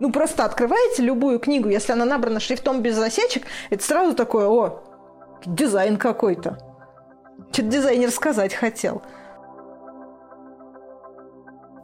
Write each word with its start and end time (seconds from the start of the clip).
Ну, 0.00 0.12
просто 0.12 0.44
открываете 0.44 1.02
любую 1.02 1.40
книгу, 1.40 1.68
если 1.68 1.92
она 1.92 2.04
набрана 2.04 2.38
шрифтом 2.38 2.82
без 2.82 2.94
засечек, 2.94 3.44
это 3.70 3.82
сразу 3.82 4.14
такое, 4.14 4.46
о, 4.46 4.84
дизайн 5.44 5.96
какой-то. 5.96 6.58
Что-то 7.50 7.68
дизайнер 7.68 8.10
сказать 8.10 8.54
хотел. 8.54 9.02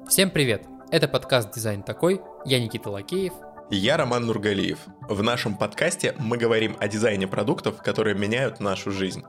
Всем 0.06 0.30
привет! 0.30 0.64
Это 0.90 1.08
подкаст 1.08 1.53
«Дизайн 1.53 1.82
такой». 1.82 2.21
Я 2.45 2.61
Никита 2.61 2.90
Лакеев. 2.90 3.32
И 3.71 3.77
я 3.77 3.96
Роман 3.96 4.26
Нургалиев. 4.26 4.78
В 5.08 5.22
нашем 5.22 5.56
подкасте 5.56 6.15
мы 6.19 6.37
говорим 6.37 6.76
о 6.78 6.87
дизайне 6.87 7.26
продуктов, 7.26 7.83
которые 7.83 8.15
меняют 8.15 8.60
нашу 8.60 8.92
жизнь. 8.92 9.24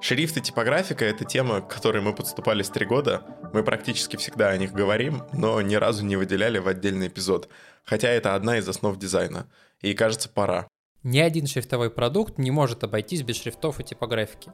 Шрифт 0.00 0.38
и 0.38 0.40
типографика— 0.40 1.04
это 1.06 1.26
тема, 1.26 1.60
к 1.60 1.68
которой 1.68 2.00
мы 2.00 2.14
подступались 2.14 2.70
три 2.70 2.86
года. 2.86 3.22
Мы 3.52 3.62
практически 3.62 4.16
всегда 4.16 4.48
о 4.48 4.56
них 4.56 4.72
говорим, 4.72 5.24
но 5.34 5.60
ни 5.60 5.74
разу 5.74 6.04
не 6.06 6.16
выделяли 6.16 6.58
в 6.58 6.68
отдельный 6.68 7.08
эпизод. 7.08 7.50
Хотя 7.84 8.08
это 8.08 8.34
одна 8.34 8.56
из 8.56 8.68
основ 8.68 8.98
дизайна. 8.98 9.46
И 9.82 9.92
кажется, 9.92 10.30
пора. 10.30 10.68
Ни 11.02 11.18
один 11.18 11.46
шрифтовой 11.46 11.90
продукт 11.90 12.38
не 12.38 12.50
может 12.50 12.82
обойтись 12.82 13.22
без 13.22 13.36
шрифтов 13.36 13.78
и 13.78 13.84
типографики. 13.84 14.52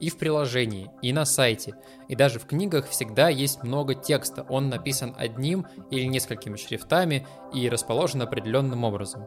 И 0.00 0.10
в 0.10 0.16
приложении, 0.16 0.90
и 1.02 1.12
на 1.12 1.24
сайте, 1.24 1.74
и 2.08 2.16
даже 2.16 2.38
в 2.38 2.46
книгах 2.46 2.88
всегда 2.88 3.28
есть 3.28 3.62
много 3.62 3.94
текста. 3.94 4.46
Он 4.48 4.70
написан 4.70 5.14
одним 5.16 5.66
или 5.90 6.04
несколькими 6.04 6.56
шрифтами 6.56 7.26
и 7.54 7.68
расположен 7.68 8.22
определенным 8.22 8.82
образом. 8.82 9.26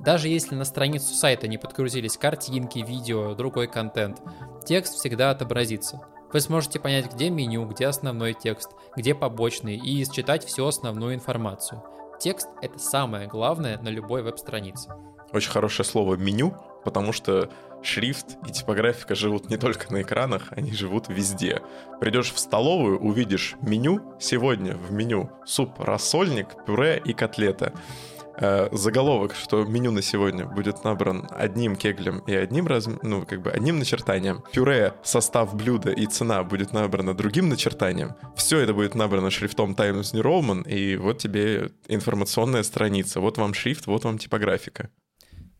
Даже 0.00 0.28
если 0.28 0.54
на 0.54 0.64
страницу 0.64 1.14
сайта 1.14 1.48
не 1.48 1.58
подгрузились 1.58 2.16
картинки, 2.16 2.78
видео, 2.78 3.34
другой 3.34 3.66
контент, 3.66 4.20
текст 4.64 4.94
всегда 4.94 5.30
отобразится. 5.30 6.00
Вы 6.32 6.40
сможете 6.40 6.78
понять, 6.78 7.12
где 7.12 7.30
меню, 7.30 7.66
где 7.66 7.86
основной 7.86 8.34
текст, 8.34 8.70
где 8.96 9.14
побочный 9.14 9.76
и 9.76 10.04
считать 10.04 10.44
всю 10.44 10.66
основную 10.66 11.14
информацию. 11.14 11.82
Текст— 12.20 12.48
это 12.62 12.78
самое 12.78 13.26
главное 13.26 13.78
на 13.78 13.88
любой 13.88 14.22
веб-странице. 14.22 14.92
Очень 15.32 15.50
хорошее 15.50 15.86
слово 15.86 16.16
«меню», 16.16 16.54
потому 16.84 17.12
что 17.12 17.50
шрифт 17.82 18.38
и 18.46 18.50
типографика 18.50 19.14
живут 19.14 19.50
не 19.50 19.56
только 19.56 19.92
на 19.92 20.02
экранах, 20.02 20.48
они 20.50 20.72
живут 20.72 21.08
везде. 21.08 21.62
Придешь 22.00 22.32
в 22.32 22.38
столовую, 22.38 22.98
увидишь 22.98 23.56
меню, 23.60 24.00
сегодня 24.18 24.74
в 24.74 24.90
меню 24.92 25.30
суп, 25.44 25.78
рассольник, 25.78 26.48
пюре 26.66 27.00
и 27.04 27.12
котлета. 27.12 27.72
Э, 28.40 28.68
заголовок, 28.70 29.34
что 29.34 29.64
меню 29.64 29.90
на 29.90 30.00
сегодня 30.00 30.46
будет 30.46 30.84
набран 30.84 31.28
одним 31.30 31.74
кеглем 31.74 32.20
и 32.20 32.34
одним 32.34 32.66
раз, 32.68 32.88
ну, 33.02 33.26
как 33.26 33.42
бы 33.42 33.50
одним 33.50 33.78
начертанием. 33.78 34.44
Пюре, 34.52 34.94
состав 35.02 35.54
блюда 35.56 35.90
и 35.90 36.06
цена 36.06 36.44
будет 36.44 36.72
набрана 36.72 37.14
другим 37.14 37.48
начертанием. 37.48 38.14
Все 38.36 38.60
это 38.60 38.74
будет 38.74 38.94
набрано 38.94 39.30
шрифтом 39.30 39.74
Times 39.74 40.12
New 40.12 40.22
Roman, 40.22 40.68
и 40.68 40.96
вот 40.96 41.18
тебе 41.18 41.72
информационная 41.88 42.62
страница. 42.62 43.20
Вот 43.20 43.38
вам 43.38 43.54
шрифт, 43.54 43.86
вот 43.86 44.04
вам 44.04 44.18
типографика. 44.18 44.90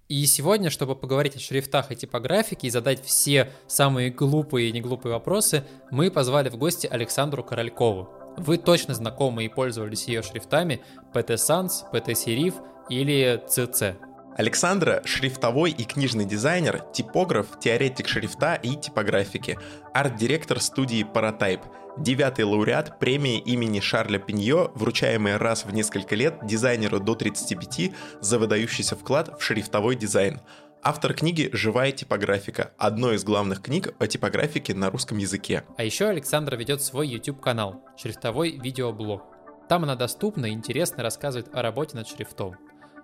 И 0.08 0.24
сегодня, 0.26 0.70
чтобы 0.70 0.94
поговорить 0.96 1.36
о 1.36 1.40
шрифтах 1.40 1.90
и 1.90 1.96
типографике 1.96 2.68
и 2.68 2.70
задать 2.70 3.04
все 3.04 3.50
самые 3.66 4.10
глупые 4.10 4.70
и 4.70 4.72
неглупые 4.72 5.12
вопросы, 5.12 5.64
мы 5.90 6.10
позвали 6.10 6.48
в 6.48 6.56
гости 6.56 6.86
Александру 6.86 7.42
Королькову. 7.42 8.08
Вы 8.38 8.56
точно 8.58 8.94
знакомы 8.94 9.44
и 9.44 9.48
пользовались 9.48 10.06
ее 10.06 10.22
шрифтами 10.22 10.80
PT 11.12 11.34
Sans, 11.34 11.70
PT 11.92 12.12
Serif 12.12 12.54
или 12.88 13.42
CC. 13.48 13.96
Александра– 14.36 15.02
шрифтовой 15.04 15.72
и 15.72 15.82
книжный 15.82 16.24
дизайнер, 16.24 16.78
типограф, 16.92 17.58
теоретик 17.58 18.06
шрифта 18.06 18.54
и 18.54 18.76
типографики, 18.76 19.58
арт-директор 19.92 20.60
студии 20.60 21.04
Paratype, 21.04 21.62
девятый 21.98 22.44
лауреат 22.44 23.00
премии 23.00 23.40
имени 23.40 23.80
Шарля 23.80 24.20
Пиньо, 24.20 24.70
вручаемая 24.76 25.38
раз 25.38 25.64
в 25.64 25.74
несколько 25.74 26.14
лет 26.14 26.38
дизайнеру 26.44 27.00
до 27.00 27.16
35 27.16 27.90
за 28.20 28.38
выдающийся 28.38 28.94
вклад 28.94 29.40
в 29.40 29.42
шрифтовой 29.42 29.96
дизайн– 29.96 30.40
Автор 30.80 31.12
книги 31.12 31.50
«Живая 31.52 31.90
типографика», 31.90 32.72
одной 32.78 33.16
из 33.16 33.24
главных 33.24 33.60
книг 33.62 33.94
о 33.98 34.06
типографике 34.06 34.74
на 34.74 34.90
русском 34.90 35.18
языке. 35.18 35.64
А 35.76 35.82
еще 35.82 36.06
Александра 36.06 36.56
ведет 36.56 36.82
свой 36.82 37.08
YouTube-канал 37.08 37.82
«Шрифтовой 37.96 38.58
видеоблог». 38.58 39.24
Там 39.68 39.82
она 39.82 39.96
доступна 39.96 40.46
и 40.46 40.52
интересно 40.52 41.02
рассказывает 41.02 41.52
о 41.52 41.62
работе 41.62 41.96
над 41.96 42.06
шрифтом, 42.06 42.56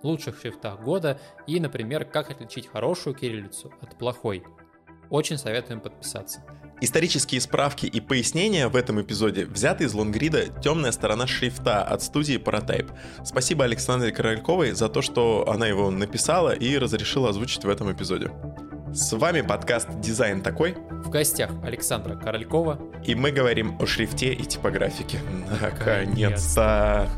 лучших 0.04 0.40
шрифтах 0.40 0.80
года 0.82 1.20
и, 1.48 1.58
например, 1.58 2.04
как 2.04 2.30
отличить 2.30 2.68
хорошую 2.68 3.16
кириллицу 3.16 3.74
от 3.80 3.98
плохой. 3.98 4.44
Очень 5.10 5.36
советуем 5.36 5.80
подписаться. 5.80 6.44
Исторические 6.80 7.40
справки 7.40 7.86
и 7.86 8.00
пояснения 8.00 8.68
в 8.68 8.76
этом 8.76 9.00
эпизоде 9.00 9.46
взяты 9.46 9.84
из 9.84 9.94
лонгрида 9.94 10.48
«Темная 10.62 10.92
сторона 10.92 11.26
шрифта» 11.26 11.82
от 11.82 12.02
студии 12.02 12.36
Paratype. 12.36 12.90
Спасибо 13.24 13.64
Александре 13.64 14.12
Корольковой 14.12 14.72
за 14.72 14.88
то, 14.88 15.00
что 15.00 15.48
она 15.48 15.66
его 15.66 15.90
написала 15.90 16.50
и 16.50 16.76
разрешила 16.76 17.30
озвучить 17.30 17.64
в 17.64 17.68
этом 17.68 17.92
эпизоде. 17.92 18.30
С 18.92 19.12
вами 19.12 19.40
подкаст 19.40 19.88
«Дизайн 20.00 20.42
такой». 20.42 20.76
В 20.90 21.10
гостях 21.10 21.50
Александра 21.64 22.16
Королькова. 22.16 22.78
И 23.04 23.14
мы 23.14 23.30
говорим 23.30 23.76
о 23.80 23.86
шрифте 23.86 24.32
и 24.32 24.44
типографике. 24.44 25.18
Наконец-то! 25.60 27.08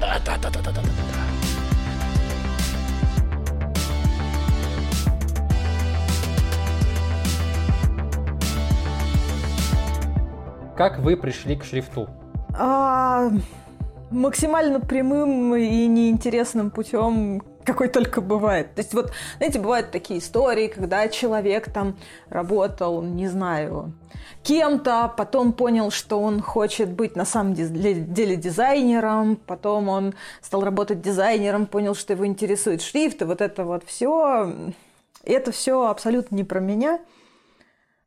Да-да-да-да-да-да-да. 0.00 1.41
Как 10.82 10.98
вы 10.98 11.16
пришли 11.16 11.54
к 11.54 11.62
шрифту? 11.62 12.08
А, 12.58 13.30
максимально 14.10 14.80
прямым 14.80 15.54
и 15.54 15.86
неинтересным 15.86 16.72
путем, 16.72 17.40
какой 17.64 17.86
только 17.86 18.20
бывает. 18.20 18.74
То 18.74 18.80
есть 18.80 18.92
вот, 18.92 19.12
знаете, 19.36 19.60
бывают 19.60 19.92
такие 19.92 20.18
истории, 20.18 20.66
когда 20.66 21.06
человек 21.06 21.70
там 21.72 21.96
работал, 22.30 23.00
не 23.00 23.28
знаю, 23.28 23.92
кем-то, 24.42 25.14
потом 25.16 25.52
понял, 25.52 25.92
что 25.92 26.20
он 26.20 26.40
хочет 26.40 26.90
быть 26.90 27.14
на 27.14 27.26
самом 27.26 27.54
деле 27.54 28.34
дизайнером, 28.34 29.36
потом 29.36 29.88
он 29.88 30.14
стал 30.40 30.64
работать 30.64 31.00
дизайнером, 31.00 31.66
понял, 31.66 31.94
что 31.94 32.14
его 32.14 32.26
интересует 32.26 32.82
шрифт, 32.82 33.22
и 33.22 33.24
вот 33.24 33.40
это 33.40 33.64
вот 33.64 33.84
все, 33.86 34.52
это 35.22 35.52
все 35.52 35.86
абсолютно 35.86 36.34
не 36.34 36.42
про 36.42 36.58
меня. 36.58 36.98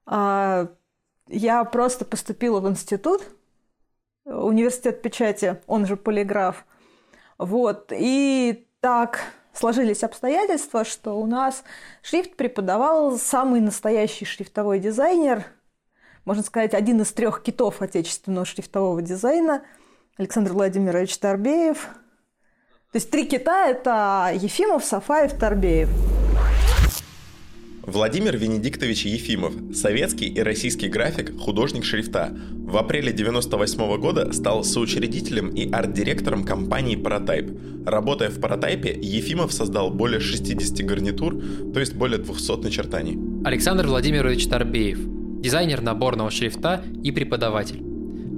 А, 0.05 0.67
я 1.27 1.63
просто 1.63 2.05
поступила 2.05 2.59
в 2.59 2.69
институт, 2.69 3.23
университет 4.25 5.01
печати, 5.01 5.61
он 5.67 5.85
же 5.85 5.97
полиграф. 5.97 6.65
Вот, 7.37 7.91
и 7.91 8.67
так 8.79 9.19
сложились 9.53 10.03
обстоятельства, 10.03 10.85
что 10.85 11.19
у 11.19 11.25
нас 11.25 11.63
шрифт 12.01 12.35
преподавал 12.35 13.17
самый 13.17 13.61
настоящий 13.61 14.25
шрифтовой 14.25 14.79
дизайнер, 14.79 15.45
можно 16.23 16.43
сказать, 16.43 16.73
один 16.73 17.01
из 17.01 17.11
трех 17.11 17.43
китов 17.43 17.81
отечественного 17.81 18.45
шрифтового 18.45 19.01
дизайна, 19.01 19.63
Александр 20.17 20.53
Владимирович 20.53 21.17
Торбеев. 21.17 21.89
То 22.91 22.97
есть 22.97 23.11
три 23.11 23.27
кита– 23.27 23.67
это 23.67 24.31
Ефимов, 24.33 24.85
Сафаев, 24.85 25.37
Торбеев. 25.37 25.89
Владимир 27.87 28.35
Венедиктович 28.35 29.05
Ефимов, 29.05 29.53
советский 29.75 30.25
и 30.25 30.41
российский 30.41 30.87
график, 30.87 31.37
художник 31.39 31.85
шрифта. 31.85 32.35
В 32.51 32.77
апреле 32.77 33.11
1998 33.11 34.01
года 34.01 34.33
стал 34.33 34.63
соучредителем 34.63 35.49
и 35.49 35.71
арт-директором 35.71 36.43
компании 36.43 36.97
Paratype. 36.97 37.85
Работая 37.85 38.31
в 38.31 38.39
Paratype, 38.39 38.99
Ефимов 38.99 39.53
создал 39.53 39.91
более 39.91 40.19
60 40.19 40.83
гарнитур, 40.83 41.39
то 41.73 41.79
есть 41.79 41.93
более 41.93 42.17
200 42.17 42.63
начертаний. 42.63 43.19
Александр 43.45 43.85
Владимирович 43.85 44.47
Торбеев, 44.47 44.97
дизайнер 45.41 45.81
наборного 45.81 46.31
шрифта 46.31 46.83
и 47.03 47.11
преподаватель 47.11 47.84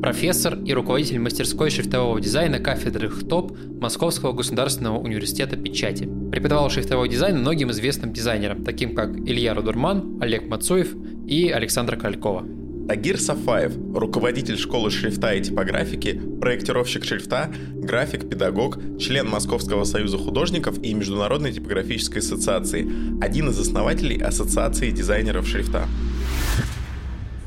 профессор 0.02 0.58
и 0.66 0.74
руководитель 0.74 1.20
мастерской 1.20 1.70
шрифтового 1.70 2.20
дизайна 2.22 2.60
кафедры 2.60 3.10
ХТОП 3.10 3.58
Московского 3.82 4.34
государственного 4.34 4.98
университета 4.98 5.58
печати. 5.58 6.10
Преподавал 6.32 6.70
шрифтовой 6.70 7.10
дизайн 7.10 7.40
многим 7.40 7.72
известным 7.72 8.14
дизайнерам, 8.14 8.64
таким 8.64 8.96
как 8.96 9.18
Илья 9.18 9.54
Рудурман, 9.54 10.18
Олег 10.22 10.48
Мацуев 10.48 10.96
и 11.26 11.50
Александр 11.50 11.98
Калькова. 11.98 12.46
Тагир 12.88 13.20
Сафаев, 13.20 13.74
руководитель 13.94 14.58
школы 14.58 14.92
шрифта 14.92 15.34
и 15.34 15.42
типографики, 15.42 16.22
проектировщик 16.40 17.04
шрифта, 17.04 17.52
график, 17.74 18.30
педагог, 18.30 18.80
член 18.98 19.28
Московского 19.28 19.84
союза 19.84 20.18
художников 20.18 20.82
и 20.82 20.94
Международной 20.94 21.52
типографической 21.52 22.22
ассоциации, 22.22 22.88
один 23.22 23.50
из 23.50 23.60
основателей 23.60 24.22
Ассоциации 24.22 24.92
дизайнеров 24.92 25.46
шрифта. 25.48 25.86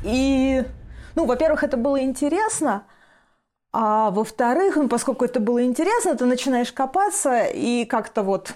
И 0.03 0.61
ну, 1.15 1.25
во-первых, 1.25 1.63
это 1.63 1.77
было 1.77 2.01
интересно, 2.01 2.85
а 3.73 4.11
во-вторых, 4.11 4.75
ну, 4.75 4.89
поскольку 4.89 5.25
это 5.25 5.39
было 5.39 5.63
интересно, 5.63 6.15
ты 6.15 6.25
начинаешь 6.25 6.71
копаться 6.73 7.45
и 7.45 7.85
как-то 7.85 8.23
вот, 8.23 8.53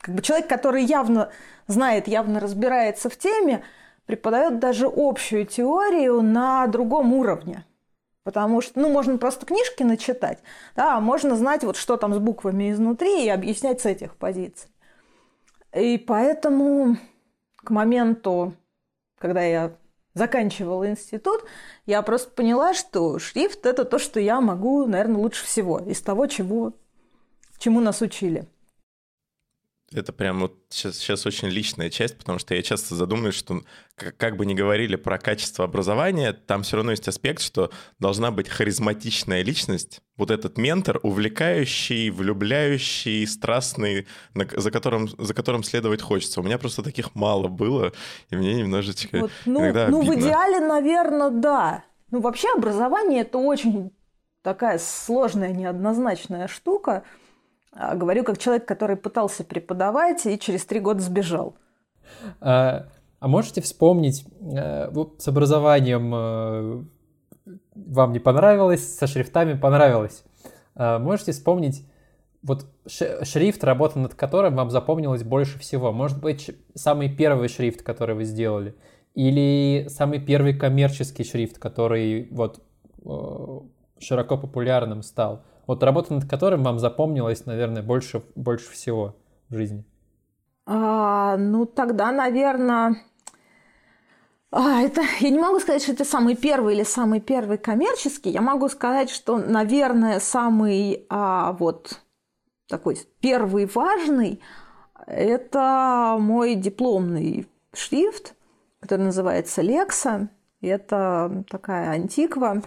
как 0.00 0.14
бы 0.14 0.22
человек, 0.22 0.48
который 0.48 0.84
явно 0.84 1.30
знает, 1.66 2.06
явно 2.06 2.38
разбирается 2.40 3.08
в 3.08 3.16
теме, 3.16 3.64
преподает 4.06 4.58
даже 4.58 4.90
общую 4.94 5.46
теорию 5.46 6.22
на 6.22 6.66
другом 6.66 7.12
уровне. 7.14 7.64
Потому 8.22 8.62
что, 8.62 8.80
ну, 8.80 8.88
можно 8.88 9.18
просто 9.18 9.44
книжки 9.44 9.82
начитать, 9.82 10.38
да, 10.76 10.96
а 10.96 11.00
можно 11.00 11.36
знать, 11.36 11.62
вот 11.62 11.76
что 11.76 11.96
там 11.96 12.14
с 12.14 12.18
буквами 12.18 12.72
изнутри 12.72 13.26
и 13.26 13.28
объяснять 13.28 13.82
с 13.82 13.86
этих 13.86 14.16
позиций. 14.16 14.70
И 15.74 15.98
поэтому 15.98 16.96
к 17.56 17.70
моменту, 17.70 18.54
когда 19.18 19.42
я 19.42 19.72
заканчивала 20.14 20.88
институт, 20.88 21.44
я 21.86 22.02
просто 22.02 22.30
поняла, 22.30 22.74
что 22.74 23.18
шрифт– 23.18 23.66
это 23.66 23.84
то, 23.84 23.98
что 23.98 24.20
я 24.20 24.40
могу, 24.40 24.86
наверное, 24.86 25.18
лучше 25.20 25.44
всего 25.44 25.78
из 25.78 26.00
того, 26.00 26.26
чего, 26.26 26.72
чему 27.58 27.80
нас 27.80 28.00
учили. 28.00 28.48
Это 29.94 30.12
прям 30.12 30.40
вот 30.40 30.56
сейчас, 30.70 30.96
сейчас 30.96 31.24
очень 31.24 31.48
личная 31.48 31.88
часть, 31.88 32.18
потому 32.18 32.40
что 32.40 32.54
я 32.54 32.62
часто 32.62 32.96
задумываюсь, 32.96 33.36
что 33.36 33.62
как, 33.94 34.16
как 34.16 34.36
бы 34.36 34.44
ни 34.44 34.54
говорили 34.54 34.96
про 34.96 35.18
качество 35.18 35.64
образования, 35.64 36.32
там 36.32 36.64
все 36.64 36.76
равно 36.76 36.90
есть 36.90 37.06
аспект, 37.06 37.40
что 37.40 37.70
должна 38.00 38.32
быть 38.32 38.48
харизматичная 38.48 39.42
личность, 39.42 40.00
вот 40.16 40.32
этот 40.32 40.58
ментор, 40.58 40.98
увлекающий, 41.04 42.10
влюбляющий, 42.10 43.24
страстный, 43.26 44.08
за 44.34 44.70
которым, 44.72 45.08
за 45.16 45.32
которым 45.32 45.62
следовать 45.62 46.02
хочется. 46.02 46.40
У 46.40 46.44
меня 46.44 46.58
просто 46.58 46.82
таких 46.82 47.14
мало 47.14 47.46
было, 47.46 47.92
и 48.30 48.36
мне 48.36 48.54
немножечко 48.54 49.20
вот, 49.20 49.30
ну, 49.46 49.60
иногда 49.60 49.88
Ну, 49.88 50.02
в 50.02 50.12
идеале, 50.14 50.58
наверное, 50.58 51.30
да. 51.30 51.84
Ну, 52.10 52.20
вообще 52.20 52.48
образование– 52.56 53.20
это 53.22 53.38
очень 53.38 53.92
такая 54.42 54.78
сложная, 54.78 55.52
неоднозначная 55.52 56.48
штука– 56.48 57.04
говорю 57.74 58.24
как 58.24 58.38
человек, 58.38 58.66
который 58.66 58.96
пытался 58.96 59.44
преподавать 59.44 60.26
и 60.26 60.38
через 60.38 60.64
три 60.64 60.80
года 60.80 61.00
сбежал. 61.00 61.56
А, 62.40 62.86
а 63.18 63.28
можете 63.28 63.60
вспомнить, 63.60 64.26
э, 64.40 64.90
вот 64.90 65.22
с 65.22 65.28
образованием 65.28 66.14
э, 66.14 66.84
вам 67.74 68.12
не 68.12 68.18
понравилось, 68.18 68.96
со 68.96 69.06
шрифтами 69.06 69.54
понравилось. 69.54 70.24
А 70.74 70.98
можете 70.98 71.32
вспомнить 71.32 71.86
вот 72.42 72.66
шрифт, 72.86 73.64
работа 73.64 73.98
над 73.98 74.14
которым 74.14 74.56
вам 74.56 74.70
запомнилось 74.70 75.22
больше 75.22 75.58
всего? 75.58 75.92
Может 75.92 76.20
быть, 76.20 76.50
самый 76.74 77.08
первый 77.08 77.48
шрифт, 77.48 77.82
который 77.82 78.14
вы 78.14 78.24
сделали? 78.24 78.74
Или 79.14 79.86
самый 79.88 80.20
первый 80.20 80.54
коммерческий 80.54 81.24
шрифт, 81.24 81.58
который 81.58 82.28
вот 82.30 82.60
э, 83.04 83.60
широко 83.98 84.36
популярным 84.36 85.02
стал? 85.02 85.44
Вот 85.66 85.82
работа 85.82 86.14
над 86.14 86.28
которым 86.28 86.62
вам 86.62 86.78
запомнилась, 86.78 87.46
наверное, 87.46 87.82
больше, 87.82 88.22
больше 88.34 88.70
всего 88.70 89.16
в 89.48 89.54
жизни? 89.54 89.84
А, 90.66 91.36
ну, 91.36 91.66
тогда, 91.66 92.12
наверное... 92.12 92.96
А, 94.50 94.82
это, 94.82 95.02
я 95.20 95.30
не 95.30 95.38
могу 95.38 95.58
сказать, 95.58 95.82
что 95.82 95.92
это 95.92 96.04
самый 96.04 96.36
первый 96.36 96.74
или 96.74 96.84
самый 96.84 97.20
первый 97.20 97.58
коммерческий. 97.58 98.30
Я 98.30 98.40
могу 98.40 98.68
сказать, 98.68 99.10
что, 99.10 99.38
наверное, 99.38 100.20
самый 100.20 101.06
а, 101.08 101.52
вот 101.52 102.00
такой 102.68 102.98
первый 103.20 103.66
важный– 103.66 104.40
это 105.06 106.16
мой 106.18 106.54
дипломный 106.54 107.46
шрифт, 107.72 108.34
который 108.80 109.02
называется 109.02 109.62
«Лекса». 109.62 110.28
Это 110.60 111.44
такая 111.50 111.90
антиква, 111.90 112.62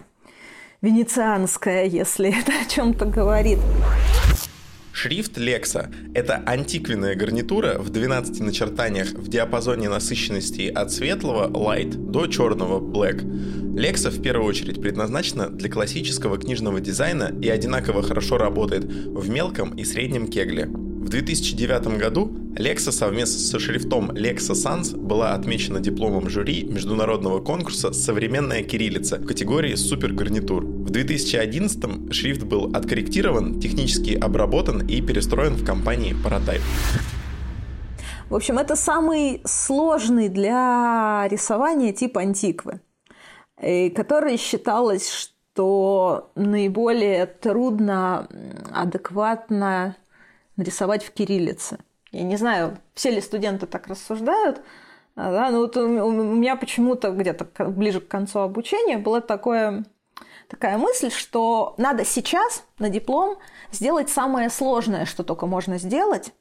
венецианская, 0.82 1.86
если 1.86 2.28
это 2.40 2.52
о 2.60 2.68
чем-то 2.68 3.06
говорит. 3.06 3.58
Шрифт 4.92 5.38
Lexa– 5.38 5.94
это 6.14 6.42
антиквенная 6.44 7.14
гарнитура 7.14 7.78
в 7.78 7.90
12 7.90 8.40
начертаниях 8.40 9.12
в 9.12 9.28
диапазоне 9.28 9.88
насыщенности 9.88 10.66
от 10.68 10.90
светлого 10.90 11.48
light 11.48 11.94
до 11.94 12.26
черного 12.26 12.80
black. 12.80 13.22
Lexa 13.76 14.10
в 14.10 14.20
первую 14.20 14.48
очередь 14.48 14.82
предназначена 14.82 15.50
для 15.50 15.70
классического 15.70 16.36
книжного 16.36 16.80
дизайна 16.80 17.32
и 17.40 17.48
одинаково 17.48 18.02
хорошо 18.02 18.38
работает 18.38 18.86
в 18.86 19.28
мелком 19.28 19.76
и 19.76 19.84
среднем 19.84 20.26
кегле. 20.26 20.68
В 21.08 21.10
2009 21.10 21.96
году 21.98 22.30
Lexa 22.54 22.92
совместно 22.92 23.38
со 23.38 23.58
шрифтом 23.58 24.10
Lexa 24.10 24.52
Sans 24.52 24.94
была 24.94 25.32
отмечена 25.32 25.80
дипломом 25.80 26.28
жюри 26.28 26.64
международного 26.64 27.40
конкурса 27.40 27.94
«Современная 27.94 28.62
кириллица» 28.62 29.16
в 29.16 29.24
категории 29.24 29.74
«Супергарнитур». 29.74 30.66
В 30.66 30.90
2011 30.90 32.12
шрифт 32.12 32.42
был 32.42 32.76
откорректирован, 32.76 33.58
технически 33.58 34.18
обработан 34.22 34.86
и 34.86 35.00
перестроен 35.00 35.54
в 35.54 35.64
компании 35.64 36.14
Paratype. 36.14 36.60
В 38.28 38.34
общем, 38.34 38.58
это 38.58 38.76
самый 38.76 39.40
сложный 39.46 40.28
для 40.28 41.26
рисования 41.30 41.94
тип 41.94 42.18
антиквы, 42.18 42.82
который 43.56 44.36
считалось, 44.36 45.10
что 45.10 46.30
наиболее 46.34 47.24
трудно 47.24 48.28
адекватно 48.74 49.96
нарисовать 50.58 51.02
в 51.02 51.12
кириллице. 51.12 51.78
Я 52.10 52.24
не 52.24 52.36
знаю, 52.36 52.76
все 52.94 53.10
ли 53.10 53.22
студенты 53.22 53.66
так 53.66 53.86
рассуждают, 53.86 54.60
а, 55.16 55.30
да, 55.30 55.50
но 55.50 55.60
вот 55.60 55.76
у 55.76 55.88
меня 55.88 56.56
почему-то 56.56 57.10
где-то 57.10 57.46
ближе 57.70 58.00
к 58.00 58.08
концу 58.08 58.40
обучения 58.40 58.98
была 58.98 59.20
такое, 59.20 59.84
такая 60.48 60.76
мысль, 60.76 61.10
что 61.10 61.74
надо 61.78 62.04
сейчас 62.04 62.64
на 62.78 62.90
диплом 62.90 63.38
сделать 63.72 64.10
самое 64.10 64.50
сложное, 64.50 65.06
что 65.06 65.24
только 65.24 65.46
можно 65.46 65.78
сделать, 65.78 66.32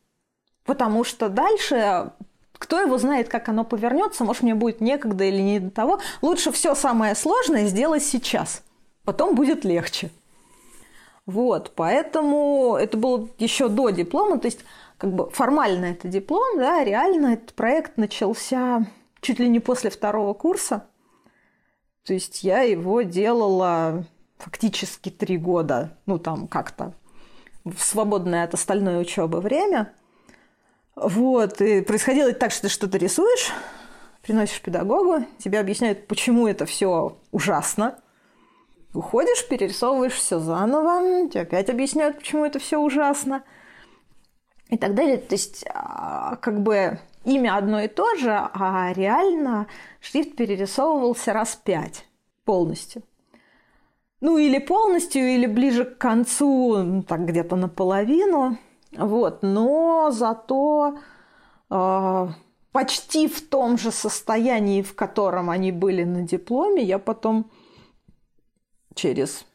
потому 0.65 1.03
что 1.03 1.29
дальше 1.29 2.11
кто 2.57 2.81
его 2.81 2.97
знает, 2.97 3.29
как 3.29 3.49
оно 3.49 3.63
повернется, 3.63 4.23
может, 4.23 4.43
мне 4.43 4.55
будет 4.55 4.81
некогда 4.81 5.23
или 5.23 5.41
не 5.41 5.59
до 5.59 5.69
того. 5.69 5.99
Лучше 6.21 6.51
все 6.51 6.75
самое 6.75 7.15
сложное 7.15 7.67
сделать 7.67 8.03
сейчас, 8.03 8.63
потом 9.03 9.35
будет 9.35 9.63
легче. 9.63 10.09
Вот, 11.27 11.73
поэтому 11.75 12.77
это 12.79 12.97
было 12.97 13.27
еще 13.37 13.67
до 13.67 13.89
диплома, 13.89 14.39
то 14.39 14.45
есть 14.45 14.61
как 14.97 15.13
бы 15.13 15.29
формально 15.29 15.87
это 15.87 16.07
диплом, 16.07 16.57
да, 16.57 16.85
реально 16.85 17.33
этот 17.33 17.53
проект 17.53 17.97
начался 17.97 18.87
чуть 19.19 19.37
ли 19.37 19.49
не 19.49 19.59
после 19.59 19.89
второго 19.89 20.33
курса. 20.33 20.87
То 22.05 22.13
есть 22.13 22.45
я 22.45 22.61
его 22.61 23.01
делала 23.01 24.05
фактически 24.37 25.09
три 25.09 25.37
года, 25.37 25.97
ну 26.05 26.17
там 26.17 26.47
как-то 26.47 26.93
в 27.65 27.83
свободное 27.83 28.45
от 28.45 28.53
остальной 28.53 29.01
учебы 29.01 29.41
время. 29.41 29.91
Вот, 30.95 31.59
и 31.59 31.81
происходило 31.81 32.31
так, 32.31 32.53
что 32.53 32.63
ты 32.63 32.69
что-то 32.69 32.97
рисуешь, 32.97 33.51
приносишь 34.21 34.61
педагогу, 34.61 35.25
тебе 35.39 35.59
объясняют, 35.59 36.07
почему 36.07 36.47
это 36.47 36.65
все 36.65 37.17
ужасно, 37.33 37.99
Уходишь, 38.97 39.47
перерисовываешь 39.47 40.13
все 40.13 40.39
заново, 40.39 41.29
тебе 41.29 41.41
опять 41.41 41.69
объясняют, 41.69 42.17
почему 42.17 42.45
это 42.45 42.57
все 42.57 42.79
ужасно. 42.79 43.43
И 44.69 44.77
так 44.77 44.95
далее. 44.95 45.17
То 45.17 45.35
есть, 45.35 45.63
а, 45.71 46.37
как 46.37 46.63
бы 46.63 46.99
имя 47.23 47.57
одно 47.57 47.79
и 47.81 47.87
то 47.87 48.15
же, 48.15 48.31
а 48.31 48.91
реально 48.95 49.67
шрифт 49.99 50.35
перерисовывался 50.35 51.31
раз 51.31 51.55
пять 51.55 52.07
полностью. 52.43 53.03
Ну, 54.19 54.39
или 54.39 54.57
полностью, 54.57 55.21
или 55.31 55.45
ближе 55.45 55.85
к 55.85 55.99
концу, 55.99 56.77
ну, 56.77 57.03
так 57.03 57.23
где-то 57.27 57.55
наполовину. 57.55 58.57
Вот. 58.97 59.43
Но 59.43 60.09
зато 60.09 60.97
э, 61.69 62.27
почти 62.71 63.27
в 63.27 63.47
том 63.47 63.77
же 63.77 63.91
состоянии, 63.91 64.81
в 64.81 64.95
котором 64.95 65.51
они 65.51 65.71
были 65.71 66.03
на 66.03 66.23
дипломе, 66.23 66.81
я 66.81 66.97
потом 66.97 67.51
через 68.97 69.45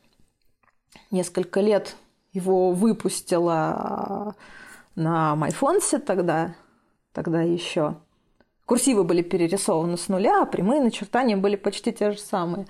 несколько 1.11 1.61
лет 1.61 1.96
его 2.32 2.72
выпустила 2.72 3.54
а, 3.54 4.34
на 4.94 5.37
Майфонсе 5.37 5.99
тогда, 5.99 6.54
тогда 7.12 7.42
еще. 7.42 7.96
Курсивы 8.64 9.04
были 9.04 9.20
перерисованы 9.20 9.99
с 9.99 10.08
нуля, 10.08 10.42
а 10.42 10.46
прямые 10.46 10.80
начертания 10.80 11.37
были 11.37 11.56
почти 11.56 11.92
те 11.92 12.12
же 12.12 12.18
самые. 12.18 12.66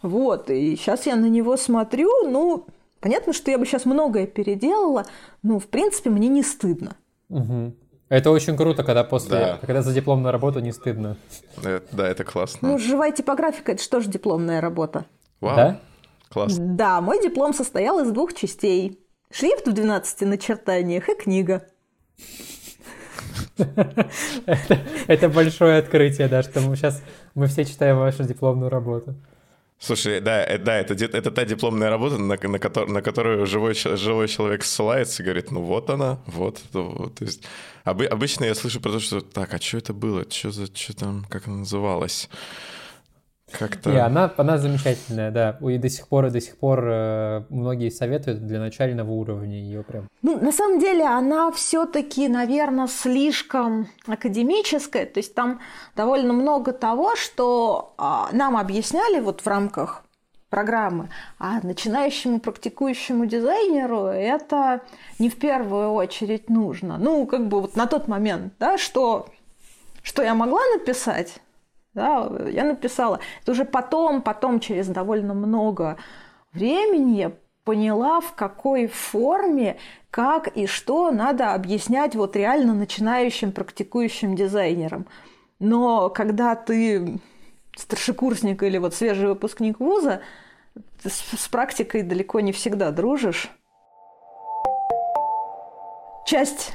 Вот, 0.00 0.48
и 0.50 0.76
сейчас 0.76 1.06
я 1.06 1.16
на 1.16 1.26
него 1.26 1.56
смотрю, 1.56 2.10
ну, 2.28 2.66
понятно, 3.00 3.32
что 3.32 3.50
я 3.50 3.58
бы 3.58 3.66
сейчас 3.66 3.84
многое 3.84 4.26
переделала, 4.26 5.04
но, 5.42 5.58
в 5.58 5.66
принципе, 5.66 6.10
мне 6.10 6.28
не 6.28 6.42
стыдно. 6.42 6.96
Угу. 7.28 7.74
Это 8.10 8.30
очень 8.30 8.56
круто, 8.56 8.84
когда 8.84 9.02
после, 9.02 9.30
да. 9.30 9.58
когда 9.60 9.82
за 9.82 9.92
дипломную 9.92 10.30
работу 10.32 10.60
не 10.60 10.72
стыдно. 10.72 11.16
Да, 11.62 11.80
да, 11.90 12.08
это 12.08 12.22
классно. 12.22 12.68
Ну, 12.68 12.78
живая 12.78 13.12
типографика– 13.12 13.72
это 13.72 13.82
что 13.82 14.00
же 14.00 14.10
дипломная 14.10 14.60
работа? 14.60 15.06
Вау. 15.40 15.56
Да? 15.56 15.80
Классно. 16.34 16.64
Да, 16.74 17.00
мой 17.00 17.22
диплом 17.22 17.54
состоял 17.54 18.00
из 18.00 18.10
двух 18.10 18.34
частей. 18.34 18.98
Шрифт 19.30 19.68
в 19.68 19.72
12 19.72 20.22
начертаниях 20.22 21.08
и 21.08 21.14
книга. 21.14 21.64
Это 25.06 25.28
большое 25.28 25.78
открытие, 25.78 26.26
да, 26.26 26.42
что 26.42 26.60
мы 26.60 26.74
сейчас 26.74 27.02
мы 27.36 27.46
все 27.46 27.64
читаем 27.64 27.98
вашу 27.98 28.24
дипломную 28.24 28.68
работу. 28.68 29.14
Слушай, 29.78 30.20
да, 30.20 30.44
э, 30.44 30.58
да, 30.58 30.76
это, 30.80 30.94
это 30.94 31.30
та 31.30 31.44
дипломная 31.44 31.90
работа, 31.90 32.18
на, 32.18 32.36
на, 32.36 32.58
котор, 32.58 32.88
на 32.88 33.00
которую 33.00 33.46
живой, 33.46 33.74
живой 33.74 34.26
человек 34.26 34.64
ссылается 34.64 35.22
и 35.22 35.24
говорит, 35.24 35.52
ну 35.52 35.62
вот 35.62 35.88
она, 35.88 36.18
вот. 36.26 36.60
вот. 36.72 37.14
То 37.16 37.24
есть, 37.24 37.44
об, 37.84 38.02
обычно 38.02 38.44
я 38.44 38.54
слышу 38.56 38.80
про 38.80 38.90
то, 38.90 38.98
что 38.98 39.20
так, 39.20 39.54
а 39.54 39.60
что 39.60 39.78
это 39.78 39.92
было, 39.92 40.28
что 40.28 40.50
за, 40.50 40.66
что 40.66 40.96
там, 40.96 41.26
как 41.28 41.46
она 41.46 41.58
называлась? 41.58 42.28
Как-то... 43.58 43.90
И 43.90 43.96
она, 43.96 44.32
она 44.36 44.58
замечательная, 44.58 45.30
да. 45.30 45.58
И 45.60 45.78
до 45.78 45.88
сих 45.88 46.08
пор, 46.08 46.26
и 46.26 46.30
до 46.30 46.40
сих 46.40 46.56
пор 46.56 46.84
э, 46.86 47.42
многие 47.48 47.90
советуют 47.90 48.46
для 48.46 48.60
начального 48.60 49.10
уровня 49.10 49.56
ее 49.56 49.82
прям. 49.82 50.08
Ну, 50.22 50.38
на 50.38 50.52
самом 50.52 50.78
деле, 50.78 51.04
она 51.04 51.50
все-таки, 51.52 52.28
наверное, 52.28 52.86
слишком 52.86 53.88
академическая. 54.06 55.06
То 55.06 55.18
есть 55.18 55.34
там 55.34 55.60
довольно 55.96 56.32
много 56.32 56.72
того, 56.72 57.16
что 57.16 57.94
а, 57.98 58.28
нам 58.32 58.56
объясняли 58.56 59.20
вот 59.20 59.40
в 59.40 59.46
рамках 59.46 60.04
программы, 60.54 61.08
а 61.40 61.58
начинающему 61.64 62.38
практикующему 62.38 63.26
дизайнеру 63.26 64.04
это 64.04 64.82
не 65.18 65.28
в 65.28 65.36
первую 65.36 65.90
очередь 65.90 66.48
нужно. 66.48 66.96
Ну, 66.96 67.26
как 67.26 67.48
бы 67.48 67.60
вот 67.60 67.74
на 67.74 67.86
тот 67.86 68.06
момент, 68.06 68.52
да, 68.60 68.78
что, 68.78 69.26
что 70.02 70.22
я 70.22 70.34
могла 70.34 70.60
написать, 70.76 71.40
да, 71.94 72.30
я 72.48 72.64
написала. 72.64 73.20
Это 73.42 73.52
уже 73.52 73.64
потом, 73.64 74.22
потом, 74.22 74.60
через 74.60 74.88
довольно 74.88 75.34
много 75.34 75.96
времени 76.52 77.16
я 77.16 77.32
поняла, 77.64 78.20
в 78.20 78.34
какой 78.34 78.86
форме, 78.86 79.78
как 80.10 80.48
и 80.48 80.66
что 80.66 81.10
надо 81.10 81.54
объяснять 81.54 82.14
вот 82.14 82.36
реально 82.36 82.74
начинающим, 82.74 83.52
практикующим 83.52 84.34
дизайнерам. 84.36 85.06
Но 85.58 86.10
когда 86.10 86.54
ты 86.54 87.20
старшекурсник 87.76 88.62
или 88.62 88.78
вот 88.78 88.94
свежий 88.94 89.28
выпускник 89.28 89.80
вуза, 89.80 90.20
с, 91.04 91.38
с 91.38 91.48
практикой 91.48 92.02
далеко 92.02 92.40
не 92.40 92.52
всегда 92.52 92.90
дружишь. 92.90 93.50
Часть 96.26 96.72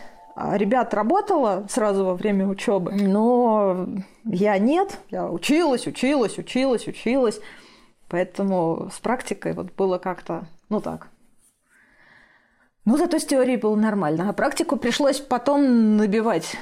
ребят 0.58 0.94
работала 0.94 1.66
сразу 1.70 2.06
во 2.06 2.16
время 2.16 2.48
учебы, 2.48 2.92
но 2.94 3.88
я 4.24 4.58
нет. 4.58 5.00
Я 5.10 5.30
училась, 5.30 5.88
училась, 5.88 6.38
училась, 6.38 6.88
училась. 6.88 7.40
Поэтому 8.08 8.90
с 8.94 9.00
практикой 9.00 9.54
вот 9.54 9.74
было 9.74 9.98
как-то, 9.98 10.48
ну 10.70 10.82
так. 10.82 11.08
Ну, 12.86 12.98
зато 12.98 13.20
с 13.20 13.26
теорией 13.26 13.58
было 13.58 13.76
нормально. 13.76 14.30
А 14.30 14.34
практику 14.34 14.78
пришлось 14.78 15.20
потом 15.20 15.98
набивать 15.98 16.56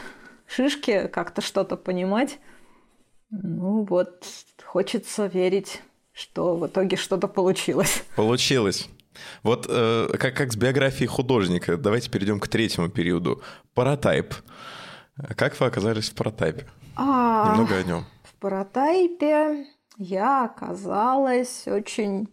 шишки, 0.46 1.08
как-то 1.08 1.42
что-то 1.42 1.78
понимать. 1.78 2.40
Ну 3.30 3.84
вот, 3.84 4.26
хочется 4.66 5.28
верить, 5.28 5.82
что 6.12 6.56
в 6.56 6.68
итоге 6.68 6.98
что-то 6.98 7.28
получилось. 7.28 8.04
Получилось. 8.16 8.90
Вот 9.44 9.66
э, 9.70 10.10
как, 10.20 10.36
как 10.36 10.52
с 10.52 10.56
биографией 10.56 11.08
художника, 11.08 11.78
давайте 11.78 12.10
перейдем 12.10 12.40
к 12.40 12.48
третьему 12.48 12.90
периоду. 12.90 13.42
Паратайп. 13.74 14.34
Как 15.36 15.60
вы 15.60 15.66
оказались 15.66 16.10
в 16.10 16.16
паратайпе? 16.16 16.68
А, 16.96 17.52
Немного 17.52 17.76
о 17.76 17.84
нем. 17.84 18.06
В 18.24 18.34
паратайпе 18.36 19.66
я 19.98 20.46
оказалась 20.46 21.68
очень 21.68 22.28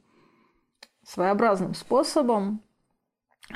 своеобразным 1.07 1.75
способом. 1.75 2.63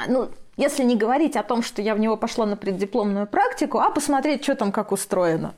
Ну, 0.07 0.31
если 0.57 0.83
не 0.83 0.97
говорить 0.97 1.37
о 1.37 1.43
том, 1.43 1.63
что 1.63 1.83
я 1.83 1.95
в 1.95 1.99
него 1.99 2.17
пошла 2.17 2.47
на 2.47 2.57
преддипломную 2.57 3.27
практику, 3.27 3.79
а 3.79 3.91
посмотреть, 3.91 4.43
что 4.43 4.55
там 4.55 4.73
как 4.73 4.93
устроено. 4.93 5.55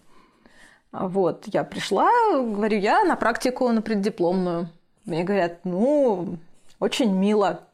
Вот, 0.93 1.45
я 1.47 1.65
пришла, 1.65 2.11
говорю, 2.33 2.79
я 2.79 3.05
на 3.05 3.17
практику 3.17 3.69
на 3.71 3.83
преддипломную. 3.83 4.69
Мне 5.05 5.25
говорят, 5.25 5.65
ну, 5.65 6.39
очень 6.81 7.15
мило. 7.15 7.69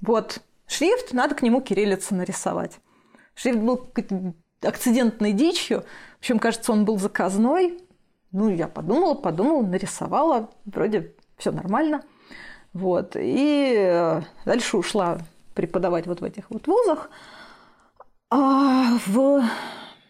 Вот 0.00 0.40
шрифт, 0.66 1.12
надо 1.12 1.34
к 1.34 1.42
нему 1.42 1.60
кириллицу 1.60 2.14
нарисовать. 2.14 2.80
Шрифт 3.34 3.58
был 3.60 3.76
какой-то 3.76 4.34
акцидентной 4.62 5.32
дичью. 5.32 5.84
В 6.16 6.18
общем, 6.20 6.38
кажется, 6.38 6.72
он 6.72 6.84
был 6.84 6.98
заказной. 6.98 7.78
Ну, 8.32 8.48
я 8.48 8.66
подумала, 8.66 9.14
подумала, 9.14 9.62
нарисовала. 9.62 10.50
Вроде 10.64 11.14
все 11.36 11.52
нормально. 11.52 12.02
Вот. 12.72 13.16
И 13.16 13.74
э, 13.76 14.22
дальше 14.44 14.76
ушла 14.76 15.18
преподавать 15.54 16.06
вот 16.06 16.20
в 16.20 16.24
этих 16.24 16.50
вот 16.50 16.66
вузах. 16.66 17.10
А 18.28 18.98
в 19.06 19.42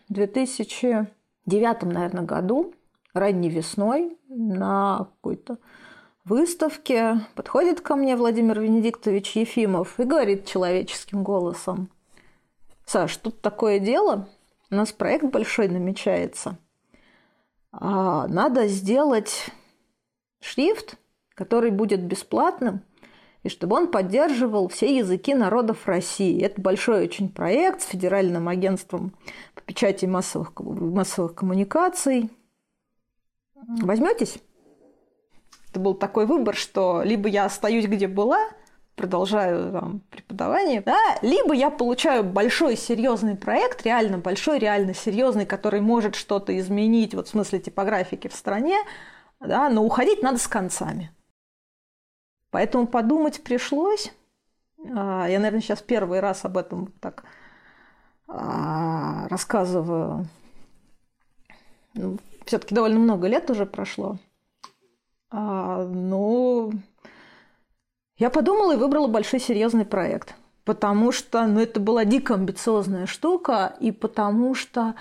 2009, 0.08 1.82
наверное, 1.82 2.22
году, 2.22 2.74
ранней 3.12 3.50
весной, 3.50 4.16
на 4.28 4.98
какой-то 4.98 5.58
выставке 6.26 7.20
подходит 7.34 7.80
ко 7.80 7.96
мне 7.96 8.16
Владимир 8.16 8.60
Венедиктович 8.60 9.36
Ефимов 9.36 9.98
и 10.00 10.04
говорит 10.04 10.46
человеческим 10.46 11.22
голосом. 11.22 11.88
Саш, 12.84 13.16
тут 13.16 13.40
такое 13.40 13.78
дело, 13.78 14.28
у 14.70 14.74
нас 14.74 14.92
проект 14.92 15.24
большой 15.24 15.68
намечается. 15.68 16.58
А 17.72 18.26
надо 18.26 18.66
сделать 18.66 19.50
шрифт, 20.40 20.96
который 21.34 21.70
будет 21.70 22.02
беслатным, 22.02 22.82
и 23.42 23.48
чтобы 23.48 23.76
он 23.76 23.90
поддерживал 23.90 24.68
все 24.68 24.96
языки 24.96 25.34
народов 25.34 25.86
России. 25.86 26.42
Это 26.42 26.60
большой 26.60 27.04
очень 27.04 27.28
проект 27.28 27.82
с 27.82 27.86
Федеральным 27.86 28.48
агентством 28.48 29.12
по 29.54 29.60
печати 29.60 30.06
массовых, 30.06 30.52
массовых 30.58 31.34
коммуникаций. 31.34 32.30
Возьметесь? 33.54 34.38
Это 35.76 35.80
был 35.82 35.94
такой 35.94 36.24
выбор, 36.24 36.56
что 36.56 37.02
либо 37.02 37.28
я 37.28 37.44
остаюсь 37.44 37.84
где 37.84 38.08
была, 38.08 38.48
продолжаю 38.94 39.72
там, 39.72 40.00
преподавание, 40.08 40.80
да, 40.80 40.96
либо 41.20 41.52
я 41.52 41.68
получаю 41.68 42.24
большой 42.24 42.78
серьезный 42.78 43.36
проект, 43.36 43.82
реально 43.82 44.16
большой, 44.16 44.58
реально 44.58 44.94
серьезный, 44.94 45.44
который 45.44 45.82
может 45.82 46.14
что-то 46.14 46.58
изменить, 46.58 47.14
вот 47.14 47.28
в 47.28 47.30
смысле 47.30 47.58
типографики 47.58 48.28
в 48.28 48.34
стране, 48.34 48.78
да, 49.38 49.68
но 49.68 49.84
уходить 49.84 50.22
надо 50.22 50.38
с 50.38 50.48
концами. 50.48 51.10
Поэтому 52.50 52.86
подумать 52.86 53.42
пришлось. 53.42 54.14
А, 54.78 55.26
я, 55.28 55.38
наверное, 55.38 55.60
сейчас 55.60 55.82
первый 55.82 56.20
раз 56.20 56.46
об 56.46 56.56
этом 56.56 56.86
так 57.00 57.24
а, 58.28 59.28
рассказываю. 59.28 60.26
Ну, 61.92 62.16
Все-таки 62.46 62.74
довольно 62.74 62.98
много 62.98 63.26
лет 63.26 63.50
уже 63.50 63.66
прошло. 63.66 64.18
А, 65.30 65.84
ну, 65.84 66.72
я 68.18 68.30
подумала 68.30 68.74
и 68.74 68.78
выбрала 68.78 69.08
большой 69.08 69.40
серьезный 69.40 69.84
проект. 69.84 70.34
Потому 70.64 71.12
что 71.12 71.46
ну, 71.46 71.60
это 71.60 71.78
была 71.78 72.04
дико 72.04 72.34
амбициозная 72.34 73.06
штука, 73.06 73.76
и 73.78 73.92
потому 73.92 74.54
что, 74.54 74.96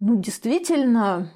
ну, 0.00 0.16
действительно, 0.16 1.30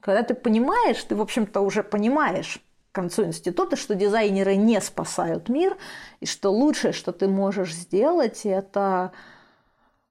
когда 0.00 0.22
ты 0.22 0.34
понимаешь, 0.34 1.02
ты, 1.04 1.14
в 1.14 1.20
общем-то, 1.20 1.60
уже 1.60 1.84
понимаешь 1.84 2.58
к 2.90 2.94
концу 2.94 3.24
института, 3.24 3.76
что 3.76 3.94
дизайнеры 3.94 4.56
не 4.56 4.80
спасают 4.80 5.48
мир, 5.48 5.76
и 6.20 6.26
что 6.26 6.50
лучшее, 6.50 6.92
что 6.92 7.12
ты 7.12 7.28
можешь 7.28 7.74
сделать, 7.74 8.44
это 8.44 9.12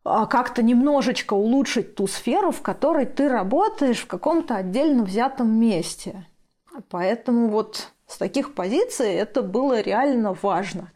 а, 0.05 0.25
как-то 0.25 0.63
немножечко 0.63 1.33
улучшить 1.33 1.95
ту 1.95 2.07
сферу, 2.07 2.51
в 2.51 2.61
которой 2.61 3.05
ты 3.05 3.27
работаешь 3.27 3.99
в 3.99 4.07
каком-то 4.07 4.55
отдельно 4.55 5.03
взятом 5.03 5.49
месте. 5.49 6.25
Поэтому 6.89 7.49
вот 7.49 7.91
с 8.07 8.17
таких 8.17 8.53
позиций 8.53 9.13
это 9.13 9.41
было 9.41 9.81
реально 9.81 10.33
важно. 10.41 10.91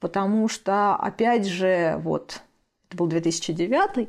Потому 0.00 0.48
что, 0.48 0.94
опять 0.94 1.46
же, 1.46 2.00
вот, 2.02 2.42
это 2.86 2.96
был 2.96 3.06
2009, 3.06 4.08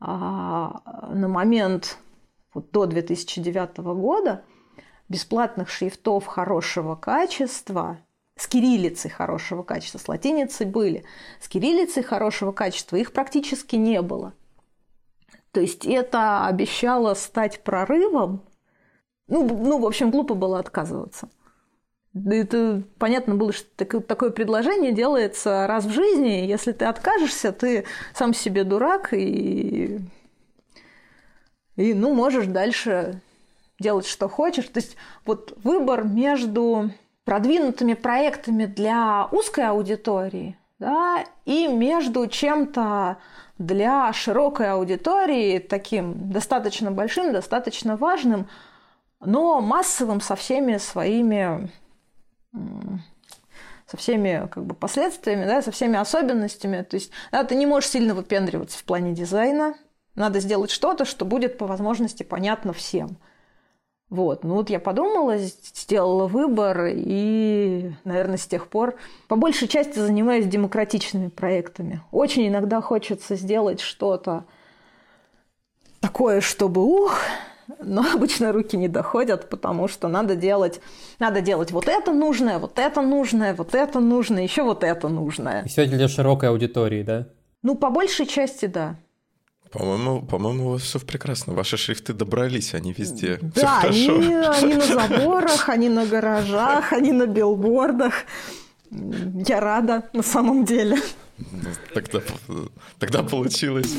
а 0.00 1.08
на 1.08 1.28
момент 1.28 1.98
вот 2.52 2.70
до 2.70 2.86
2009 2.86 3.78
года 3.78 4.44
бесплатных 5.08 5.70
шрифтов 5.70 6.26
хорошего 6.26 6.94
качества, 6.94 7.98
с 8.36 8.46
кириллицей 8.46 9.10
хорошего 9.10 9.62
качества, 9.62 9.98
с 9.98 10.08
латиницей 10.08 10.66
были, 10.66 11.04
с 11.40 11.48
кириллицей 11.48 12.02
хорошего 12.02 12.52
качества 12.52 12.96
их 12.96 13.12
практически 13.12 13.76
не 13.76 14.02
было. 14.02 14.34
То 15.52 15.60
есть 15.60 15.86
это 15.86 16.46
обещало 16.46 17.14
стать 17.14 17.62
прорывом 17.62 18.42
ну, 19.26 19.46
ну, 19.46 19.78
в 19.78 19.86
общем, 19.86 20.10
глупо 20.10 20.34
было 20.34 20.58
отказываться. 20.58 21.28
Это 22.14 22.82
понятно 22.98 23.34
было, 23.34 23.52
что 23.52 23.66
такое 24.00 24.30
предложение 24.30 24.92
делается 24.92 25.66
раз 25.66 25.84
в 25.84 25.90
жизни. 25.90 26.46
Если 26.46 26.72
ты 26.72 26.84
откажешься, 26.84 27.50
ты 27.50 27.84
сам 28.14 28.34
себе 28.34 28.62
дурак 28.62 29.12
и, 29.12 29.98
и 31.74 31.94
ну, 31.94 32.14
можешь 32.14 32.46
дальше 32.46 33.20
делать, 33.80 34.06
что 34.06 34.28
хочешь. 34.28 34.66
То 34.66 34.78
есть 34.78 34.96
вот 35.24 35.58
выбор 35.64 36.04
между 36.04 36.90
продвинутыми 37.24 37.94
проектами 37.94 38.66
для 38.66 39.26
узкой 39.32 39.68
аудитории 39.68 40.56
да, 40.78 41.24
и 41.46 41.66
между 41.66 42.26
чем-то 42.26 43.16
для 43.58 44.12
широкой 44.12 44.70
аудитории, 44.70 45.58
таким 45.58 46.30
достаточно 46.30 46.92
большим, 46.92 47.32
достаточно 47.32 47.96
важным– 47.96 48.46
но 49.26 49.60
массовым 49.60 50.20
со 50.20 50.36
всеми 50.36 50.76
своими 50.78 51.70
со 53.86 53.96
всеми 53.96 54.48
как 54.50 54.64
бы, 54.64 54.74
последствиями, 54.74 55.44
да, 55.44 55.62
со 55.62 55.70
всеми 55.70 55.96
особенностями. 55.98 56.82
То 56.82 56.94
есть 56.94 57.10
да, 57.30 57.44
ты 57.44 57.54
не 57.54 57.66
можешь 57.66 57.90
сильно 57.90 58.14
выпендриваться 58.14 58.78
в 58.78 58.84
плане 58.84 59.12
дизайна. 59.12 59.74
Надо 60.14 60.40
сделать 60.40 60.70
что-то, 60.70 61.04
что 61.04 61.24
будет 61.24 61.58
по 61.58 61.66
возможности 61.66 62.22
понятно 62.22 62.72
всем. 62.72 63.16
Вот, 64.10 64.44
ну 64.44 64.54
вот 64.54 64.70
я 64.70 64.78
подумала, 64.78 65.38
сделала 65.38 66.28
выбор, 66.28 66.86
и, 66.88 67.90
наверное, 68.04 68.36
с 68.36 68.46
тех 68.46 68.68
пор 68.68 68.94
по 69.28 69.34
большей 69.34 69.66
части 69.66 69.98
занимаюсь 69.98 70.46
демократичными 70.46 71.28
проектами. 71.28 72.00
Очень 72.12 72.46
иногда 72.46 72.80
хочется 72.80 73.34
сделать 73.34 73.80
что-то 73.80 74.44
такое, 76.00 76.40
чтобы 76.42 76.84
ух, 76.84 77.18
но 77.82 78.04
обычно 78.14 78.52
руки 78.52 78.76
не 78.76 78.88
доходят, 78.88 79.48
потому 79.48 79.88
что 79.88 80.08
надо 80.08 80.36
делать, 80.36 80.80
надо 81.18 81.40
делать 81.40 81.70
вот 81.70 81.88
это 81.88 82.12
нужное, 82.12 82.58
вот 82.58 82.78
это 82.78 83.02
нужное, 83.02 83.54
вот 83.54 83.74
это 83.74 84.00
нужное, 84.00 84.42
еще 84.42 84.62
вот 84.62 84.84
это 84.84 85.08
нужное. 85.08 85.62
И 85.64 85.68
все 85.68 85.86
для 85.86 86.08
широкой 86.08 86.50
аудитории, 86.50 87.02
да? 87.02 87.26
Ну, 87.62 87.74
по 87.74 87.90
большей 87.90 88.26
части, 88.26 88.66
да. 88.66 88.96
По-моему, 89.70 90.22
по-моему, 90.22 90.68
у 90.68 90.70
вас 90.72 90.82
все 90.82 91.00
прекрасно. 91.00 91.52
Ваши 91.52 91.76
шрифты 91.76 92.12
добрались, 92.12 92.74
они 92.74 92.94
везде. 92.96 93.40
Да, 93.56 93.80
они, 93.82 94.08
они 94.08 94.74
на 94.74 94.86
заборах, 94.86 95.68
они 95.68 95.88
на 95.88 96.06
гаражах, 96.06 96.92
они 96.92 97.10
на 97.10 97.26
билбордах. 97.26 98.14
Я 98.90 99.60
рада 99.60 100.04
на 100.12 100.22
самом 100.22 100.64
деле. 100.64 100.98
Тогда, 101.92 102.20
тогда 103.00 103.22
получилось. 103.24 103.96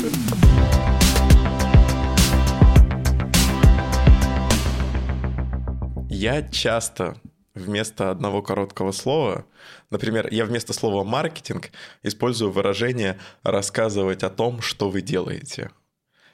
Я 6.26 6.42
часто 6.42 7.22
вместо 7.54 8.10
одного 8.10 8.42
короткого 8.42 8.92
слова, 8.94 9.46
например, 9.92 10.28
я 10.32 10.46
вместо 10.46 10.74
слова 10.74 11.04
«маркетинг» 11.04 11.70
использую 12.02 12.50
выражение 12.50 13.20
«рассказывать 13.44 14.24
о 14.24 14.32
том, 14.32 14.60
что 14.60 14.90
вы 14.90 15.04
делаете». 15.04 15.70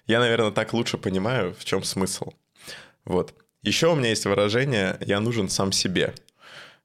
Я, 0.08 0.22
наверное, 0.22 0.52
так 0.52 0.72
лучше 0.72 0.98
понимаю, 0.98 1.54
в 1.54 1.66
чем 1.66 1.84
смысл. 1.84 2.32
Вот. 3.04 3.34
Еще 3.64 3.92
у 3.92 3.96
меня 3.96 4.08
есть 4.12 4.24
выражение 4.24 4.98
«я 5.02 5.20
нужен 5.20 5.50
сам 5.50 5.74
себе». 5.74 6.14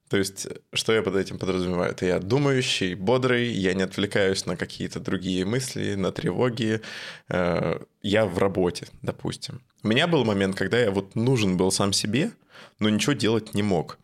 То 0.09 0.17
есть, 0.17 0.47
что 0.73 0.91
я 0.91 1.01
под 1.01 1.15
этим 1.15 1.39
подразумеваю? 1.39 1.91
Это 1.91 2.05
я 2.05 2.19
думающий, 2.19 2.93
бодрый, 2.93 3.47
я 3.47 3.73
не 3.73 3.83
отвлекаюсь 3.83 4.45
на 4.45 4.57
какие-то 4.57 4.99
другие 4.99 5.45
мысли, 5.45 5.95
на 5.95 6.11
тревоги. 6.11 6.81
Э, 7.29 7.79
я 8.01 8.25
в 8.25 8.37
работе, 8.37 8.87
допустим. 9.01 9.61
У 9.83 9.87
меня 9.87 10.07
был 10.07 10.25
момент, 10.25 10.57
когда 10.57 10.77
я 10.79 10.91
вот 10.91 11.15
нужен 11.15 11.55
был 11.55 11.71
сам 11.71 11.93
себе, 11.93 12.31
но 12.79 12.89
ничего 12.89 13.13
делать 13.13 13.53
не 13.53 13.63
мог. 13.63 13.97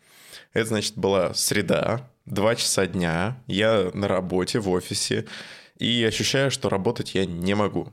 Это, 0.54 0.68
значит, 0.70 0.98
была 0.98 1.34
среда, 1.34 2.10
два 2.26 2.56
часа 2.56 2.86
дня, 2.86 3.42
я 3.48 3.92
на 3.94 4.08
работе, 4.08 4.60
в 4.60 4.70
офисе, 4.70 5.26
и 5.78 6.04
ощущаю, 6.04 6.52
что 6.52 6.70
работать 6.70 7.16
я 7.16 7.26
не 7.26 7.56
могу. 7.56 7.92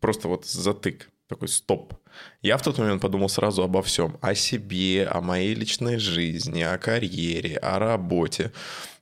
Просто 0.00 0.28
вот 0.28 0.46
затык, 0.46 1.08
такой 1.28 1.48
стоп. 1.48 1.94
Я 2.42 2.58
в 2.58 2.62
тот 2.62 2.78
момент 2.78 3.00
подумал 3.00 3.28
сразу 3.28 3.62
обо 3.62 3.82
всем. 3.82 4.18
О 4.20 4.34
себе, 4.34 5.06
о 5.06 5.20
моей 5.20 5.54
личной 5.54 5.98
жизни, 5.98 6.62
о 6.62 6.76
карьере, 6.78 7.56
о 7.56 7.78
работе. 7.78 8.52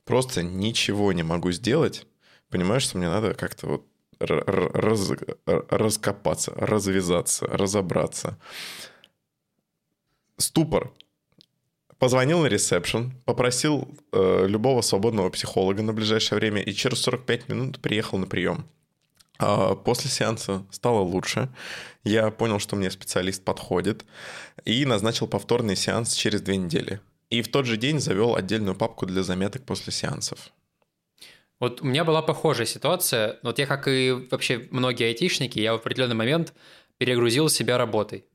Просто 0.05 0.43
ничего 0.43 1.11
не 1.13 1.23
могу 1.23 1.51
сделать. 1.51 2.05
Понимаешь, 2.49 2.83
что 2.83 2.97
мне 2.97 3.09
надо 3.09 3.33
как-то 3.33 3.67
вот 3.67 3.85
раз, 4.19 5.11
раскопаться, 5.45 6.53
развязаться, 6.55 7.47
разобраться. 7.47 8.37
Ступор. 10.41 10.91
Позвонил 11.99 12.39
на 12.41 12.47
ресепшн, 12.47 13.13
попросил 13.25 13.87
э, 14.11 14.47
любого 14.47 14.81
свободного 14.81 15.29
психолога 15.29 15.83
на 15.83 15.93
ближайшее 15.93 16.39
время 16.39 16.61
и 16.61 16.73
через 16.73 16.99
45 17.01 17.47
минут 17.47 17.79
приехал 17.79 18.17
на 18.17 18.25
прием. 18.25 18.67
А 19.37 19.75
после 19.75 20.09
сеанса 20.09 20.65
стало 20.71 21.01
лучше. 21.01 21.49
Я 22.03 22.31
понял, 22.31 22.59
что 22.59 22.75
мне 22.75 22.89
специалист 22.89 23.43
подходит 23.43 24.05
и 24.65 24.85
назначил 24.85 25.27
повторный 25.27 25.75
сеанс 25.75 26.13
через 26.13 26.41
две 26.41 26.57
недели. 26.57 27.01
И 27.29 27.41
в 27.41 27.49
тот 27.49 27.65
же 27.65 27.77
день 27.77 27.99
завел 27.99 28.35
отдельную 28.35 28.75
папку 28.75 29.05
для 29.05 29.23
заметок 29.23 29.63
после 29.63 29.93
сеансов. 29.93 30.51
Вот 31.59 31.81
у 31.81 31.85
меня 31.85 32.03
была 32.03 32.23
похожая 32.23 32.65
ситуация. 32.65 33.37
Вот 33.43 33.59
я, 33.59 33.67
как 33.67 33.87
и 33.87 34.27
вообще 34.31 34.67
многие 34.71 35.05
айтишники, 35.05 35.59
я 35.59 35.73
в 35.73 35.75
определенный 35.77 36.15
момент 36.15 36.53
перегрузил 36.97 37.47
себя 37.49 37.77
работой. 37.77 38.25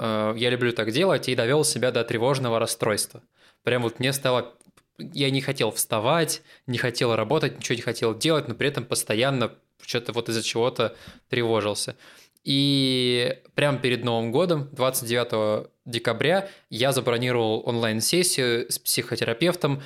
Э, 0.00 0.34
я 0.36 0.50
люблю 0.50 0.72
так 0.72 0.90
делать 0.90 1.28
и 1.28 1.34
довел 1.34 1.62
себя 1.62 1.92
до 1.92 2.02
тревожного 2.04 2.58
расстройства. 2.58 3.22
Прям 3.62 3.82
вот 3.82 4.00
мне 4.00 4.12
стало... 4.12 4.54
Я 4.98 5.30
не 5.30 5.40
хотел 5.40 5.70
вставать, 5.70 6.42
не 6.66 6.78
хотел 6.78 7.14
работать, 7.14 7.58
ничего 7.58 7.76
не 7.76 7.82
хотел 7.82 8.16
делать, 8.16 8.48
но 8.48 8.54
при 8.54 8.68
этом 8.68 8.84
постоянно 8.84 9.52
что-то 9.82 10.12
вот 10.12 10.28
из-за 10.28 10.42
чего-то 10.42 10.96
тревожился. 11.28 11.96
И 12.44 13.38
прямо 13.54 13.78
перед 13.78 14.04
Новым 14.04 14.32
годом, 14.32 14.68
29 14.72 15.68
декабря, 15.84 16.48
я 16.70 16.92
забронировал 16.92 17.62
онлайн-сессию 17.66 18.70
с 18.70 18.78
психотерапевтом 18.78 19.82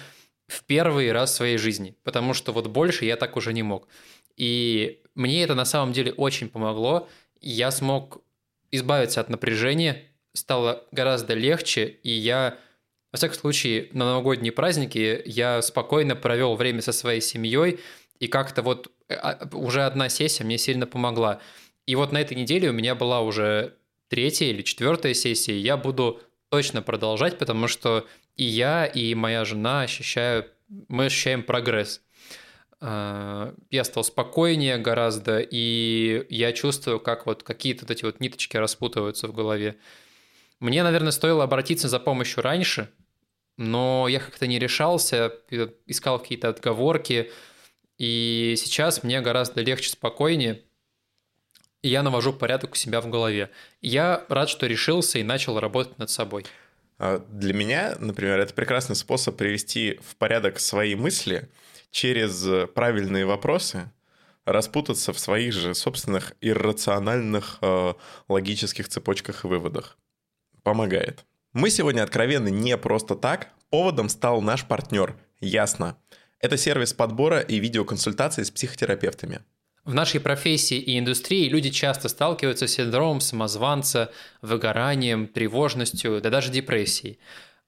в 0.47 0.63
первый 0.65 1.11
раз 1.11 1.33
в 1.33 1.35
своей 1.35 1.59
жизни, 1.59 1.97
потому 2.05 2.35
что 2.35 2.53
вот 2.53 2.69
больше 2.69 3.05
я 3.05 3.17
так 3.17 3.37
уже 3.37 3.53
не 3.53 3.63
мог. 3.63 3.89
И 4.37 5.01
мне 5.15 5.43
это 5.43 5.55
на 5.55 5.65
самом 5.65 5.93
деле 5.93 6.13
очень 6.13 6.49
помогло. 6.49 7.09
Я 7.41 7.71
смог 7.71 8.24
избавиться 8.75 9.21
от 9.21 9.29
напряжения, 9.29 10.03
стало 10.33 10.85
гораздо 10.93 11.35
легче, 11.35 11.99
и 12.03 12.11
я, 12.11 12.59
во 13.13 13.17
всяком 13.17 13.37
случае, 13.37 13.89
на 13.93 14.07
новогодние 14.07 14.53
праздники 14.53 15.23
я 15.25 15.63
спокойно 15.63 16.17
провел 16.17 16.57
время 16.57 16.83
со 16.83 16.93
своей 16.93 17.21
семьей, 17.21 17.81
и 18.19 18.27
как-то 18.27 18.63
вот 18.63 18.91
а, 19.09 19.49
уже 19.53 19.85
одна 19.85 20.09
сессия 20.09 20.45
мне 20.45 20.59
сильно 20.59 20.87
помогла. 20.87 21.41
И 21.87 21.95
вот 21.95 22.13
на 22.13 22.21
этой 22.21 22.37
неделе 22.37 22.71
у 22.71 22.73
меня 22.73 22.95
была 22.95 23.21
уже 23.21 23.75
третья 24.09 24.47
или 24.47 24.63
четвертая 24.63 25.15
сессия, 25.15 25.55
и 25.55 25.61
я 25.61 25.77
буду 25.77 26.21
точно 26.49 26.83
продолжать, 26.83 27.39
потому 27.39 27.69
что 27.69 28.07
и 28.37 28.45
я, 28.45 28.87
и 28.87 29.15
моя 29.15 29.45
жена 29.45 29.83
ощущаю, 29.83 30.47
мы 30.89 31.07
ощущаем 31.07 31.43
прогресс. 31.43 32.01
А, 32.87 33.55
я 33.71 33.83
стал 33.83 34.05
спокойнее 34.05 34.77
гораздо, 34.77 35.39
и 35.41 36.27
я 36.29 36.53
чувствую, 36.53 37.01
как 37.01 37.25
вот 37.25 37.43
какие-то 37.43 37.87
вот 37.87 37.91
эти 37.91 38.05
вот 38.05 38.21
ниточки 38.21 38.59
распутываются 38.59 39.27
в 39.27 39.33
голове. 39.33 39.79
Мне, 40.61 40.83
наверное, 40.83 41.11
стоило 41.11 41.45
обратиться 41.45 41.89
за 41.89 41.99
помощью 41.99 42.43
раньше, 42.43 42.91
но 43.57 44.07
я 44.07 44.21
как-то 44.21 44.47
не 44.47 44.59
решался, 44.59 45.33
искал 45.87 46.19
какие-то 46.19 46.51
отговорки, 46.51 47.31
и 47.97 48.55
сейчас 48.59 49.03
мне 49.03 49.23
гораздо 49.23 49.63
легче, 49.63 49.89
спокойнее, 49.89 50.61
и 51.81 51.89
я 51.89 52.03
навожу 52.03 52.35
порядок 52.35 52.73
у 52.73 52.77
себя 52.77 53.01
в 53.01 53.09
голове. 53.09 53.51
Я 53.81 54.27
рад, 54.29 54.51
что 54.51 54.67
решился 54.67 55.19
и 55.19 55.23
начал 55.23 55.59
работать 55.59 55.97
над 55.97 56.11
собой. 56.11 56.45
А, 56.99 57.25
для 57.31 57.55
меня, 57.55 57.97
например, 57.99 58.41
это 58.41 58.53
прекрасный 58.53 58.95
способ 58.95 59.39
привести 59.39 59.99
в 60.07 60.17
порядок 60.17 60.61
свои 60.61 60.95
мысли– 60.95 61.49
через 61.95 62.69
правильные 62.75 63.25
вопросы 63.25 63.91
распутаться 64.45 65.13
в 65.13 65.19
своих 65.19 65.53
же 65.53 65.75
собственных 65.75 66.35
иррациональных 66.41 67.59
э, 67.63 67.95
логических 68.29 68.89
цепочках 68.89 69.45
и 69.45 69.47
выводах. 69.47 69.97
Помогает. 70.65 71.25
Мы 71.53 71.71
сегодня 71.71 72.03
откровенны 72.03 72.51
не 72.51 72.77
просто 72.77 73.15
так. 73.15 73.49
Поводом 73.71 74.09
стал 74.09 74.43
наш 74.43 74.65
партнер 74.65 75.17
Ясно. 75.41 75.97
Это 76.41 76.57
сервис 76.57 76.93
подбора 76.93 77.41
и 77.41 77.61
видеоконсультации 77.61 78.43
с 78.43 78.51
психотерапевтами. 78.51 79.41
В 79.85 79.95
нашей 79.95 80.21
профессии 80.21 80.79
и 80.79 80.99
индустрии 80.99 81.49
люди 81.49 81.71
часто 81.71 82.09
сталкиваются 82.09 82.67
с 82.67 82.73
синдромом 82.73 83.21
самозванца, 83.21 84.11
выгоранием, 84.43 85.29
тревожностью, 85.29 86.21
да 86.21 86.31
даже 86.31 86.51
депрессией. 86.51 87.19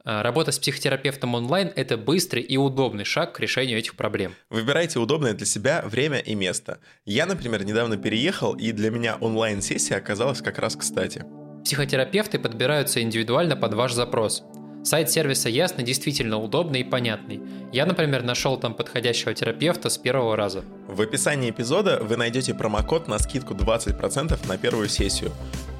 А, 0.09 0.23
работа 0.23 0.53
с 0.53 0.59
психотерапевтом 0.61 1.35
онлайн– 1.35 1.73
это 1.77 1.97
быстрый 1.97 2.41
и 2.41 2.57
удобный 2.57 3.03
шаг 3.03 3.33
к 3.33 3.41
решению 3.41 3.81
этих 3.81 3.97
проблем. 3.97 4.37
Выбирайте 4.51 5.01
удобное 5.01 5.35
для 5.35 5.47
себя 5.47 5.83
время 5.85 6.19
и 6.19 6.37
место. 6.37 6.79
Я, 7.05 7.27
например, 7.27 7.65
недавно 7.65 7.97
переехал, 7.97 8.55
и 8.55 8.71
для 8.71 8.93
меня 8.93 9.17
онлайн-сессия 9.17 9.97
оказалась 9.97 10.41
как 10.41 10.61
раз 10.61 10.77
кстати. 10.77 11.25
Психотерапевты 11.65 12.39
подбираются 12.39 13.03
индивидуально 13.03 13.57
под 13.57 13.75
ваш 13.75 13.93
запрос. 13.95 14.45
Сайт 14.85 15.11
сервиса 15.11 15.49
Ясно 15.49 15.83
действительно 15.83 16.39
удобный 16.39 16.83
и 16.83 16.85
понятный. 16.85 17.41
Я, 17.73 17.85
например, 17.87 18.23
нашел 18.23 18.57
там 18.57 18.75
подходящего 18.75 19.35
терапевта 19.35 19.91
с 19.91 19.99
первого 19.99 20.37
раза. 20.37 20.63
В 20.87 21.01
описании 21.03 21.51
эпизода 21.51 21.99
вы 22.01 22.17
найдете 22.17 22.55
промокод 22.55 23.09
на 23.09 23.19
скидку 23.19 23.55
20% 23.55 24.47
на 24.47 24.57
первую 24.57 24.89
сессию. 24.89 25.33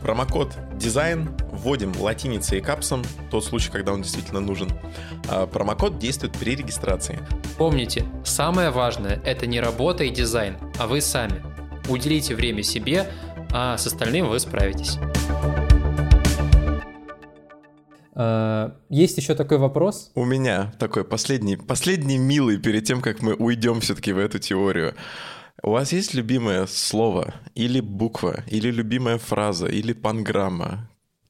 Промокод 0.07 0.57
«Дизайн» 0.77 1.31
вводим 1.51 1.93
латиницей 1.99 2.59
и 2.59 2.61
капсом, 2.61 3.03
тот 3.29 3.45
случай, 3.45 3.73
когда 3.73 3.93
он 3.93 4.03
действительно 4.03 4.39
нужен. 4.39 4.71
А 5.29 5.49
промокод 5.49 5.99
действует 5.99 6.33
при 6.35 6.55
регистрации. 6.55 7.19
Помните, 7.59 8.05
самое 8.25 8.71
важное– 8.71 9.21
это 9.25 9.49
не 9.49 9.61
работа 9.61 10.05
и 10.05 10.11
дизайн, 10.11 10.59
а 10.79 10.87
вы 10.87 11.01
сами. 11.01 11.43
Уделите 11.89 12.37
время 12.37 12.63
себе, 12.63 13.11
а 13.53 13.77
с 13.77 13.89
остальным 13.89 14.29
вы 14.29 14.39
справитесь. 14.39 14.97
А, 18.15 18.77
есть 18.89 19.19
еще 19.19 19.35
такой 19.35 19.59
вопрос? 19.59 20.13
У 20.15 20.25
меня 20.25 20.73
такой 20.79 21.03
последний, 21.05 21.57
последний 21.57 22.17
милый 22.17 22.59
перед 22.59 22.85
тем, 22.85 23.03
как 23.03 23.23
мы 23.23 23.35
уйдем 23.35 23.81
все-таки 23.81 24.13
в 24.13 24.19
эту 24.19 24.39
теорию. 24.39 24.95
У 25.63 25.71
вас 25.71 25.93
есть 25.93 26.15
любимое 26.15 26.67
слово 26.67 27.35
или 27.55 27.81
буква, 27.81 28.45
или 28.47 28.71
любимая 28.71 29.19
фраза, 29.19 29.67
или 29.67 29.93
панграмма? 29.93 30.89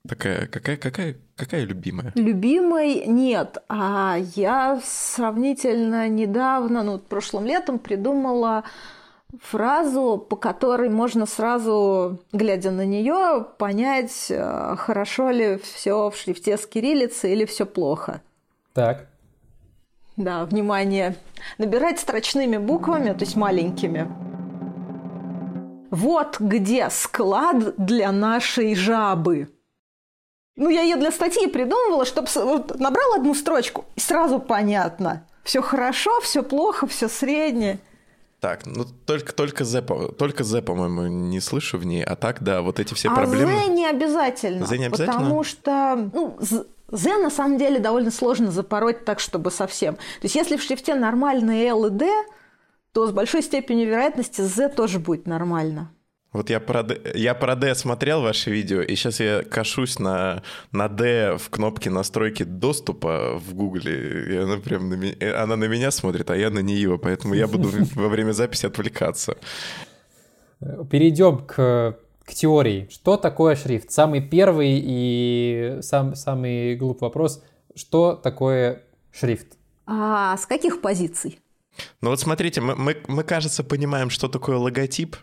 Такая, 0.08 0.46
какая, 0.46 0.76
какая, 0.76 1.16
какая 1.36 1.64
любимая? 1.64 2.12
Любимой 2.14 3.06
нет. 3.06 3.58
А 3.68 4.16
я 4.36 4.80
сравнительно 4.84 6.08
недавно, 6.08 6.82
ну, 6.82 6.98
прошлым 6.98 7.46
летом 7.46 7.78
придумала 7.78 8.64
фразу, 9.40 10.18
по 10.18 10.36
которой 10.36 10.88
можно 10.88 11.26
сразу, 11.26 12.20
глядя 12.32 12.70
на 12.70 12.86
нее, 12.86 13.46
понять, 13.58 14.26
э, 14.30 14.76
хорошо 14.76 15.30
ли 15.30 15.58
все 15.58 16.10
в 16.10 16.16
шрифте 16.16 16.56
с 16.56 16.66
кириллицы 16.66 17.32
или 17.32 17.44
все 17.44 17.66
плохо. 17.66 18.22
Так. 18.72 19.08
Да, 20.16 20.44
внимание. 20.44 21.16
Набирать 21.58 22.00
строчными 22.00 22.56
буквами, 22.56 23.12
то 23.12 23.24
есть 23.24 23.36
маленькими. 23.36 24.08
Вот 25.90 26.40
где 26.40 26.88
склад 26.90 27.76
для 27.76 28.10
нашей 28.12 28.74
жабы. 28.74 29.50
Ну, 30.56 30.70
я 30.70 30.82
ее 30.82 30.96
для 30.96 31.12
статьи 31.12 31.46
придумывала, 31.46 32.06
чтобы 32.06 32.28
вот, 32.34 32.78
набрал 32.80 33.14
одну 33.14 33.34
строчку, 33.34 33.84
и 33.94 34.00
сразу 34.00 34.40
понятно. 34.40 35.26
Все 35.44 35.60
хорошо, 35.60 36.20
все 36.22 36.42
плохо, 36.42 36.86
все 36.86 37.08
среднее. 37.08 37.78
Так, 38.40 38.64
ну 38.66 38.84
только, 38.84 39.34
только 39.34 39.64
Z, 39.64 39.82
только 40.18 40.44
Z, 40.44 40.62
по-моему, 40.62 41.06
не 41.06 41.40
слышу 41.40 41.78
в 41.78 41.84
ней, 41.84 42.02
а 42.02 42.16
так, 42.16 42.42
да, 42.42 42.62
вот 42.62 42.80
эти 42.80 42.94
все 42.94 43.08
а 43.08 43.14
проблемы. 43.14 43.52
Z 43.52 43.68
не 43.68 43.86
обязательно. 43.86 44.66
Z 44.66 44.78
не 44.78 44.86
обязательно? 44.86 45.18
Потому 45.18 45.44
что, 45.44 46.10
ну, 46.12 46.38
Z 46.90 47.18
на 47.18 47.30
самом 47.30 47.58
деле 47.58 47.78
довольно 47.78 48.10
сложно 48.10 48.50
запороть 48.50 49.04
так, 49.04 49.20
чтобы 49.20 49.50
совсем. 49.50 49.96
То 49.96 50.24
есть 50.24 50.34
если 50.34 50.56
в 50.56 50.62
шрифте 50.62 50.94
нормальные 50.94 51.66
L 51.68 51.86
и 51.86 51.90
D, 51.90 52.10
то 52.92 53.06
с 53.06 53.12
большой 53.12 53.42
степенью 53.42 53.88
вероятности 53.88 54.40
Z 54.40 54.70
тоже 54.70 54.98
будет 54.98 55.26
нормально. 55.26 55.90
Вот 56.32 56.50
я 56.50 56.60
про, 56.60 56.82
D, 56.82 57.00
я 57.14 57.34
про 57.34 57.56
D 57.56 57.74
смотрел 57.74 58.20
ваше 58.20 58.50
видео, 58.50 58.82
и 58.82 58.94
сейчас 58.94 59.20
я 59.20 59.42
кашусь 59.42 59.98
на, 59.98 60.42
на 60.70 60.88
D 60.88 61.38
в 61.38 61.48
кнопке 61.48 61.88
настройки 61.88 62.42
доступа 62.42 63.38
в 63.38 63.54
Гугле, 63.54 64.34
и 64.34 64.36
она 64.36 64.58
прям 64.58 64.90
на 64.90 64.94
меня, 64.94 65.42
она 65.42 65.56
на 65.56 65.64
меня 65.64 65.90
смотрит, 65.90 66.30
а 66.30 66.36
я 66.36 66.50
на 66.50 66.58
нее, 66.58 66.98
поэтому 66.98 67.32
я 67.34 67.46
буду 67.46 67.70
во 67.94 68.08
время 68.08 68.32
записи 68.32 68.66
отвлекаться. 68.66 69.38
Перейдем 70.90 71.38
к, 71.38 71.98
к 72.26 72.34
теории. 72.34 72.88
Что 72.90 73.16
такое 73.16 73.54
шрифт? 73.56 73.90
Самый 73.90 74.20
первый 74.20 74.82
и 74.84 75.78
сам, 75.80 76.14
самый 76.14 76.74
глупый 76.74 77.06
вопрос. 77.06 77.42
Что 77.74 78.14
такое 78.14 78.82
шрифт? 79.12 79.56
А 79.86 80.36
с 80.36 80.46
каких 80.46 80.80
позиций? 80.80 81.38
Ну 82.00 82.10
вот 82.10 82.20
смотрите, 82.20 82.60
мы, 82.60 82.74
мы, 82.74 82.96
мы 83.06 83.22
кажется, 83.22 83.62
понимаем, 83.62 84.10
что 84.10 84.28
такое 84.28 84.56
логотип, 84.56 85.16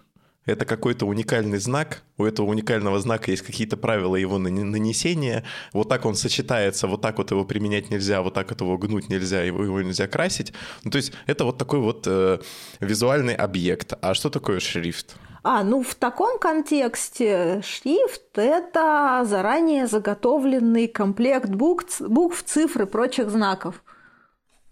это 0.46 0.66
какой-то 0.66 1.06
уникальный 1.06 1.58
знак, 1.58 2.04
у 2.18 2.26
этого 2.26 2.48
уникального 2.48 3.00
знака 3.00 3.32
есть 3.32 3.44
какие-то 3.44 3.76
правила 3.76 4.16
его 4.16 4.38
нанесения, 4.38 5.44
вот 5.72 5.90
так 5.90 6.06
он 6.06 6.16
сочетается, 6.16 6.88
вот 6.88 7.02
так 7.02 7.18
вот 7.18 7.32
его 7.32 7.44
применять 7.44 7.90
нельзя, 7.90 8.22
вот 8.22 8.34
так 8.34 8.50
вот 8.50 8.62
его 8.62 8.78
гнуть 8.78 9.10
нельзя, 9.10 9.42
его, 9.42 9.64
его 9.64 9.82
нельзя 9.82 10.08
красить. 10.08 10.54
Ну, 10.84 10.92
то 10.92 10.98
есть 10.98 11.14
это 11.26 11.46
вот 11.46 11.58
такой 11.58 11.80
вот 11.80 12.04
э, 12.08 12.40
визуальный 12.80 13.36
объект. 13.36 13.94
А 14.02 14.14
что 14.14 14.30
такое 14.30 14.60
шрифт? 14.60 15.16
А, 15.44 15.64
ну 15.64 15.84
в 15.84 15.94
таком 15.96 16.40
контексте 16.40 17.62
шрифт– 17.64 18.22
это 18.38 19.24
заранее 19.26 19.88
заготовленный 19.88 20.88
комплект 20.88 21.50
букв, 21.50 22.00
букв, 22.00 22.44
цифр 22.44 22.84
и 22.84 22.86
прочих 22.86 23.30
знаков. 23.30 23.84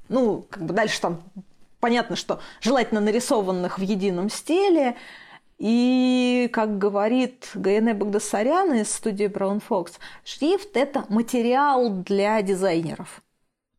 Ну, 0.07 0.45
как 0.49 0.63
бы 0.63 0.73
дальше 0.73 1.01
там 1.01 1.21
понятно, 1.81 2.15
что 2.15 2.39
желательно 2.62 3.01
нарисованных 3.01 3.77
в 3.77 3.81
едином 3.81 4.29
стиле– 4.29 4.95
и, 5.63 6.49
как 6.51 6.79
говорит 6.79 7.51
Гаене 7.53 7.93
Багдасарян 7.93 8.73
из 8.73 8.91
студии 8.91 9.27
Brown 9.27 9.62
Fox, 9.62 9.99
шрифт– 10.23 10.69
это 10.75 11.05
материал 11.07 11.88
для 11.91 12.41
дизайнеров. 12.41 13.21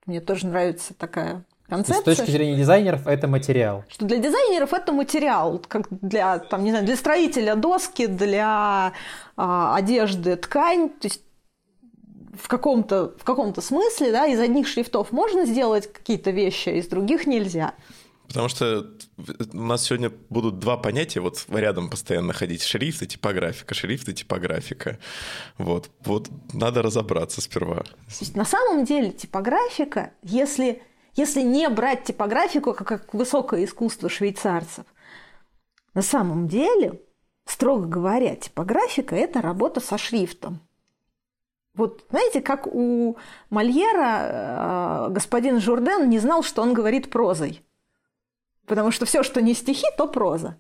Мне 0.07 0.20
тоже 0.20 0.46
нравится 0.46 0.94
такая 0.94 1.44
концепция. 1.72 2.14
С 2.14 2.18
точки 2.18 2.30
зрения 2.30 2.56
дизайнеров 2.56 3.06
это 3.06 3.28
материал. 3.28 3.85
Что 3.88 4.04
для 4.04 4.18
дизайнеров 4.18 4.72
это 4.74 4.92
материал, 4.92 5.58
как 5.68 5.87
для, 5.90 6.38
там, 6.38 6.64
не 6.64 6.70
знаю, 6.70 6.85
для 6.85 6.96
строителя 6.96 7.54
доски, 7.56 8.06
для 8.06 8.92
а, 9.37 9.74
одежды 9.74 10.37
ткань. 10.37 10.90
То 10.90 11.08
есть 11.08 11.22
в 12.38 12.48
каком-то 12.48 13.14
в 13.18 13.24
каком 13.24 13.54
смысле 13.54 14.12
да, 14.12 14.26
из 14.26 14.38
одних 14.38 14.66
шрифтов 14.68 15.12
можно 15.12 15.46
сделать 15.46 15.90
какие-то 15.90 16.30
вещи, 16.30 16.68
а 16.68 16.72
из 16.72 16.88
других 16.88 17.26
нельзя. 17.26 17.72
Потому 18.28 18.48
что 18.48 18.87
у 19.52 19.56
нас 19.56 19.85
сегодня 19.85 20.11
будут 20.30 20.58
два 20.58 20.76
понятия 20.76 21.20
вот 21.20 21.44
рядом 21.50 21.90
постоянно 21.90 22.32
ходить. 22.32 22.62
Шрифт 22.62 23.02
и 23.02 23.06
типографика, 23.06 23.74
шрифт 23.74 24.08
и 24.08 24.14
типографика. 24.14 24.98
Вот, 25.58 25.90
вот 26.04 26.28
надо 26.52 26.82
разобраться 26.82 27.40
сперва. 27.42 27.85
На 28.35 28.44
самом 28.46 28.85
деле 28.85 29.11
типографика, 29.11 30.12
если, 30.22 30.82
если 31.14 31.42
не 31.42 31.68
брать 31.68 32.05
типографику 32.05 32.75
как, 32.75 32.87
как 32.87 33.14
высокое 33.14 33.64
искусство 33.64 34.09
швейцарцев, 34.09 34.87
на 35.94 36.03
самом 36.03 36.48
деле, 36.48 37.01
строго 37.44 37.87
говоря, 37.87 38.37
типографика– 38.37 39.14
это 39.16 39.42
работа 39.42 39.81
со 39.81 39.98
шрифтом. 39.98 40.61
Вот 41.75 42.05
знаете, 42.11 42.40
как 42.40 42.66
у 42.66 43.16
Мольера 43.48 45.07
э, 45.09 45.11
господин 45.11 45.61
Журден 45.61 46.09
не 46.09 46.18
знал, 46.18 46.42
что 46.42 46.62
он 46.62 46.75
говорит 46.75 47.11
прозой– 47.11 47.64
Потому 48.66 48.90
что 48.90 49.07
все, 49.07 49.22
что 49.22 49.42
не 49.42 49.55
стихи, 49.55 49.87
то 49.96 50.07
проза. 50.07 50.57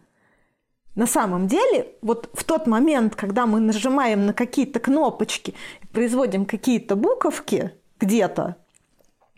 На 0.94 1.06
самом 1.06 1.46
деле, 1.46 1.94
вот 2.02 2.28
в 2.34 2.44
тот 2.44 2.66
момент, 2.66 3.16
когда 3.16 3.46
мы 3.46 3.60
нажимаем 3.60 4.26
на 4.26 4.34
какие-то 4.34 4.80
кнопочки, 4.80 5.54
производим 5.92 6.44
какие-то 6.44 6.96
буковки 6.96 7.72
где-то, 7.98 8.56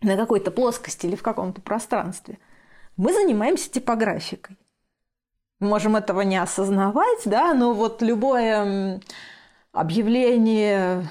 на 0.05 0.17
какой-то 0.17 0.51
плоскости 0.51 1.07
или 1.07 1.17
в 1.17 1.23
каком-то 1.23 1.61
пространстве, 1.61 2.39
мы 2.97 3.13
занимаемся 3.13 3.71
типографикой. 3.71 4.57
Мы 5.61 5.69
можем 5.69 5.97
этого 5.97 6.21
не 6.23 6.37
осознавать, 6.37 7.23
да, 7.25 7.55
но 7.55 7.73
вот 7.73 8.03
любое 8.03 9.01
объявление 9.73 11.09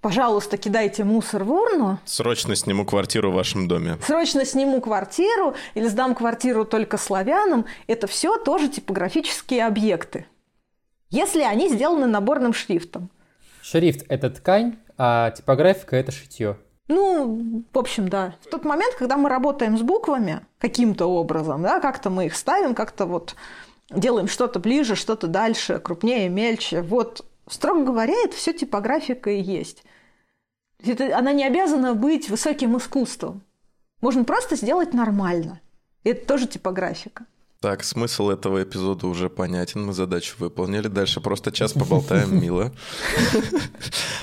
пожалуйста, 0.00 0.56
кидайте 0.56 1.04
мусор 1.04 1.44
в 1.44 1.52
урну. 1.52 1.98
Срочно 2.04 2.56
сниму 2.56 2.84
квартиру 2.84 3.30
в 3.30 3.34
вашем 3.34 3.68
доме. 3.68 3.98
Срочно 4.04 4.44
сниму 4.44 4.80
квартиру 4.80 5.54
или 5.74 5.86
сдам 5.88 6.14
квартиру 6.14 6.64
только 6.64 6.96
славянам. 6.96 7.66
Это 7.86 8.06
все 8.06 8.36
тоже 8.38 8.68
типографические 8.68 9.66
объекты, 9.66 10.26
если 11.10 11.42
они 11.42 11.68
сделаны 11.68 12.06
наборным 12.06 12.52
шрифтом. 12.52 13.10
Шрифт– 13.62 14.04
это 14.08 14.30
ткань, 14.30 14.78
а 14.96 15.30
типографика– 15.30 15.96
это 15.96 16.12
шитье. 16.12 16.56
Ну, 16.90 17.64
в 17.72 17.78
общем, 17.78 18.08
да. 18.08 18.34
В 18.40 18.48
тот 18.48 18.64
момент, 18.64 18.96
когда 18.96 19.16
мы 19.16 19.28
работаем 19.28 19.78
с 19.78 19.82
буквами 19.82 20.40
каким-то 20.58 21.06
образом, 21.06 21.62
да, 21.62 21.78
как-то 21.78 22.10
мы 22.10 22.26
их 22.26 22.34
ставим, 22.34 22.74
как-то 22.74 23.06
вот 23.06 23.36
делаем 23.90 24.26
что-то 24.26 24.58
ближе, 24.58 24.96
что-то 24.96 25.28
дальше, 25.28 25.78
крупнее, 25.78 26.28
мельче. 26.28 26.82
Вот, 26.82 27.24
строго 27.48 27.84
говоря, 27.84 28.14
это 28.24 28.34
все 28.34 28.52
типографика 28.52 29.30
и 29.30 29.40
есть. 29.40 29.84
Это, 30.84 31.16
она 31.16 31.32
не 31.32 31.44
обязана 31.44 31.94
быть 31.94 32.28
высоким 32.28 32.76
искусством. 32.76 33.42
Можно 34.00 34.24
просто 34.24 34.56
сделать 34.56 34.92
нормально. 34.92 35.60
это 36.02 36.26
тоже 36.26 36.48
типографика. 36.48 37.24
Так, 37.60 37.84
смысл 37.84 38.30
этого 38.30 38.62
эпизода 38.62 39.06
уже 39.06 39.28
понятен, 39.28 39.84
мы 39.84 39.92
задачу 39.92 40.34
выполнили. 40.38 40.88
Дальше 40.88 41.20
просто 41.20 41.52
час 41.52 41.74
поболтаем, 41.74 42.40
мило. 42.40 42.72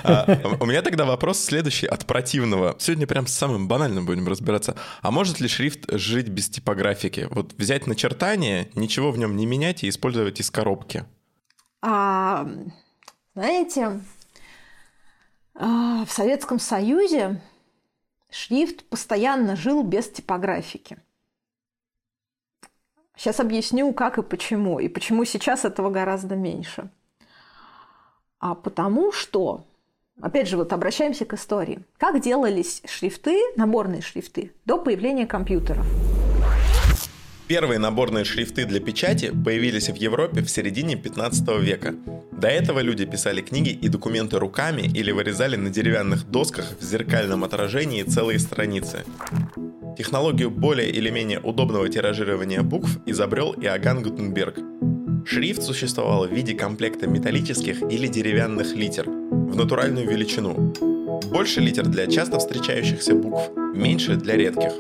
А, 0.04 0.40
у 0.60 0.66
меня 0.66 0.82
тогда 0.82 1.06
вопрос 1.06 1.38
следующий 1.38 1.86
от 1.86 2.08
противного. 2.08 2.76
Сегодня 2.80 3.06
прям 3.06 3.28
с 3.28 3.34
самым 3.34 3.68
банальным 3.68 4.08
будем 4.08 4.28
разбираться. 4.28 4.76
А 5.04 5.12
может 5.12 5.40
ли 5.40 5.48
шрифт 5.48 5.86
жить 5.92 6.30
без 6.30 6.50
типографики? 6.50 7.28
Вот 7.30 7.54
взять 7.54 7.86
начертание, 7.86 8.72
ничего 8.74 9.12
в 9.12 9.20
нем 9.20 9.38
не 9.38 9.46
менять 9.46 9.84
и 9.84 9.90
использовать 9.90 10.40
из 10.40 10.50
коробки? 10.50 11.06
А, 11.84 12.50
знаете, 13.36 14.02
а, 15.54 16.06
в 16.06 16.12
Советском 16.12 16.58
Союзе 16.58 17.40
шрифт 18.32 18.84
постоянно 18.86 19.56
жил 19.56 19.84
без 19.84 20.10
типографики. 20.10 20.98
Сейчас 23.18 23.40
объясню, 23.40 23.92
как 23.94 24.20
и 24.20 24.22
почему, 24.22 24.80
и 24.80 24.88
почему 24.88 25.26
сейчас 25.26 25.66
этого 25.66 25.90
гораздо 25.90 26.36
меньше. 26.36 26.90
А 28.40 28.54
потому 28.54 29.12
что, 29.12 29.66
опять 30.22 30.48
же, 30.48 30.58
вот 30.58 30.72
обращаемся 30.72 31.26
к 31.26 31.34
истории. 31.34 31.80
Как 31.98 32.22
делались 32.22 32.84
шрифты, 32.86 33.42
наборные 33.56 34.02
шрифты, 34.02 34.52
до 34.66 34.78
появления 34.78 35.26
компьютеров? 35.26 35.86
Первые 37.48 37.80
наборные 37.80 38.26
шрифты 38.26 38.66
для 38.66 38.82
печати 38.82 39.32
появились 39.32 39.90
в 39.90 39.96
Европе 39.96 40.42
в 40.42 40.50
середине 40.50 40.96
15 40.96 41.48
века. 41.60 41.96
До 42.32 42.50
этого 42.50 42.82
люди 42.82 43.06
писали 43.06 43.42
книги 43.42 43.70
и 43.70 43.88
документы 43.88 44.38
руками 44.38 44.82
или 44.82 45.12
вырезали 45.12 45.56
на 45.56 45.70
деревянных 45.70 46.30
досках 46.30 46.66
в 46.80 46.84
зеркальном 46.84 47.46
отражении 47.46 48.04
целые 48.04 48.38
страницы. 48.38 49.06
Технологию 49.98 50.52
более 50.52 50.92
или 50.92 51.10
менее 51.10 51.40
удобного 51.40 51.90
тиражирования 51.90 52.62
букв 52.62 53.00
изобрел 53.08 53.54
Иоганн 53.54 54.04
Гутенберг. 54.04 54.60
Шрифт 55.26 55.64
существовал 55.64 56.28
в 56.28 56.32
виде 56.32 56.54
комплекта 56.54 57.08
металлических 57.08 57.82
или 57.82 58.06
деревянных 58.06 58.76
литер. 58.76 59.10
В 59.10 59.56
натуральную 59.56 60.08
величину. 60.08 60.72
Больше 61.32 61.62
литер 61.62 61.88
для 61.88 62.06
часто 62.06 62.38
встречающихся 62.38 63.16
букв, 63.16 63.50
меньше 63.74 64.18
для 64.18 64.36
редких. 64.36 64.72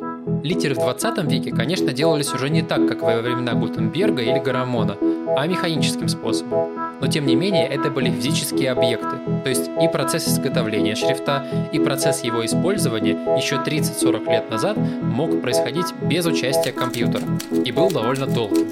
Литеры 0.43 0.75
в 0.75 0.77
20 0.77 1.23
веке, 1.23 1.49
конечно, 1.51 1.91
делались 1.93 2.31
уже 2.31 2.51
не 2.51 2.61
так, 2.61 2.87
как 2.87 3.01
во 3.01 3.19
времена 3.19 3.53
Гутенберга 3.55 4.21
или 4.21 4.37
Гарамона, 4.37 4.97
а 5.35 5.47
механическим 5.47 6.09
способом. 6.09 6.86
Но 6.99 7.07
тем 7.07 7.25
не 7.25 7.35
менее, 7.35 7.67
это 7.67 7.91
были 7.91 8.09
физические 8.09 8.71
объекты, 8.71 9.17
то 9.43 9.49
есть 9.49 9.69
и 9.81 9.87
процесс 9.87 10.27
изготовления 10.27 10.95
шрифта, 10.95 11.45
и 11.71 11.79
процесс 11.79 12.23
его 12.23 12.45
использования 12.45 13.11
еще 13.37 13.55
30-40 13.55 14.31
лет 14.31 14.49
назад 14.49 14.77
мог 14.77 15.41
происходить 15.41 15.93
без 16.01 16.25
участия 16.25 16.71
компьютера 16.71 17.23
и 17.63 17.71
был 17.71 17.91
довольно 17.91 18.25
долгим. 18.25 18.67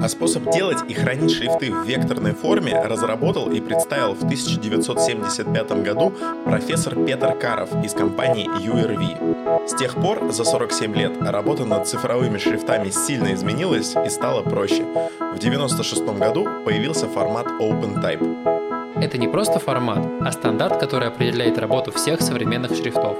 А 0.00 0.08
способ 0.08 0.50
делать 0.52 0.78
и 0.88 0.94
хранить 0.94 1.32
шрифты 1.32 1.72
в 1.72 1.84
векторной 1.84 2.32
форме 2.32 2.80
разработал 2.80 3.50
и 3.50 3.60
представил 3.60 4.14
в 4.14 4.22
1975 4.24 5.72
году 5.82 6.12
профессор 6.44 6.94
Петр 7.04 7.34
Каров 7.34 7.70
из 7.84 7.92
компании 7.92 8.48
URV. 8.48 9.68
С 9.68 9.74
тех 9.74 9.94
пор, 9.94 10.32
за 10.32 10.44
47 10.44 10.94
лет, 10.94 11.12
работа 11.20 11.64
над 11.64 11.86
цифровыми 11.86 12.38
шрифтами 12.38 12.90
сильно 12.90 13.32
изменилась 13.34 13.94
и 14.06 14.10
стала 14.10 14.42
проще. 14.42 14.84
В 14.84 15.38
1996 15.38 16.04
году 16.18 16.48
появился 16.64 17.08
формат 17.08 17.31
OpenType. 17.40 19.00
Это 19.02 19.18
не 19.18 19.26
просто 19.26 19.58
формат, 19.58 19.98
а 20.20 20.30
стандарт, 20.32 20.78
который 20.78 21.08
определяет 21.08 21.58
работу 21.58 21.90
всех 21.90 22.20
современных 22.20 22.76
шрифтов. 22.76 23.16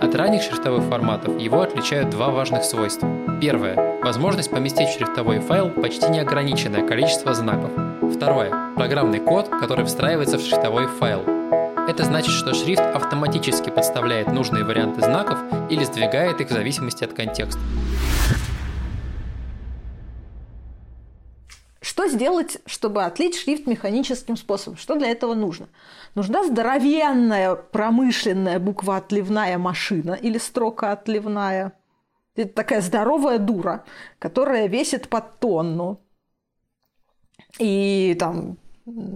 От 0.00 0.14
ранних 0.14 0.42
шрифтовых 0.42 0.84
форматов 0.84 1.40
его 1.40 1.62
отличают 1.62 2.10
два 2.10 2.30
важных 2.30 2.64
свойства. 2.64 3.08
Первое– 3.40 3.98
возможность 4.02 4.50
поместить 4.50 4.88
в 4.88 4.92
шрифтовой 4.92 5.40
файл 5.40 5.70
почти 5.70 6.08
неограниченное 6.08 6.86
количество 6.86 7.34
знаков. 7.34 7.70
Второе– 8.14 8.52
программный 8.76 9.20
код, 9.20 9.48
который 9.48 9.84
встраивается 9.86 10.38
в 10.38 10.42
шрифтовой 10.42 10.86
файл. 10.86 11.22
Это 11.88 12.04
значит, 12.04 12.30
что 12.30 12.54
шрифт 12.54 12.82
автоматически 12.82 13.70
подставляет 13.70 14.32
нужные 14.32 14.64
варианты 14.64 15.00
знаков 15.00 15.38
или 15.70 15.84
сдвигает 15.84 16.40
их 16.40 16.48
в 16.48 16.52
зависимости 16.52 17.04
от 17.04 17.12
контекста. 17.12 17.60
Что 21.94 22.08
сделать, 22.08 22.58
чтобы 22.66 23.04
отлить 23.04 23.36
шрифт 23.36 23.68
механическим 23.68 24.36
способом? 24.36 24.76
Что 24.76 24.96
для 24.96 25.10
этого 25.10 25.34
нужно? 25.34 25.68
Нужна 26.16 26.42
здоровенная 26.42 27.54
промышленная 27.54 28.58
буква 28.58 28.96
отливная 28.96 29.58
машина 29.58 30.14
или 30.14 30.38
строка 30.38 30.90
отливная. 30.90 31.72
Это 32.34 32.52
такая 32.52 32.80
здоровая 32.80 33.38
дура, 33.38 33.84
которая 34.18 34.66
весит 34.66 35.08
под 35.08 35.38
тонну. 35.38 36.00
И 37.60 38.16
там 38.18 38.58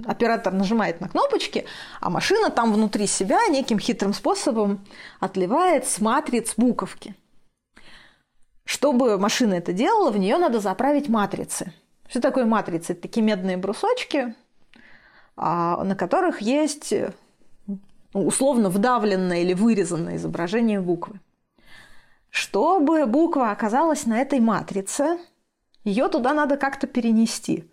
оператор 0.07 0.53
нажимает 0.53 1.01
на 1.01 1.09
кнопочки, 1.09 1.64
а 2.01 2.11
машина 2.11 2.49
там 2.49 2.73
внутри 2.73 3.09
себя 3.09 3.45
неким 3.49 3.81
хитрым 3.81 4.14
способом 4.14 4.87
отливает 5.19 5.85
с 5.85 6.01
матриц 6.01 6.55
буковки. 6.57 7.17
Чтобы 8.64 9.19
машина 9.19 9.55
это 9.55 9.73
делала, 9.73 10.12
в 10.12 10.17
нее 10.17 10.38
надо 10.38 10.61
заправить 10.61 11.09
матрицы– 11.09 11.73
что 12.09 12.21
такое 12.21 12.47
матрицы? 12.47 12.92
Это 12.92 13.03
такие 13.03 13.23
медные 13.23 13.57
брусочки, 13.57 14.35
а, 15.37 15.85
на 15.85 15.94
которых 15.94 16.40
есть 16.40 16.94
ну, 18.14 18.27
условно 18.27 18.71
вдавленное 18.71 19.42
или 19.42 19.53
вырезанное 19.53 20.16
изображение 20.16 20.81
буквы. 20.81 21.21
Чтобы 22.31 23.07
буква 23.07 23.51
оказалась 23.51 24.07
на 24.07 24.18
этой 24.18 24.40
матрице, 24.40 25.18
ее 25.85 26.09
туда 26.09 26.35
надо 26.35 26.57
как-то 26.57 26.87
перенести. 26.87 27.71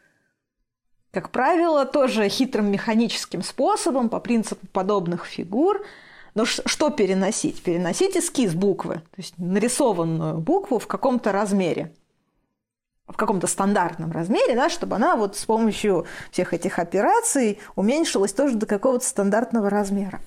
Как 1.11 1.31
правило, 1.31 1.85
тоже 1.85 2.27
хитрым 2.27 2.71
механическим 2.71 3.41
способом, 3.41 4.09
по 4.09 4.19
принципу 4.19 4.67
подобных 4.67 5.25
фигур. 5.25 5.85
Но 6.33 6.43
что 6.43 6.89
переносить? 6.89 7.63
Переносить 7.63 8.17
эскиз 8.17 8.53
буквы, 8.53 8.95
то 8.95 9.17
есть 9.17 9.37
нарисованную 9.37 10.39
букву 10.39 10.79
в 10.79 10.87
каком-то 10.87 11.31
размере 11.31 11.93
в 13.07 13.17
каком-то 13.17 13.47
стандартном 13.47 14.11
размере, 14.11 14.55
да, 14.55 14.69
чтобы 14.69 14.95
она 14.95 15.15
вот 15.15 15.37
с 15.37 15.45
помощью 15.45 16.05
всех 16.31 16.53
этих 16.53 16.79
операций 16.79 17.59
уменьшилась 17.75 18.33
тоже 18.33 18.55
до 18.55 18.65
какого-то 18.65 19.05
стандартного 19.05 19.69
размера. 19.69 20.19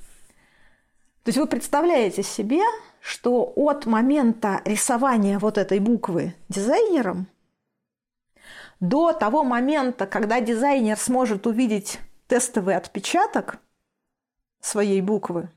То 1.25 1.31
есть 1.31 1.39
вы 1.39 1.47
представляете 1.47 2.23
себе, 2.23 2.63
что 3.01 3.53
от 3.57 3.87
момента 3.87 4.63
рисования 4.65 5.39
вот 5.39 5.59
этой 5.59 5.81
буквы 5.81 6.35
дизайнером 6.49 7.27
до 8.81 9.13
того 9.13 9.43
момента, 9.43 10.07
когда 10.07 10.41
дизайнер 10.41 10.97
сможет 10.97 11.47
увидеть 11.47 11.99
тестовый 12.29 12.77
отпечаток 12.77 13.59
своей 14.61 15.01
буквы, 15.01 15.51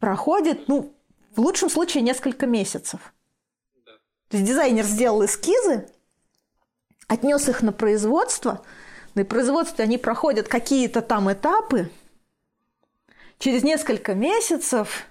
проходит, 0.00 0.66
ну, 0.66 0.92
в 1.36 1.40
лучшем 1.40 1.70
случае 1.70 2.02
несколько 2.02 2.46
месяцев– 2.46 3.12
то 4.28 4.36
есть 4.36 4.48
дизайнер 4.48 4.84
сделал 4.84 5.24
эскизы, 5.24 5.88
отнес 7.06 7.48
их 7.48 7.62
на 7.62 7.72
производство, 7.72 8.64
на 9.14 9.24
производстве 9.24 9.84
они 9.84 9.98
проходят 9.98 10.48
какие-то 10.48 11.00
там 11.00 11.32
этапы. 11.32 11.90
Через 13.38 13.62
несколько 13.62 14.14
месяцев, 14.14 15.06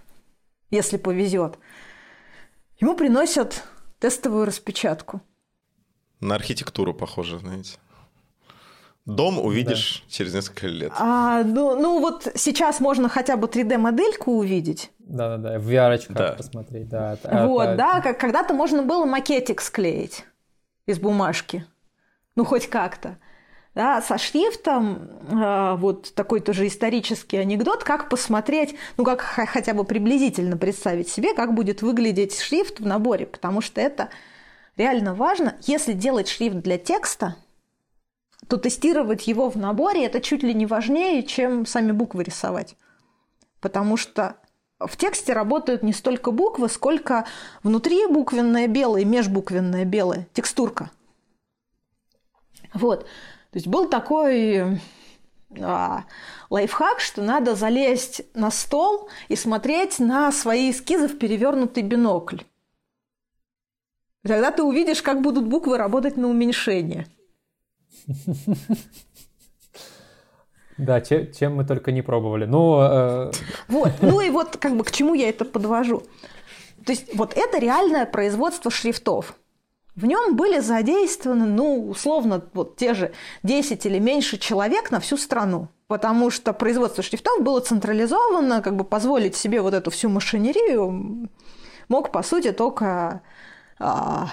если 0.70 0.98
повезет, 0.98 1.58
ему 2.80 2.96
приносят 2.96 3.64
тестовую 4.00 4.46
распечатку. 4.46 5.22
На 6.20 6.36
архитектуру 6.36 6.94
похоже, 6.94 7.40
знаете. 7.40 7.78
Дом 9.06 9.40
увидишь 9.40 10.04
да. 10.04 10.12
через 10.12 10.34
несколько 10.34 10.68
лет. 10.68 10.92
А, 10.98 11.44
ну, 11.44 11.80
ну 11.80 12.00
вот 12.00 12.28
сейчас 12.36 12.80
можно 12.80 13.08
хотя 13.08 13.38
бы 13.38 13.48
3D-модельку 13.48 14.32
увидеть. 14.32 14.92
Да-да-да, 14.98 15.60
в 15.60 15.70
VR 15.70 16.02
да. 16.10 16.32
посмотреть. 16.32 16.90
Да, 16.90 17.18
вот, 17.46 17.62
это... 17.62 17.76
да, 17.78 18.02
как 18.02 18.20
когда-то 18.20 18.56
можно 18.56 18.82
было 18.82 19.06
макетик 19.06 19.62
склеить 19.62 20.26
из 20.88 20.98
бумажки. 21.00 21.66
Ну, 22.36 22.46
хоть 22.46 22.68
как-то. 22.68 23.18
Да, 23.76 24.02
со 24.02 24.18
шрифтом 24.18 25.10
э, 25.30 25.76
вот 25.76 26.14
такой 26.16 26.40
тоже 26.40 26.66
исторический 26.66 27.36
анекдот, 27.38 27.84
как 27.84 28.08
посмотреть, 28.08 28.74
ну 28.96 29.04
как 29.04 29.20
хотя 29.20 29.74
бы 29.74 29.84
приблизительно 29.84 30.56
представить 30.56 31.10
себе, 31.10 31.34
как 31.34 31.54
будет 31.54 31.82
выглядеть 31.82 32.40
шрифт 32.40 32.80
в 32.80 32.86
наборе, 32.86 33.26
потому 33.26 33.60
что 33.60 33.82
это 33.82 34.10
реально 34.78 35.14
важно. 35.14 35.56
Если 35.64 35.92
делать 35.92 36.30
шрифт 36.30 36.56
для 36.56 36.78
текста, 36.78 37.36
то 38.48 38.58
тестировать 38.58 39.28
его 39.28 39.50
в 39.50 39.56
наборе 39.56 40.06
это 40.06 40.22
чуть 40.22 40.44
ли 40.44 40.54
не 40.54 40.66
важнее, 40.66 41.24
чем 41.24 41.66
сами 41.66 41.92
буквы 41.92 42.24
рисовать. 42.24 42.76
Потому 43.60 43.98
что 43.98 44.38
в 44.80 44.98
тексте 44.98 45.34
работают 45.34 45.84
не 45.84 45.94
столько 45.94 46.32
буквы, 46.32 46.70
сколько 46.70 47.26
внутри 47.64 48.08
буквенное 48.08 48.68
белое, 48.68 49.06
межбуквенное 49.06 49.86
белое, 49.86 50.28
текстурка. 50.34 50.92
Вот. 52.74 53.04
То 53.04 53.58
есть 53.58 53.68
был 53.68 53.88
такой 53.88 54.82
а, 55.62 56.04
лайфхак, 56.50 57.00
что 57.00 57.22
надо 57.22 57.56
залезть 57.56 58.22
на 58.34 58.52
стол 58.52 59.10
и 59.30 59.36
смотреть 59.36 60.00
на 60.00 60.32
свои 60.32 60.72
эскизы 60.72 61.08
в 61.08 61.18
перевернутый 61.18 61.84
бинокль. 61.84 62.40
тогда 64.24 64.52
ты 64.52 64.62
увидишь, 64.62 65.02
как 65.02 65.22
будут 65.22 65.46
буквы 65.46 65.78
работать 65.78 66.18
на 66.18 66.28
уменьшение. 66.28 67.08
Да, 70.78 71.00
чем, 71.00 71.32
чем 71.32 71.56
мы 71.56 71.66
только 71.66 71.94
не 71.94 72.02
пробовали. 72.02 72.46
Ну, 72.46 72.82
э... 72.82 73.32
Вот, 73.70 73.92
ну 74.02 74.20
и 74.20 74.30
вот 74.30 74.58
как 74.58 74.76
бы 74.76 74.84
к 74.84 74.92
чему 74.92 75.14
я 75.14 75.30
это 75.30 75.46
подвожу. 75.46 76.04
То 76.86 76.92
есть 76.92 77.16
вот 77.16 77.34
это 77.36 77.60
реальное 77.60 78.06
производство 78.06 78.70
шрифтов. 78.70 79.36
В 79.96 80.06
нем 80.06 80.36
были 80.36 80.60
задействованы, 80.60 81.46
ну, 81.46 81.88
условно, 81.88 82.44
вот 82.54 82.76
те 82.76 82.94
же 82.94 83.14
10 83.44 83.86
или 83.86 84.00
меньше 84.00 84.38
человек 84.38 84.92
на 84.92 85.00
всю 85.00 85.16
страну. 85.16 85.70
Потому 85.88 86.30
что 86.30 86.52
производство 86.52 87.02
шрифтов 87.02 87.42
было 87.42 87.62
централизовано, 87.62 88.62
как 88.62 88.76
бы 88.76 88.84
позволить 88.84 89.38
себе 89.38 89.62
вот 89.62 89.74
эту 89.74 89.92
всю 89.92 90.10
машинерию 90.10 91.30
мог, 91.88 92.12
по 92.12 92.24
сути, 92.24 92.52
только 92.52 93.22
а, 93.80 94.30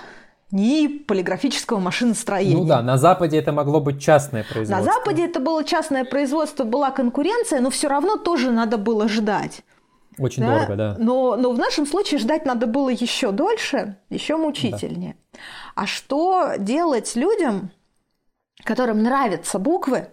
ни 0.52 0.86
полиграфического 0.86 1.78
машиностроения. 1.78 2.56
Ну 2.56 2.64
да, 2.66 2.82
на 2.82 2.98
Западе 2.98 3.38
это 3.38 3.52
могло 3.52 3.80
быть 3.80 4.00
частное 4.00 4.44
производство. 4.44 4.76
На 4.76 4.82
Западе 4.82 5.24
это 5.24 5.40
было 5.40 5.64
частное 5.64 6.04
производство, 6.04 6.64
была 6.64 6.90
конкуренция, 6.90 7.60
но 7.60 7.70
все 7.70 7.88
равно 7.88 8.18
тоже 8.18 8.50
надо 8.50 8.76
было 8.76 9.08
ждать. 9.08 9.62
Очень 10.18 10.42
да? 10.42 10.54
дорого, 10.54 10.76
да. 10.76 10.96
Но, 10.98 11.36
но 11.36 11.52
в 11.52 11.58
нашем 11.58 11.86
случае 11.86 12.20
ждать 12.20 12.44
надо 12.44 12.66
было 12.66 12.90
еще 12.90 13.32
дольше, 13.32 13.96
еще 14.10 14.36
мучительнее. 14.36 15.16
Да. 15.32 15.38
А 15.74 15.86
что 15.86 16.52
делать 16.58 17.16
людям, 17.16 17.70
которым 18.62 19.02
нравятся 19.02 19.58
буквы, 19.58 20.08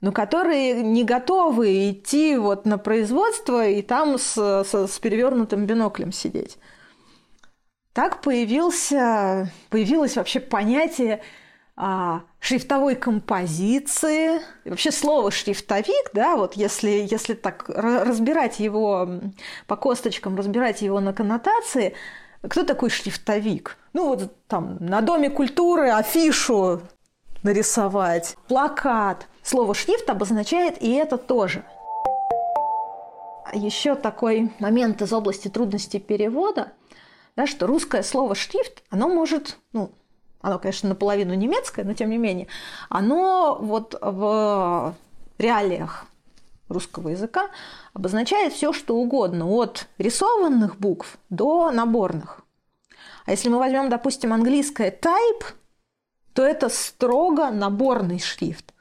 но 0.00 0.12
которые 0.12 0.82
не 0.82 1.02
готовы 1.02 1.90
идти 1.90 2.36
вот 2.36 2.64
на 2.64 2.78
производство 2.78 3.66
и 3.66 3.82
там 3.82 4.18
с, 4.18 4.36
с, 4.36 4.86
с 4.86 4.98
перевернутым 5.00 5.66
биноклем 5.66 6.12
сидеть? 6.12 6.58
Так 7.94 8.22
появился, 8.22 9.52
появилось 9.70 10.16
вообще 10.16 10.40
понятие 10.40 11.22
а, 11.76 12.22
шрифтовой 12.40 12.96
композиции. 12.96 14.40
И 14.64 14.70
вообще 14.70 14.90
слово 14.90 15.30
шрифтовик, 15.30 16.10
да, 16.12 16.36
вот 16.36 16.54
если, 16.54 17.06
если 17.08 17.34
так 17.34 17.68
разбирать 17.68 18.58
его 18.58 19.08
по 19.68 19.76
косточкам, 19.76 20.36
разбирать 20.36 20.82
его 20.82 20.98
на 20.98 21.12
коннотации, 21.12 21.94
кто 22.42 22.64
такой 22.64 22.90
шрифтовик? 22.90 23.78
Ну 23.92 24.08
вот 24.08 24.44
там 24.48 24.76
на 24.80 25.00
Доме 25.00 25.30
культуры 25.30 25.90
афишу 25.90 26.82
нарисовать, 27.44 28.36
плакат. 28.48 29.28
Слово 29.44 29.72
шрифт 29.72 30.10
обозначает 30.10 30.82
и 30.82 30.90
это 30.94 31.16
тоже. 31.16 31.64
Еще 33.52 33.94
такой 33.94 34.50
момент 34.58 35.00
из 35.00 35.12
области 35.12 35.46
трудностей 35.46 36.00
перевода, 36.00 36.72
да, 37.36 37.46
что 37.46 37.66
русское 37.66 38.02
слово 38.02 38.34
шрифт, 38.34 38.82
оно 38.90 39.08
может, 39.08 39.58
ну, 39.72 39.92
оно, 40.40 40.58
конечно, 40.58 40.88
наполовину 40.90 41.34
немецкое, 41.34 41.84
но 41.84 41.94
тем 41.94 42.10
не 42.10 42.18
менее, 42.18 42.48
оно 42.88 43.58
вот 43.60 43.98
в 44.00 44.94
реалиях 45.38 46.06
русского 46.68 47.08
языка 47.08 47.50
обозначает 47.92 48.52
все, 48.52 48.72
что 48.72 48.96
угодно, 48.96 49.46
от 49.46 49.88
рисованных 49.98 50.78
букв 50.78 51.18
до 51.30 51.70
наборных. 51.70 52.40
А 53.26 53.30
если 53.30 53.48
мы 53.48 53.58
возьмем, 53.58 53.88
допустим, 53.88 54.32
английское 54.32 54.90
type, 54.90 55.44
то 56.34 56.42
это 56.42 56.68
строго 56.68 57.50
наборный 57.50 58.18
шрифт. 58.18 58.72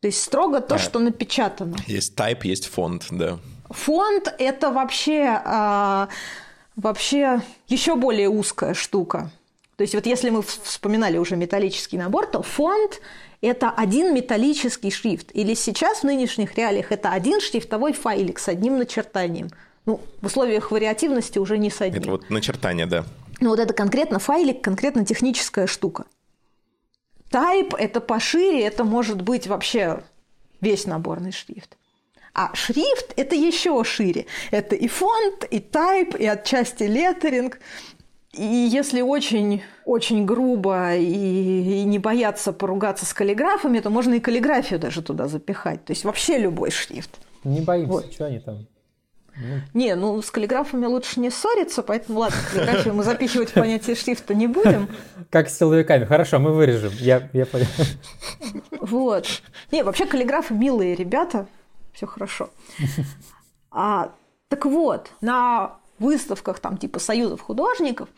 То 0.00 0.08
есть 0.08 0.22
строго 0.22 0.60
то, 0.60 0.76
а, 0.76 0.78
что 0.78 0.98
напечатано. 0.98 1.76
Есть 1.86 2.18
type, 2.18 2.40
есть 2.42 2.66
фонд, 2.66 3.06
да. 3.10 3.38
Фонд 3.68 4.34
это 4.38 4.72
вообще, 4.72 5.40
а, 5.44 6.08
вообще 6.80 7.42
еще 7.68 7.96
более 7.96 8.28
узкая 8.28 8.74
штука. 8.74 9.30
То 9.76 9.82
есть 9.82 9.94
вот 9.94 10.04
если 10.06 10.30
мы 10.30 10.42
вспоминали 10.42 11.16
уже 11.16 11.36
металлический 11.36 11.96
набор, 11.96 12.26
то 12.26 12.42
фонд– 12.42 13.00
это 13.40 13.70
один 13.70 14.14
металлический 14.14 14.90
шрифт. 14.90 15.30
Или 15.32 15.54
сейчас 15.54 16.00
в 16.00 16.04
нынешних 16.04 16.56
реалиях 16.56 16.92
это 16.92 17.12
один 17.12 17.40
шрифтовой 17.40 17.92
файлик 17.92 18.38
с 18.38 18.48
одним 18.48 18.76
начертанием. 18.76 19.48
Ну, 19.86 20.00
в 20.20 20.26
условиях 20.26 20.70
вариативности 20.70 21.38
уже 21.38 21.56
не 21.56 21.70
с 21.70 21.80
одним. 21.80 22.02
Это 22.02 22.10
вот 22.10 22.28
начертание, 22.28 22.86
да. 22.86 23.04
Ну, 23.40 23.50
вот 23.50 23.58
это 23.58 23.72
конкретно 23.72 24.18
файлик, 24.18 24.60
конкретно 24.60 25.06
техническая 25.06 25.66
штука. 25.66 26.04
Type– 27.30 27.74
это 27.78 28.00
пошире, 28.00 28.62
это 28.62 28.84
может 28.84 29.22
быть 29.22 29.46
вообще 29.46 30.02
весь 30.60 30.84
наборный 30.84 31.32
шрифт. 31.32 31.78
А 32.34 32.54
шрифт– 32.54 33.12
это 33.16 33.34
еще 33.34 33.82
шире. 33.84 34.26
Это 34.50 34.76
и 34.76 34.88
фонд, 34.88 35.44
и 35.50 35.58
type, 35.58 36.18
и 36.18 36.26
отчасти 36.26 36.84
леттеринг– 36.84 37.58
и 38.32 38.44
если 38.44 39.00
очень, 39.00 39.62
очень 39.84 40.24
грубо 40.24 40.94
и, 40.94 41.02
и 41.02 41.84
не 41.84 41.98
бояться 41.98 42.52
поругаться 42.52 43.04
с 43.04 43.12
каллиграфами, 43.12 43.80
то 43.80 43.90
можно 43.90 44.14
и 44.14 44.20
каллиграфию 44.20 44.78
даже 44.78 45.02
туда 45.02 45.26
запихать. 45.26 45.84
То 45.84 45.92
есть 45.92 46.04
вообще 46.04 46.38
любой 46.38 46.70
шрифт. 46.70 47.10
Не 47.42 47.60
боимся, 47.60 47.92
вот. 47.92 48.12
что 48.12 48.26
они 48.26 48.38
там? 48.38 48.68
Не, 49.74 49.96
ну 49.96 50.20
с 50.22 50.30
каллиграфами 50.30 50.86
лучше 50.86 51.18
не 51.18 51.30
ссориться, 51.30 51.82
поэтому 51.82 52.20
ладно, 52.20 52.36
каллиграфию 52.52 52.94
мы 52.94 53.02
запихивать 53.02 53.50
в 53.50 53.54
понятие 53.54 53.96
шрифта 53.96 54.34
не 54.34 54.46
будем. 54.46 54.88
Как 55.30 55.48
с 55.48 55.58
силовиками. 55.58 56.04
Хорошо, 56.04 56.38
мы 56.38 56.52
вырежем. 56.52 56.92
Я, 57.00 57.28
я 57.32 57.46
понял. 57.46 57.66
Вот. 58.80 59.26
Не, 59.72 59.82
вообще 59.82 60.06
каллиграфы 60.06 60.54
милые 60.54 60.94
ребята. 60.94 61.46
Все 61.92 62.06
хорошо. 62.06 62.50
А, 63.72 64.12
так 64.48 64.66
вот, 64.66 65.12
на 65.20 65.78
выставках 66.00 66.58
там 66.58 66.76
типа 66.76 66.98
союзов 66.98 67.40
художников 67.40 68.08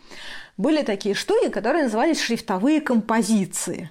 были 0.56 0.82
такие 0.82 1.14
штуки, 1.14 1.50
которые 1.50 1.84
назывались 1.84 2.22
шрифтовые 2.22 2.80
композиции. 2.80 3.90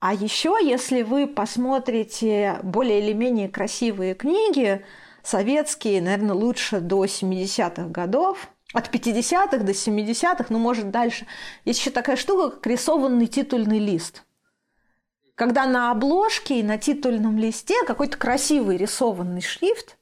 А 0.00 0.14
еще, 0.14 0.56
если 0.60 1.02
вы 1.02 1.26
посмотрите 1.26 2.58
более 2.62 3.00
или 3.00 3.12
менее 3.12 3.48
красивые 3.48 4.14
книги, 4.14 4.84
советские, 5.22 6.00
наверное, 6.00 6.34
лучше 6.34 6.80
до 6.80 7.04
70-х 7.04 7.84
годов, 7.88 8.48
от 8.72 8.92
50-х 8.94 9.58
до 9.58 9.72
70-х, 9.72 10.46
ну, 10.48 10.58
может, 10.58 10.90
дальше. 10.90 11.26
Есть 11.64 11.80
еще 11.80 11.90
такая 11.90 12.16
штука, 12.16 12.56
как 12.56 12.66
рисованный 12.66 13.26
титульный 13.26 13.78
лист. 13.78 14.24
Когда 15.40 15.64
на 15.64 15.90
обложке 15.90 16.60
и 16.60 16.62
на 16.62 16.76
титульном 16.76 17.38
листе 17.38 17.82
какой-то 17.86 18.18
красивый 18.18 18.76
рисованный 18.76 19.40
шрифт, 19.40 19.96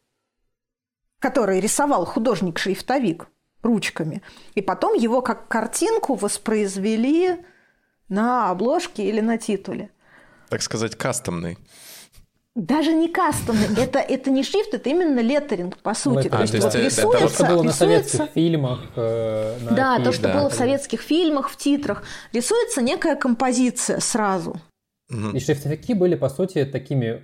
который 1.20 1.61
рисовал 1.61 2.05
художник-шрифтовик 2.07 3.29
ручками. 3.62 4.20
И 4.57 4.62
потом 4.62 4.94
его 4.94 5.22
как 5.22 5.46
картинку 5.46 6.16
воспроизвели 6.16 7.37
на 8.09 8.51
обложке 8.51 9.09
или 9.09 9.20
на 9.20 9.38
титуле. 9.38 9.92
Так 10.48 10.61
сказать, 10.61 10.96
кастомный. 10.96 11.57
Даже 12.57 12.92
не 12.92 13.07
кастомный, 13.07 13.68
это, 13.77 14.01
это 14.01 14.31
не 14.33 14.42
шрифт, 14.42 14.74
это 14.74 14.90
именно 14.90 15.20
леттеринг, 15.20 15.79
по 15.79 15.94
сути. 15.94 16.27
А, 16.27 16.31
то 16.31 16.40
есть, 16.40 16.51
то 16.51 16.57
есть 16.57 16.64
вот 16.64 16.74
рисуется, 16.74 17.29
то, 17.29 17.33
что 17.33 17.44
было 17.44 17.62
на 17.62 17.70
советских 17.70 18.31
фильмах. 18.35 18.81
Э, 18.96 19.57
на 19.61 19.70
да, 19.70 19.98
то, 20.01 20.11
что 20.11 20.22
да. 20.24 20.35
было 20.35 20.51
в 20.51 20.55
советских 20.55 21.01
фильмах, 21.01 21.48
в 21.48 21.57
титрах. 21.57 22.03
Рисуется 22.33 22.83
некая 22.83 23.14
композиция 23.14 24.01
сразу. 24.01 24.61
И 25.11 25.40
шрифтовики 25.40 25.94
были, 25.94 26.14
по 26.14 26.29
сути, 26.29 26.64
такими 26.64 27.23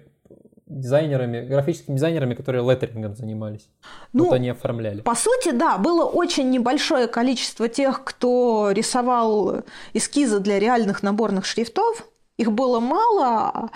дизайнерами, 0.66 1.47
графическими 1.47 1.97
дизайнерами, 1.97 2.35
которые 2.35 2.64
леттерингом 2.68 3.14
занимались. 3.14 3.68
Ну, 4.12 4.25
вот 4.25 4.33
они 4.33 4.49
оформляли. 4.49 5.03
По 5.03 5.14
сути, 5.14 5.51
да, 5.51 5.77
было 5.77 6.05
очень 6.05 6.51
небольшое 6.51 7.07
количество 7.07 7.68
тех, 7.68 8.03
кто 8.03 8.70
рисовал 8.73 9.62
эскизы 9.92 10.40
для 10.40 10.59
реальных 10.59 11.03
наборных 11.03 11.44
шрифтов. 11.44 12.07
Их 12.38 12.51
было 12.51 12.81
мало, 12.81 13.70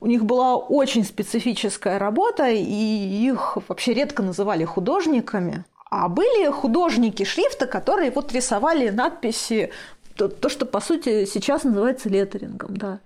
у 0.00 0.06
них 0.06 0.24
была 0.24 0.56
очень 0.56 1.04
специфическая 1.04 1.98
работа, 1.98 2.48
и 2.50 2.62
их 2.62 3.56
вообще 3.68 3.94
редко 3.94 4.22
называли 4.22 4.64
художниками. 4.64 5.64
А 5.90 6.08
были 6.08 6.50
художники 6.50 7.24
шрифта, 7.24 7.66
которые 7.66 8.10
вот 8.10 8.32
рисовали 8.32 8.90
надписи, 8.90 9.70
то, 10.16 10.28
то 10.28 10.48
что 10.48 10.66
по 10.66 10.80
сути 10.80 11.24
сейчас 11.24 11.64
называется 11.64 12.08
леттерингом, 12.08 12.76
да. 12.76 13.00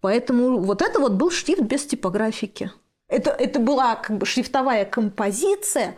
Поэтому 0.00 0.60
вот 0.60 0.82
это 0.82 1.00
вот 1.00 1.12
был 1.12 1.30
шрифт 1.30 1.62
без 1.62 1.86
типографики. 1.86 2.70
Это, 3.08 3.30
это 3.30 3.60
была 3.60 3.94
как 3.96 4.18
бы 4.18 4.26
шрифтовая 4.26 4.84
композиция, 4.84 5.94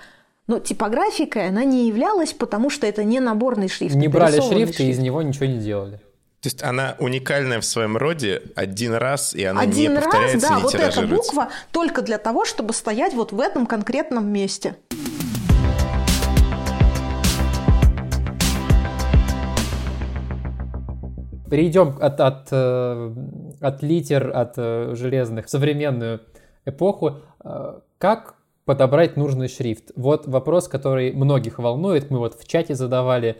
но 0.46 0.58
типографикой 0.60 1.48
она 1.48 1.64
не 1.64 1.88
являлась, 1.88 2.32
потому 2.32 2.70
что 2.70 2.86
это 2.86 3.04
не 3.04 3.20
наборный 3.20 3.68
шрифт. 3.68 3.94
Не 3.94 4.08
брали 4.08 4.40
шрифт, 4.40 4.52
шрифт 4.76 4.80
и 4.80 4.90
из 4.90 4.98
него 4.98 5.22
ничего 5.22 5.46
не 5.46 5.58
делали. 5.58 6.00
То 6.40 6.46
есть 6.46 6.62
она 6.62 6.94
уникальная 7.00 7.60
в 7.60 7.64
своем 7.64 7.96
роде 7.96 8.42
один 8.54 8.94
раз, 8.94 9.34
и 9.34 9.42
она 9.42 9.60
один 9.60 9.94
не 9.94 10.00
повторяется, 10.00 10.48
раз, 10.48 10.48
да, 10.48 10.56
не 10.56 10.62
вот 10.62 10.74
эта 10.74 11.02
буква 11.02 11.48
только 11.72 12.00
для 12.02 12.18
того, 12.18 12.44
чтобы 12.44 12.74
стоять 12.74 13.12
вот 13.14 13.32
в 13.32 13.40
этом 13.40 13.66
конкретном 13.66 14.28
месте. 14.28 14.76
Перейдем 21.50 21.98
от, 22.00 22.20
от, 22.20 22.48
э, 22.52 23.14
от 23.60 23.82
литер, 23.82 24.30
от 24.34 24.54
э, 24.56 24.94
железных 24.94 25.46
в 25.46 25.50
современную 25.50 26.20
эпоху. 26.64 27.20
Э, 27.44 27.80
как 27.98 28.36
подобрать 28.64 29.16
нужный 29.16 29.48
шрифт? 29.48 29.92
Вот 29.96 30.26
вопрос, 30.26 30.68
который 30.68 31.12
многих 31.12 31.58
волнует. 31.58 32.10
Мы 32.10 32.18
вот 32.18 32.34
в 32.34 32.46
чате 32.46 32.74
задавали 32.74 33.36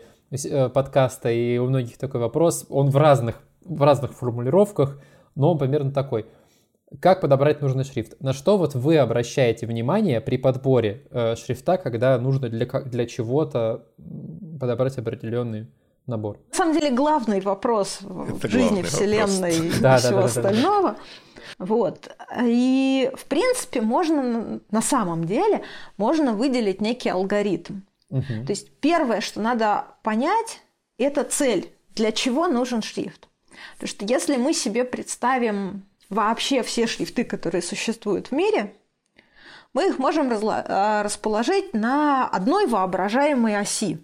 подкаста, 0.73 1.31
и 1.31 1.57
у 1.57 1.65
многих 1.65 1.97
такой 1.97 2.21
вопрос. 2.21 2.65
Он 2.69 2.89
в 2.89 2.97
разных, 2.97 3.41
в 3.65 3.81
разных 3.81 4.13
формулировках, 4.13 4.99
но 5.35 5.51
он 5.53 5.57
примерно 5.57 5.91
такой. 5.91 6.27
Как 6.99 7.21
подобрать 7.21 7.61
нужный 7.61 7.83
шрифт? 7.83 8.19
На 8.19 8.33
что 8.33 8.57
вот 8.57 8.73
вы 8.73 8.97
обращаете 8.97 9.67
внимание 9.67 10.21
при 10.21 10.37
подборе 10.37 11.07
э, 11.11 11.35
шрифта, 11.35 11.77
когда 11.77 12.17
нужно 12.17 12.49
для, 12.49 12.65
для 12.65 13.05
чего-то 13.05 13.85
подобрать 14.59 14.97
определенный 14.97 15.67
набор? 16.09 16.39
На 16.51 16.55
самом 16.55 16.73
деле 16.73 16.91
главный 16.91 17.41
вопрос 17.41 17.99
Это 18.01 18.47
в 18.47 18.51
жизни 18.51 18.81
Вселенной 18.81 19.51
вопрос. 19.51 19.65
и 19.65 19.69
всего 19.69 19.81
да, 19.81 20.09
да, 20.09 20.23
остального. 20.25 20.97
Вот. 21.57 22.15
И, 22.41 23.11
в 23.15 23.25
принципе, 23.25 23.81
можно, 23.81 24.59
на 24.71 24.81
самом 24.81 25.25
деле, 25.25 25.63
можно 25.97 26.33
выделить 26.33 26.81
некий 26.81 27.09
алгоритм. 27.09 27.81
Угу. 28.09 28.45
То 28.45 28.49
есть 28.49 28.71
первое, 28.79 29.21
что 29.21 29.41
надо 29.41 29.85
понять, 30.03 30.61
это 30.97 31.23
цель, 31.23 31.71
для 31.95 32.11
чего 32.11 32.47
нужен 32.47 32.81
шрифт. 32.81 33.27
Потому 33.73 33.89
что 33.89 34.05
если 34.05 34.37
мы 34.37 34.53
себе 34.53 34.85
представим 34.85 35.83
вообще 36.09 36.63
все 36.63 36.87
шрифты, 36.87 37.23
которые 37.23 37.61
существуют 37.61 38.27
в 38.27 38.31
мире, 38.31 38.73
мы 39.73 39.89
их 39.89 39.99
можем 39.99 40.31
а, 40.31 41.03
расположить 41.03 41.73
на 41.73 42.27
одной 42.27 42.67
воображаемой 42.67 43.57
оси. 43.57 43.99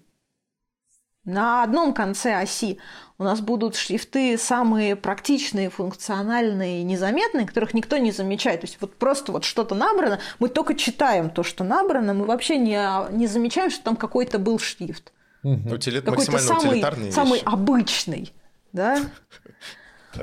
На 1.25 1.63
одном 1.63 1.93
конце 1.93 2.35
оси 2.35 2.77
у 3.17 3.23
нас 3.23 3.41
будут 3.41 3.75
шрифты 3.75 4.37
самые 4.37 4.95
практичные, 4.95 5.71
функциональные, 5.71 6.83
незаметные, 6.83 7.47
которых 7.47 7.73
никто 7.73 7.97
не 7.97 8.11
замечает. 8.11 8.61
То 8.61 8.67
есть 8.67 8.77
вот 8.79 8.95
просто 8.95 9.31
вот 9.31 9.43
что-то 9.43 9.73
набрано, 9.73 10.19
мы 10.37 10.49
только 10.49 10.75
читаем 10.75 11.31
то, 11.31 11.41
что 11.41 11.63
набрано, 11.63 12.13
мы 12.13 12.25
вообще 12.25 12.57
не, 12.57 12.79
не 13.11 13.25
замечаем, 13.25 13.71
что 13.71 13.83
там 13.83 13.95
какой-то 13.95 14.37
был 14.37 14.59
шрифт. 14.59 15.11
Угу. 15.43 15.73
Утилит, 15.73 16.05
какой-то 16.05 16.37
самый, 16.37 17.11
самый 17.11 17.39
обычный. 17.39 18.33
да? 18.71 18.99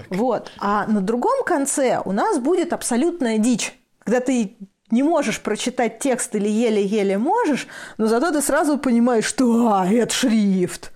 Вот. 0.09 0.51
А 0.59 0.87
на 0.87 1.03
другом 1.03 1.45
конце 1.45 2.01
у 2.03 2.13
нас 2.13 2.39
будет 2.39 2.73
абсолютная 2.73 3.37
дичь, 3.37 3.79
когда 3.99 4.21
ты 4.21 4.57
не 4.93 5.03
можешь 5.03 5.41
прочитать 5.41 5.99
текст 5.99 6.35
или 6.37 6.49
еле-еле 6.49 7.19
можешь, 7.19 7.67
но 7.97 8.07
зато 8.07 8.31
ты 8.31 8.43
сразу 8.43 8.79
понимаешь, 8.79 9.25
что 9.25 9.73
а, 9.73 9.87
это 9.91 10.15
шрифт. 10.15 10.93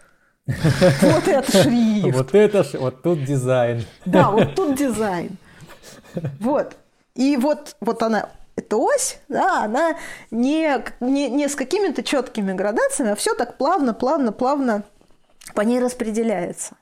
Вот 0.47 1.27
это 1.27 1.63
шрифт. 1.63 2.17
Вот 2.17 2.35
это, 2.35 2.65
вот 2.79 3.03
тут 3.03 3.25
дизайн. 3.25 3.85
Да, 4.05 4.31
вот 4.31 4.55
тут 4.55 4.77
дизайн. 4.77 5.31
Вот. 6.39 6.77
И 7.15 7.39
вот, 7.39 7.75
вот 7.81 8.03
она, 8.03 8.29
эта 8.55 8.77
ось, 8.77 9.19
да, 9.29 9.65
она 9.65 9.97
не, 10.31 10.85
не, 11.01 11.31
не 11.31 11.49
с 11.49 11.55
какими-то 11.55 12.03
четкими 12.03 12.53
градациями, 12.53 13.13
а 13.13 13.17
все 13.17 13.35
так 13.35 13.57
плавно, 13.57 13.95
плавно, 13.95 14.31
плавно 14.31 14.83
по 15.55 15.63
ней 15.63 15.81
распределяется. 15.81 16.77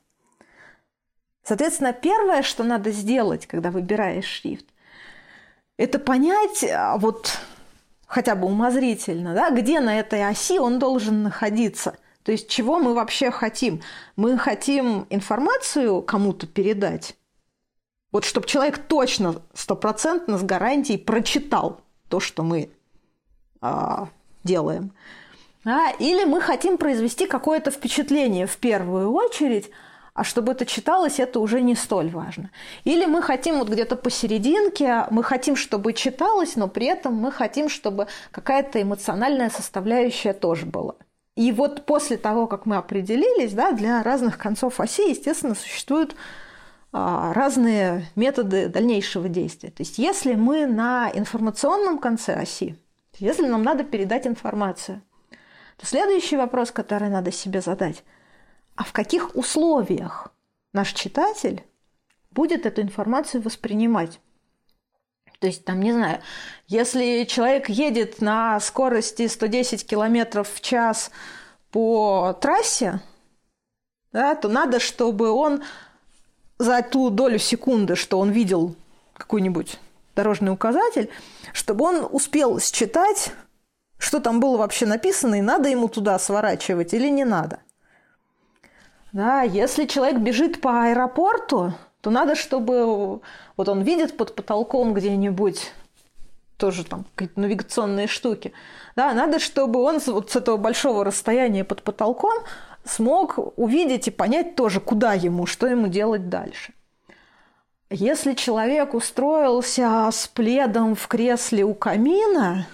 Соответственно, 1.44 1.92
первое, 1.92 2.42
что 2.42 2.64
надо 2.64 2.90
сделать, 2.90 3.46
когда 3.46 3.70
выбираешь 3.70 4.24
шрифт, 4.24 4.66
это 5.76 5.98
понять, 5.98 6.64
а, 6.64 6.96
вот 6.96 7.38
хотя 8.06 8.34
бы 8.34 8.46
умозрительно, 8.46 9.34
да, 9.34 9.50
где 9.50 9.80
на 9.80 9.98
этой 9.98 10.26
оси 10.26 10.58
он 10.58 10.78
должен 10.78 11.22
находиться. 11.22 11.96
То 12.22 12.32
есть 12.32 12.48
чего 12.48 12.78
мы 12.78 12.94
вообще 12.94 13.30
хотим? 13.30 13.82
Мы 14.16 14.38
хотим 14.38 15.06
информацию 15.10 16.02
кому-то 16.02 16.46
передать, 16.46 17.16
вот 18.14 18.24
чтобы 18.24 18.46
человек 18.46 18.78
точно, 18.78 19.42
стопроцентно, 19.54 20.38
с 20.38 20.44
гарантией 20.44 20.98
прочитал 20.98 21.80
то, 22.08 22.20
что 22.20 22.44
мы 22.44 22.70
а, 23.60 24.06
делаем. 24.44 24.92
А, 25.64 25.90
или 25.98 26.24
мы 26.24 26.40
хотим 26.40 26.78
произвести 26.78 27.26
какое-то 27.26 27.72
впечатление 27.72 28.46
в 28.46 28.56
первую 28.58 29.10
очередь, 29.10 29.68
а 30.14 30.22
чтобы 30.22 30.52
это 30.52 30.64
читалось, 30.64 31.18
это 31.18 31.40
уже 31.40 31.60
не 31.60 31.74
столь 31.74 32.10
важно. 32.10 32.50
Или 32.84 33.04
мы 33.04 33.20
хотим 33.20 33.58
вот 33.58 33.68
где-то 33.68 33.96
посерединке, 33.96 35.06
мы 35.10 35.24
хотим, 35.24 35.56
чтобы 35.56 35.92
читалось, 35.92 36.54
но 36.54 36.68
при 36.68 36.86
этом 36.86 37.14
мы 37.14 37.32
хотим, 37.32 37.68
чтобы 37.68 38.06
какая-то 38.30 38.80
эмоциональная 38.80 39.50
составляющая 39.50 40.32
тоже 40.32 40.66
была. 40.66 40.94
И 41.34 41.50
вот 41.50 41.84
после 41.84 42.16
того, 42.16 42.46
как 42.46 42.64
мы 42.64 42.76
определились, 42.76 43.52
да, 43.54 43.72
для 43.72 44.04
разных 44.04 44.38
концов 44.38 44.78
оси, 44.78 45.10
естественно, 45.10 45.56
существуют 45.56 46.14
а, 46.92 47.32
разные 47.32 48.06
методы 48.14 48.68
дальнейшего 48.68 49.28
действия. 49.28 49.70
То 49.70 49.82
есть 49.82 49.98
если 49.98 50.34
мы 50.34 50.66
на 50.66 51.10
информационном 51.12 51.98
конце 51.98 52.34
оси, 52.34 52.76
если 53.18 53.48
нам 53.48 53.64
надо 53.64 53.82
передать 53.82 54.28
информацию, 54.28 55.02
то 55.76 55.86
следующий 55.86 56.36
вопрос, 56.36 56.70
который 56.70 57.08
надо 57.08 57.32
себе 57.32 57.60
задать– 57.60 58.04
а 58.76 58.84
в 58.84 58.92
каких 58.92 59.34
условиях 59.36 60.28
наш 60.72 60.92
читатель 60.92 61.62
будет 62.30 62.66
эту 62.66 62.82
информацию 62.82 63.42
воспринимать. 63.42 64.20
То 65.38 65.46
есть, 65.46 65.64
там, 65.64 65.80
не 65.80 65.92
знаю, 65.92 66.20
если 66.66 67.24
человек 67.24 67.68
едет 67.68 68.20
на 68.20 68.58
скорости 68.60 69.26
110 69.26 69.86
км 69.86 70.42
в 70.42 70.60
час 70.60 71.10
по 71.70 72.36
трассе, 72.40 73.00
да, 74.12 74.34
то 74.34 74.48
надо, 74.48 74.80
чтобы 74.80 75.30
он 75.30 75.62
за 76.58 76.82
ту 76.82 77.10
долю 77.10 77.38
секунды, 77.38 77.96
что 77.96 78.18
он 78.18 78.30
видел 78.30 78.74
какой-нибудь 79.14 79.78
дорожный 80.14 80.52
указатель, 80.52 81.10
чтобы 81.52 81.84
он 81.84 82.08
успел 82.10 82.60
считать, 82.60 83.32
что 83.98 84.20
там 84.20 84.40
было 84.40 84.56
вообще 84.56 84.86
написано, 84.86 85.36
и 85.36 85.40
надо 85.40 85.68
ему 85.68 85.88
туда 85.88 86.18
сворачивать 86.18 86.94
или 86.94 87.08
не 87.08 87.24
надо. 87.24 87.58
Да, 89.14 89.42
если 89.42 89.84
человек 89.84 90.18
бежит 90.18 90.60
по 90.60 90.86
аэропорту, 90.86 91.72
то 92.00 92.10
надо, 92.10 92.34
чтобы 92.34 93.20
вот 93.56 93.68
он 93.68 93.82
видит 93.82 94.16
под 94.16 94.34
потолком 94.34 94.92
где-нибудь 94.92 95.70
тоже 96.56 96.84
там 96.84 97.06
какие-то 97.14 97.40
навигационные 97.40 98.08
штуки. 98.08 98.52
Да, 98.96 99.14
надо, 99.14 99.38
чтобы 99.38 99.80
он 99.80 100.00
вот 100.04 100.32
с 100.32 100.36
этого 100.36 100.56
большого 100.56 101.04
расстояния 101.04 101.62
под 101.62 101.84
потолком 101.84 102.32
смог 102.84 103.38
увидеть 103.56 104.08
и 104.08 104.10
понять 104.10 104.56
тоже, 104.56 104.80
куда 104.80 105.12
ему, 105.12 105.46
что 105.46 105.68
ему 105.68 105.86
делать 105.86 106.28
дальше. 106.28 106.74
Если 107.90 108.34
человек 108.34 108.94
устроился 108.94 110.08
с 110.10 110.26
пледом 110.26 110.96
в 110.96 111.06
кресле 111.06 111.62
у 111.62 111.74
камина, 111.74 112.66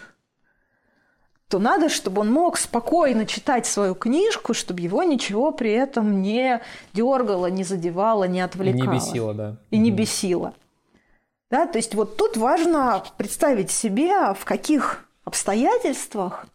то 1.51 1.59
надо, 1.59 1.89
чтобы 1.89 2.21
он 2.21 2.33
мог 2.33 2.57
спокойно 2.57 3.27
читать 3.27 3.67
свою 3.67 3.97
книжку, 3.97 4.55
чтобы 4.55 4.83
его 4.83 5.03
ничего 5.03 5.51
при 5.51 5.73
этом 5.73 6.23
не 6.23 6.61
дергало, 6.93 7.47
не 7.49 7.65
задевало, 7.65 8.25
не 8.25 8.41
отвлекало. 8.41 8.93
Не 8.93 8.99
бесило, 8.99 9.35
да. 9.35 9.57
И 9.71 9.79
не 9.79 9.91
бесило. 9.91 10.55
Да, 11.51 11.67
то 11.67 11.79
есть 11.79 11.97
вот 11.97 12.17
тут 12.17 12.37
важно 12.37 13.03
представить 13.19 13.73
себе, 13.73 14.33
в 14.35 14.45
каких 14.45 15.09
обстоятельствах 15.25 16.47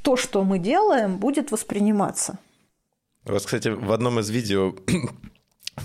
то, 0.00 0.16
что 0.16 0.42
мы 0.42 0.58
делаем, 0.58 1.18
будет 1.18 1.50
восприниматься. 1.50 2.38
У 3.26 3.32
вас, 3.32 3.44
кстати, 3.44 3.68
в 3.68 3.92
одном 3.92 4.20
из 4.20 4.30
видео 4.30 4.74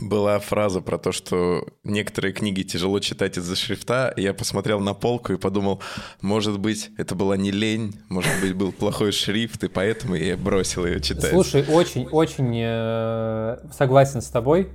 была 0.01 0.39
фраза 0.39 0.81
про 0.81 0.97
то, 0.97 1.11
что 1.11 1.67
некоторые 1.83 2.33
книги 2.33 2.63
тяжело 2.63 2.99
читать 2.99 3.37
из-за 3.37 3.55
шрифта. 3.55 4.13
Я 4.17 4.33
посмотрел 4.33 4.79
на 4.79 4.93
полку 4.93 5.33
и 5.33 5.37
подумал, 5.37 5.81
может 6.21 6.59
быть, 6.59 6.91
это 6.97 7.15
была 7.15 7.37
не 7.37 7.51
лень, 7.51 7.95
может 8.09 8.31
быть, 8.41 8.53
был 8.53 8.71
плохой 8.71 9.11
шрифт, 9.11 9.63
и 9.63 9.67
поэтому 9.67 10.15
я 10.15 10.37
бросил 10.37 10.85
ее 10.85 11.01
читать. 11.01 11.31
Слушай, 11.31 11.65
очень-очень 11.67 12.53
э, 12.55 13.57
согласен 13.71 14.21
с 14.21 14.27
тобой, 14.27 14.69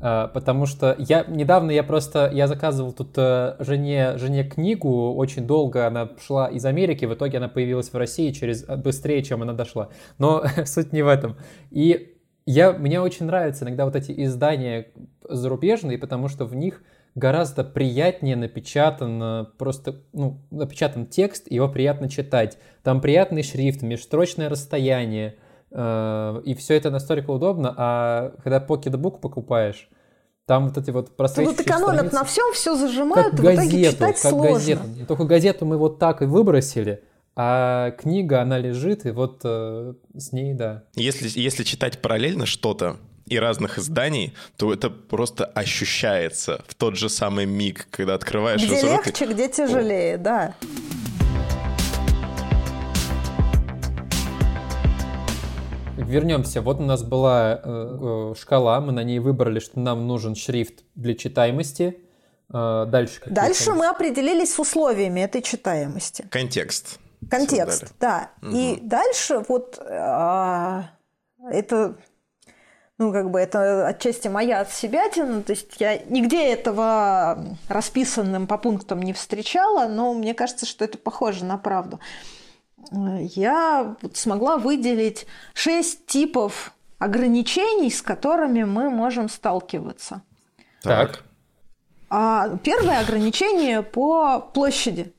э, 0.00 0.28
потому 0.32 0.66
что 0.66 0.94
я 0.98 1.24
недавно 1.28 1.70
я 1.70 1.82
просто 1.82 2.30
я 2.32 2.46
заказывал 2.46 2.92
тут 2.92 3.12
э, 3.16 3.56
жене 3.60 4.18
жене 4.18 4.44
книгу, 4.44 5.14
очень 5.14 5.46
долго 5.46 5.86
она 5.86 6.10
шла 6.24 6.48
из 6.48 6.64
Америки, 6.64 7.04
в 7.04 7.14
итоге 7.14 7.38
она 7.38 7.48
появилась 7.48 7.92
в 7.92 7.96
России 7.96 8.30
через 8.30 8.64
быстрее, 8.64 9.22
чем 9.22 9.42
она 9.42 9.52
дошла. 9.52 9.88
Но 10.18 10.44
суть 10.64 10.92
не 10.92 11.02
в 11.02 11.08
этом. 11.08 11.36
И 11.70 12.11
я, 12.46 12.72
мне 12.72 13.00
очень 13.00 13.26
нравятся 13.26 13.64
иногда 13.64 13.84
вот 13.84 13.96
эти 13.96 14.12
издания 14.24 14.88
зарубежные, 15.28 15.98
потому 15.98 16.28
что 16.28 16.44
в 16.44 16.54
них 16.54 16.82
гораздо 17.14 17.62
приятнее 17.64 18.36
напечатан 18.36 19.48
просто, 19.58 20.02
ну, 20.12 20.40
напечатан 20.50 21.06
текст, 21.06 21.50
его 21.50 21.68
приятно 21.68 22.08
читать. 22.08 22.58
Там 22.82 23.00
приятный 23.00 23.42
шрифт, 23.42 23.82
межстрочное 23.82 24.48
расстояние, 24.48 25.36
э, 25.70 26.42
и 26.44 26.54
все 26.54 26.74
это 26.74 26.90
настолько 26.90 27.30
удобно, 27.30 27.74
а 27.76 28.32
когда 28.42 28.60
покетбук 28.60 29.20
покупаешь, 29.20 29.88
там 30.46 30.68
вот 30.68 30.78
эти 30.78 30.90
вот 30.90 31.16
просвечивающие 31.16 31.58
Вот 31.58 31.66
экономят 31.66 31.94
страницы, 31.94 32.16
на 32.16 32.24
всем, 32.24 32.52
все 32.52 32.76
зажимают, 32.76 33.30
как 33.30 33.34
и 33.34 33.36
в 33.36 33.44
газету, 33.44 33.68
итоге 33.68 33.90
читать 33.90 34.20
как 34.20 34.30
сложно. 34.30 34.54
Газету. 34.54 35.06
Только 35.06 35.24
газету 35.24 35.66
мы 35.66 35.76
вот 35.76 35.98
так 35.98 36.22
и 36.22 36.24
выбросили, 36.24 37.04
а 37.34 37.92
книга, 37.92 38.42
она 38.42 38.58
лежит, 38.58 39.06
и 39.06 39.10
вот 39.10 39.40
э, 39.44 39.94
с 40.14 40.32
ней, 40.32 40.54
да. 40.54 40.84
Если, 40.94 41.30
если 41.40 41.64
читать 41.64 42.00
параллельно 42.02 42.44
что-то 42.44 42.98
и 43.26 43.38
разных 43.38 43.78
изданий, 43.78 44.34
то 44.56 44.72
это 44.72 44.90
просто 44.90 45.44
ощущается 45.44 46.62
в 46.66 46.74
тот 46.74 46.96
же 46.96 47.08
самый 47.08 47.46
миг, 47.46 47.88
когда 47.90 48.14
открываешь 48.14 48.62
Где 48.62 48.82
легче, 48.82 49.26
где 49.26 49.48
тяжелее, 49.48 50.16
О. 50.16 50.18
да. 50.18 50.54
Вернемся. 55.96 56.60
Вот 56.60 56.80
у 56.80 56.82
нас 56.82 57.02
была 57.02 57.54
э, 57.54 57.58
э, 57.64 58.34
шкала, 58.38 58.80
мы 58.80 58.92
на 58.92 59.02
ней 59.02 59.18
выбрали, 59.18 59.60
что 59.60 59.80
нам 59.80 60.06
нужен 60.06 60.34
шрифт 60.34 60.84
для 60.94 61.14
читаемости. 61.14 61.96
Э, 62.52 62.86
дальше. 62.86 63.22
Дальше 63.26 63.72
мы 63.72 63.86
определились 63.88 64.54
с 64.54 64.58
условиями 64.58 65.20
этой 65.20 65.40
читаемости. 65.40 66.26
Контекст. 66.30 66.98
Контекст, 67.30 67.94
да. 68.00 68.30
Угу. 68.42 68.50
И 68.50 68.80
дальше 68.80 69.44
вот 69.48 69.78
а, 69.80 70.90
это, 71.50 71.96
ну, 72.98 73.12
как 73.12 73.30
бы 73.30 73.40
это 73.40 73.86
отчасти 73.86 74.28
моя 74.28 74.60
от 74.60 74.70
себя 74.70 75.08
тяна, 75.08 75.42
то 75.42 75.52
есть 75.52 75.80
я 75.80 75.98
нигде 75.98 76.52
этого 76.52 77.56
расписанным 77.68 78.46
по 78.46 78.58
пунктам 78.58 79.02
не 79.02 79.12
встречала, 79.12 79.88
но 79.88 80.12
мне 80.14 80.34
кажется, 80.34 80.66
что 80.66 80.84
это 80.84 80.98
похоже 80.98 81.44
на 81.44 81.58
правду. 81.58 82.00
Я 82.90 83.96
смогла 84.12 84.56
выделить 84.56 85.26
шесть 85.54 86.06
типов 86.06 86.74
ограничений, 86.98 87.90
с 87.90 88.02
которыми 88.02 88.64
мы 88.64 88.90
можем 88.90 89.28
сталкиваться. 89.28 90.22
Так. 90.82 91.22
А 92.10 92.56
первое 92.58 93.00
ограничение 93.00 93.82
по 93.82 94.40
площади, 94.40 95.14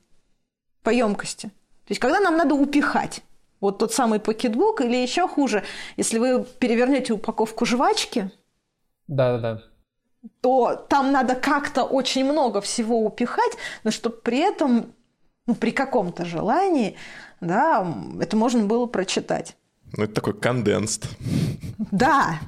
по 0.82 0.90
емкости. 0.90 1.50
То 1.86 1.90
есть, 1.90 2.00
когда 2.00 2.20
нам 2.20 2.36
надо 2.36 2.54
упихать 2.54 3.22
вот 3.60 3.78
тот 3.78 3.92
самый 3.92 4.20
пакетбук, 4.20 4.80
или 4.80 4.96
еще 4.96 5.26
хуже, 5.28 5.62
если 5.96 6.18
вы 6.18 6.44
перевернете 6.44 7.12
упаковку 7.12 7.64
жвачки, 7.64 8.30
да-да-да. 9.06 9.62
то 10.40 10.86
там 10.88 11.12
надо 11.12 11.34
как-то 11.34 11.84
очень 11.84 12.24
много 12.24 12.60
всего 12.60 13.04
упихать, 13.04 13.52
но 13.84 13.90
чтобы 13.90 14.16
при 14.16 14.38
этом, 14.38 14.92
ну, 15.46 15.54
при 15.54 15.70
каком-то 15.70 16.24
желании, 16.24 16.96
да, 17.40 17.86
это 18.20 18.36
можно 18.36 18.64
было 18.64 18.86
прочитать. 18.86 19.56
Ну, 19.96 20.04
это 20.04 20.14
такой 20.14 20.34
конденст. 20.34 21.06
Да, 21.90 22.40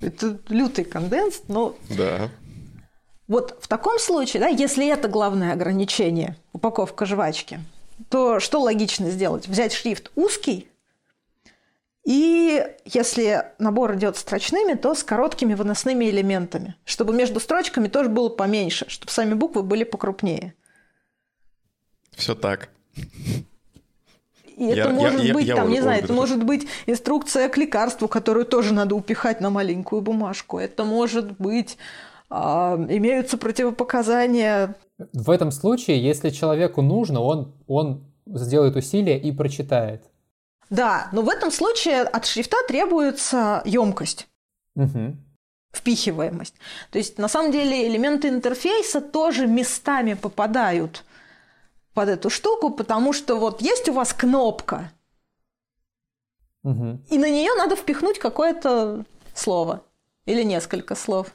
Это 0.00 0.38
лютый 0.48 0.84
конденс, 0.84 1.42
но... 1.48 1.76
Да. 1.90 2.30
Вот 3.26 3.58
в 3.60 3.68
таком 3.68 3.98
случае, 3.98 4.40
да, 4.40 4.48
если 4.48 4.88
это 4.88 5.08
главное 5.08 5.52
ограничение, 5.52 6.36
упаковка 6.52 7.04
жвачки, 7.04 7.60
то 8.08 8.40
что 8.40 8.60
логично 8.60 9.10
сделать? 9.10 9.48
Взять 9.48 9.72
шрифт 9.72 10.10
узкий, 10.14 10.68
и 12.08 12.64
если 12.86 13.44
набор 13.58 13.96
идет 13.96 14.16
строчными, 14.16 14.72
то 14.72 14.94
с 14.94 15.04
короткими 15.04 15.52
выносными 15.52 16.06
элементами, 16.06 16.74
чтобы 16.86 17.12
между 17.12 17.38
строчками 17.38 17.88
тоже 17.88 18.08
было 18.08 18.30
поменьше, 18.30 18.88
чтобы 18.88 19.12
сами 19.12 19.34
буквы 19.34 19.62
были 19.62 19.84
покрупнее. 19.84 20.54
Все 22.16 22.34
так. 22.34 22.70
И 24.56 24.64
я, 24.64 24.84
это 24.84 24.88
может 24.88 25.22
я, 25.22 25.34
быть, 25.34 25.46
я, 25.46 25.56
там, 25.56 25.68
я 25.68 25.74
не 25.74 25.80
знаю, 25.82 26.02
это 26.02 26.14
может 26.14 26.42
быть 26.42 26.66
инструкция 26.86 27.50
к 27.50 27.58
лекарству, 27.58 28.08
которую 28.08 28.46
тоже 28.46 28.72
надо 28.72 28.94
упихать 28.94 29.42
на 29.42 29.50
маленькую 29.50 30.00
бумажку. 30.00 30.58
Это 30.58 30.84
может 30.84 31.38
быть 31.38 31.76
имеются 32.30 33.38
противопоказания. 33.38 34.76
В 35.12 35.30
этом 35.30 35.50
случае, 35.50 36.02
если 36.02 36.30
человеку 36.30 36.82
нужно, 36.82 37.20
он, 37.20 37.54
он 37.66 38.04
сделает 38.26 38.76
усилие 38.76 39.18
и 39.20 39.32
прочитает. 39.32 40.04
Да, 40.70 41.08
но 41.12 41.22
в 41.22 41.28
этом 41.28 41.50
случае 41.50 42.02
от 42.02 42.26
шрифта 42.26 42.56
требуется 42.66 43.62
емкость. 43.64 44.28
Угу 44.74 45.16
впихиваемость. 45.72 46.54
То 46.90 46.98
есть, 46.98 47.18
на 47.18 47.28
самом 47.28 47.52
деле, 47.52 47.86
элементы 47.86 48.28
интерфейса 48.28 49.00
тоже 49.00 49.46
местами 49.46 50.14
попадают 50.14 51.04
под 51.94 52.08
эту 52.08 52.30
штуку, 52.30 52.70
потому 52.70 53.12
что 53.12 53.36
вот 53.36 53.60
есть 53.60 53.88
у 53.88 53.92
вас 53.92 54.12
кнопка, 54.12 54.92
угу. 56.62 57.00
и 57.10 57.18
на 57.18 57.28
нее 57.28 57.52
надо 57.54 57.76
впихнуть 57.76 58.18
какое-то 58.18 59.04
слово 59.34 59.84
или 60.26 60.42
несколько 60.42 60.94
слов. 60.94 61.32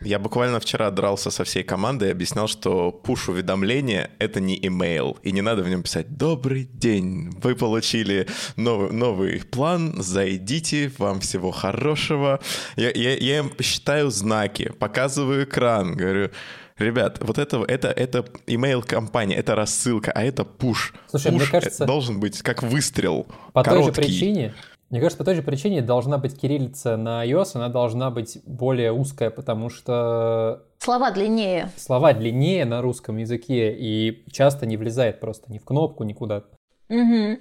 Я 0.00 0.18
буквально 0.18 0.60
вчера 0.60 0.90
дрался 0.90 1.30
со 1.30 1.44
всей 1.44 1.62
командой 1.62 2.08
и 2.08 2.12
объяснял, 2.12 2.48
что 2.48 2.92
пуш-уведомление— 2.92 4.10
это 4.18 4.40
не 4.40 4.58
имейл, 4.66 5.18
и 5.22 5.32
не 5.32 5.40
надо 5.40 5.62
в 5.62 5.68
нем 5.68 5.82
писать 5.82 6.16
«Добрый 6.16 6.64
день, 6.64 7.30
вы 7.42 7.54
получили 7.54 8.28
новый, 8.56 8.92
новый 8.92 9.40
план, 9.40 9.94
зайдите, 10.02 10.92
вам 10.98 11.20
всего 11.20 11.50
хорошего». 11.50 12.40
Я, 12.76 12.90
я, 12.90 13.16
я 13.16 13.38
им 13.38 13.52
считаю 13.60 14.10
знаки, 14.10 14.72
показываю 14.78 15.44
экран, 15.44 15.96
говорю 15.96 16.30
Ребят, 16.78 17.18
вот 17.20 17.38
это, 17.38 17.64
это, 17.66 17.88
это 17.88 18.18
email 18.46 18.82
компания, 18.82 19.34
это 19.34 19.54
рассылка, 19.54 20.12
а 20.12 20.22
это 20.22 20.44
пуш. 20.44 20.92
Слушай, 21.08 21.32
пуш 21.32 21.42
мне 21.42 21.50
кажется... 21.50 21.86
должен 21.86 22.20
быть 22.20 22.42
как 22.42 22.62
выстрел, 22.62 23.26
По 23.54 23.64
короткий. 23.64 23.94
той 23.94 24.04
же 24.04 24.08
причине, 24.10 24.54
мне 24.90 25.00
кажется, 25.00 25.18
по 25.18 25.24
той 25.24 25.34
же 25.34 25.42
причине 25.42 25.82
должна 25.82 26.16
быть 26.16 26.38
кириллица 26.38 26.96
на 26.96 27.26
iOS, 27.26 27.52
она 27.54 27.68
должна 27.68 28.10
быть 28.10 28.38
более 28.46 28.92
узкая, 28.92 29.30
потому 29.30 29.68
что... 29.68 30.62
Слова 30.78 31.10
длиннее. 31.10 31.70
Слова 31.76 32.12
длиннее 32.12 32.64
на 32.64 32.82
русском 32.82 33.16
языке 33.16 33.74
и 33.76 34.24
часто 34.30 34.64
не 34.64 34.76
влезает 34.76 35.18
просто 35.18 35.50
ни 35.52 35.58
в 35.58 35.64
кнопку, 35.64 36.04
никуда. 36.04 36.44
Угу. 36.88 37.38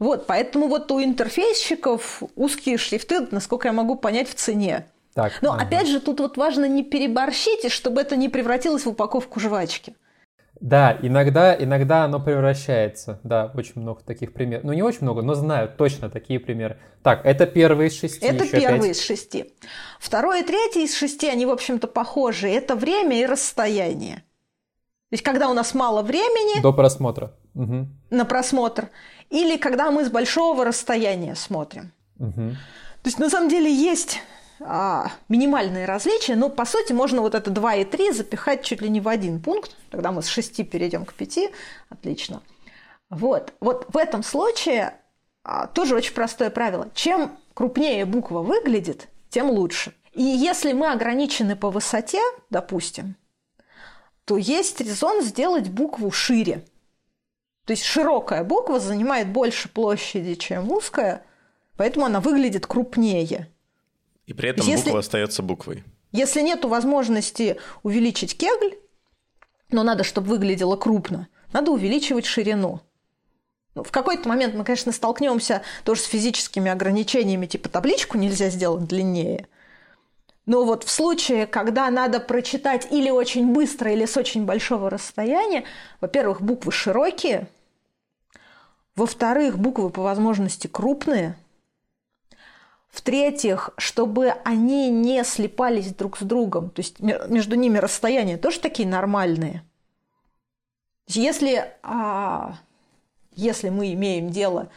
Вот, 0.00 0.26
поэтому 0.26 0.66
вот 0.66 0.90
у 0.90 1.00
интерфейсщиков 1.00 2.22
узкие 2.34 2.76
шрифты, 2.78 3.28
насколько 3.30 3.68
я 3.68 3.72
могу 3.72 3.96
понять, 3.96 4.28
в 4.28 4.34
цене. 4.34 4.86
Так, 5.14 5.32
Но 5.42 5.52
ага. 5.52 5.62
опять 5.62 5.88
же, 5.88 6.00
тут 6.00 6.20
вот 6.20 6.36
важно 6.36 6.66
не 6.66 6.82
переборщить, 6.82 7.64
и 7.64 7.68
чтобы 7.68 8.00
это 8.00 8.16
не 8.16 8.28
превратилось 8.28 8.84
в 8.84 8.88
упаковку 8.88 9.38
жвачки. 9.38 9.94
Да, 10.60 10.98
иногда, 11.00 11.54
иногда 11.54 12.04
оно 12.04 12.20
превращается. 12.20 13.18
Да, 13.22 13.50
очень 13.54 13.80
много 13.80 14.02
таких 14.02 14.34
примеров. 14.34 14.64
Ну, 14.64 14.74
не 14.74 14.82
очень 14.82 15.02
много, 15.02 15.22
но 15.22 15.34
знаю 15.34 15.72
точно 15.76 16.10
такие 16.10 16.38
примеры. 16.38 16.78
Так, 17.02 17.24
это 17.24 17.46
первый 17.46 17.86
из 17.86 17.98
шести. 17.98 18.26
Это 18.26 18.46
первый 18.46 18.88
пять. 18.88 18.96
из 18.96 19.00
шести. 19.00 19.54
Второй 19.98 20.42
и 20.42 20.44
третий 20.44 20.84
из 20.84 20.94
шести, 20.94 21.28
они, 21.28 21.46
в 21.46 21.50
общем-то, 21.50 21.88
похожи. 21.88 22.48
Это 22.48 22.76
время 22.76 23.20
и 23.20 23.26
расстояние. 23.26 24.16
То 24.16 25.14
есть, 25.14 25.24
когда 25.24 25.48
у 25.48 25.54
нас 25.54 25.72
мало 25.74 26.02
времени... 26.02 26.60
До 26.60 26.74
просмотра. 26.74 27.32
Угу. 27.54 27.88
На 28.10 28.24
просмотр. 28.26 28.90
Или 29.30 29.56
когда 29.56 29.90
мы 29.90 30.04
с 30.04 30.10
большого 30.10 30.64
расстояния 30.66 31.34
смотрим. 31.36 31.92
Угу. 32.18 32.50
То 33.02 33.06
есть, 33.06 33.18
на 33.18 33.30
самом 33.30 33.48
деле, 33.48 33.74
есть 33.74 34.20
а, 34.62 35.12
минимальные 35.28 35.86
различия, 35.86 36.36
но 36.36 36.50
по 36.50 36.64
сути 36.64 36.92
можно 36.92 37.22
вот 37.22 37.34
это 37.34 37.50
2 37.50 37.76
и 37.76 37.84
3 37.84 38.12
запихать 38.12 38.62
чуть 38.62 38.82
ли 38.82 38.90
не 38.90 39.00
в 39.00 39.08
один 39.08 39.40
пункт, 39.40 39.74
тогда 39.90 40.12
мы 40.12 40.22
с 40.22 40.28
6 40.28 40.68
перейдем 40.68 41.04
к 41.04 41.14
5, 41.14 41.50
отлично. 41.88 42.42
Вот, 43.08 43.54
вот 43.60 43.86
в 43.92 43.96
этом 43.96 44.22
случае 44.22 44.94
а, 45.42 45.66
тоже 45.66 45.96
очень 45.96 46.14
простое 46.14 46.50
правило. 46.50 46.88
Чем 46.94 47.38
крупнее 47.54 48.04
буква 48.04 48.40
выглядит, 48.40 49.08
тем 49.30 49.50
лучше. 49.50 49.94
И 50.12 50.22
если 50.22 50.72
мы 50.72 50.92
ограничены 50.92 51.56
по 51.56 51.70
высоте, 51.70 52.20
допустим, 52.50 53.16
то 54.24 54.36
есть 54.36 54.80
резон 54.80 55.22
сделать 55.22 55.70
букву 55.70 56.10
шире. 56.10 56.64
То 57.64 57.72
есть 57.72 57.84
широкая 57.84 58.44
буква 58.44 58.78
занимает 58.78 59.28
больше 59.28 59.68
площади, 59.68 60.34
чем 60.34 60.70
узкая, 60.70 61.24
поэтому 61.76 62.06
она 62.06 62.20
выглядит 62.20 62.66
крупнее. 62.66 63.48
И 64.30 64.32
при 64.32 64.50
этом 64.50 64.64
Если- 64.64 64.84
буква 64.84 65.00
остается 65.00 65.42
буквой. 65.42 65.82
Если 66.12 66.40
нет 66.40 66.64
возможности 66.64 67.56
увеличить 67.82 68.36
кегль, 68.36 68.78
но 69.72 69.82
надо, 69.82 70.04
чтобы 70.04 70.28
выглядело 70.28 70.76
крупно, 70.76 71.26
надо 71.52 71.72
увеличивать 71.72 72.26
ширину. 72.26 72.80
Ну, 73.74 73.82
в 73.82 73.90
какой-то 73.90 74.28
момент 74.28 74.54
мы, 74.54 74.62
конечно, 74.62 74.92
столкнемся 74.92 75.62
тоже 75.82 76.02
с 76.02 76.04
физическими 76.04 76.70
ограничениями, 76.70 77.46
типа 77.46 77.68
табличку 77.68 78.18
нельзя 78.18 78.50
сделать 78.50 78.84
длиннее. 78.84 79.48
Но 80.46 80.64
вот 80.64 80.84
в 80.84 80.90
случае, 80.90 81.48
когда 81.48 81.90
надо 81.90 82.20
прочитать 82.20 82.86
или 82.92 83.10
очень 83.10 83.52
быстро, 83.52 83.92
или 83.92 84.04
с 84.04 84.16
очень 84.16 84.44
большого 84.44 84.90
расстояния, 84.90 85.64
во-первых, 86.00 86.40
буквы 86.40 86.70
широкие, 86.70 87.48
во-вторых, 88.94 89.58
буквы 89.58 89.90
по 89.90 90.02
возможности 90.02 90.68
крупные– 90.68 91.36
в-третьих, 92.90 93.70
чтобы 93.76 94.30
они 94.44 94.90
не 94.90 95.22
слипались 95.24 95.94
друг 95.94 96.18
с 96.18 96.22
другом, 96.22 96.70
то 96.70 96.80
есть 96.80 97.00
ме- 97.00 97.20
между 97.28 97.56
ними 97.56 97.78
расстояния 97.78 98.36
тоже 98.36 98.60
такие 98.60 98.88
нормальные. 98.88 99.62
Если, 101.06 101.72
а, 101.82 102.54
если 103.34 103.68
мы 103.68 103.92
имеем 103.92 104.30
дело 104.30 104.68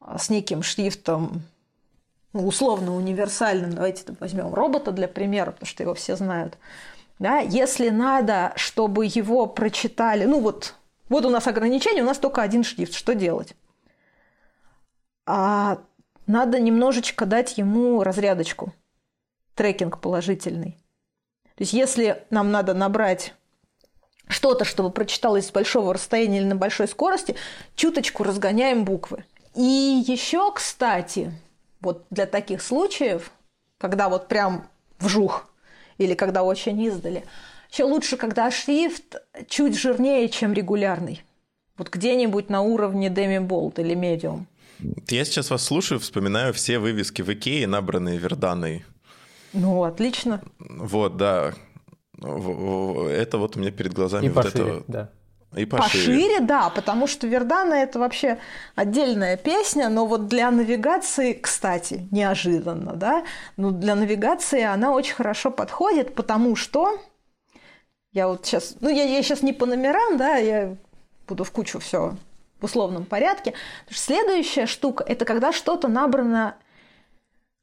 а, 0.00 0.18
с 0.18 0.30
неким 0.30 0.62
шрифтом 0.62 1.42
ну, 2.32 2.46
условно 2.46 2.94
универсальным, 2.94 3.72
давайте 3.72 4.04
возьмем 4.20 4.52
робота 4.52 4.92
для 4.92 5.08
примера, 5.08 5.52
потому 5.52 5.66
что 5.66 5.82
его 5.82 5.94
все 5.94 6.16
знают. 6.16 6.58
Да, 7.18 7.38
если 7.38 7.88
надо, 7.88 8.52
чтобы 8.56 9.06
его 9.06 9.46
прочитали, 9.46 10.26
ну 10.26 10.40
вот, 10.40 10.74
вот 11.08 11.24
у 11.24 11.30
нас 11.30 11.46
ограничение, 11.46 12.02
у 12.02 12.06
нас 12.06 12.18
только 12.18 12.42
один 12.42 12.62
шрифт, 12.62 12.92
что 12.92 13.14
делать? 13.14 13.54
А 15.24 15.78
надо 16.26 16.60
немножечко 16.60 17.26
дать 17.26 17.58
ему 17.58 18.02
разрядочку, 18.02 18.72
трекинг 19.54 20.00
положительный. 20.00 20.78
То 21.56 21.62
есть 21.62 21.72
если 21.72 22.24
нам 22.30 22.50
надо 22.50 22.74
набрать 22.74 23.34
что-то, 24.28 24.64
чтобы 24.64 24.90
прочиталось 24.90 25.46
с 25.46 25.52
большого 25.52 25.94
расстояния 25.94 26.38
или 26.38 26.46
на 26.46 26.56
большой 26.56 26.88
скорости, 26.88 27.36
чуточку 27.74 28.24
разгоняем 28.24 28.84
буквы. 28.84 29.24
И 29.54 30.04
еще, 30.06 30.52
кстати, 30.52 31.32
вот 31.80 32.04
для 32.10 32.26
таких 32.26 32.60
случаев, 32.60 33.30
когда 33.78 34.08
вот 34.08 34.28
прям 34.28 34.68
вжух 34.98 35.48
или 35.98 36.14
когда 36.14 36.42
очень 36.42 36.80
издали, 36.82 37.24
еще 37.70 37.84
лучше, 37.84 38.16
когда 38.16 38.50
шрифт 38.50 39.16
чуть 39.48 39.78
жирнее, 39.78 40.28
чем 40.28 40.52
регулярный. 40.52 41.22
Вот 41.78 41.90
где-нибудь 41.90 42.48
на 42.48 42.62
уровне 42.62 43.08
Demi 43.08 43.46
Bold 43.46 43.80
или 43.80 43.94
Medium. 43.94 44.44
Я 45.08 45.24
сейчас 45.24 45.50
вас 45.50 45.64
слушаю, 45.64 46.00
вспоминаю 46.00 46.52
все 46.52 46.78
вывески 46.78 47.22
в 47.22 47.32
Икее, 47.32 47.66
набранные 47.66 48.18
Верданой. 48.18 48.84
Ну, 49.52 49.84
отлично. 49.84 50.42
Вот, 50.58 51.16
да. 51.16 51.54
Это 52.18 53.38
вот 53.38 53.56
у 53.56 53.60
меня 53.60 53.70
перед 53.70 53.92
глазами 53.92 54.26
И 54.26 54.28
вот 54.28 54.44
пошире, 54.44 54.70
это. 54.70 54.84
да. 54.88 55.10
И 55.54 55.64
пошире. 55.64 56.04
Пошире, 56.04 56.40
да, 56.40 56.70
потому 56.70 57.06
что 57.06 57.26
Вердана 57.26 57.74
это 57.74 57.98
вообще 57.98 58.38
отдельная 58.74 59.36
песня, 59.36 59.88
но 59.88 60.06
вот 60.06 60.28
для 60.28 60.50
навигации, 60.50 61.32
кстати, 61.32 62.08
неожиданно, 62.10 62.94
да, 62.94 63.24
но 63.56 63.70
для 63.70 63.94
навигации 63.94 64.62
она 64.62 64.92
очень 64.92 65.14
хорошо 65.14 65.50
подходит, 65.50 66.14
потому 66.14 66.56
что 66.56 66.98
я 68.12 68.28
вот 68.28 68.44
сейчас, 68.44 68.76
ну 68.80 68.88
я, 68.88 69.04
я 69.04 69.22
сейчас 69.22 69.42
не 69.42 69.52
по 69.52 69.66
номерам, 69.66 70.18
да, 70.18 70.36
я 70.36 70.76
буду 71.26 71.44
в 71.44 71.50
кучу 71.52 71.78
все 71.78 72.16
в 72.60 72.64
условном 72.64 73.04
порядке. 73.04 73.54
Следующая 73.90 74.66
штука– 74.66 75.04
это 75.06 75.24
когда 75.24 75.52
что-то 75.52 75.88
набрано 75.88 76.56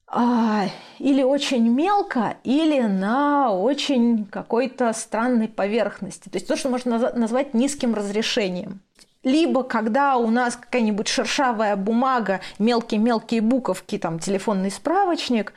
а, 0.07 0.67
или 0.99 1.23
очень 1.23 1.67
мелко, 1.67 2.37
или 2.43 2.81
на 2.81 3.51
очень 3.51 4.25
какой-то 4.25 4.93
странной 4.93 5.47
поверхности. 5.47 6.29
То 6.29 6.35
есть 6.35 6.47
то, 6.47 6.55
что 6.55 6.69
можно 6.69 6.99
назвать 7.15 7.53
низким 7.55 7.95
разрешением. 7.95 8.81
Либо 9.23 9.63
когда 9.63 10.17
у 10.17 10.29
нас 10.29 10.55
какая-нибудь 10.57 11.07
шершавая 11.07 11.75
бумага, 11.77 12.41
мелкие-мелкие 12.59 13.41
буковки, 13.41 13.97
там 13.97 14.19
телефонный 14.19 14.69
справочник, 14.69 15.53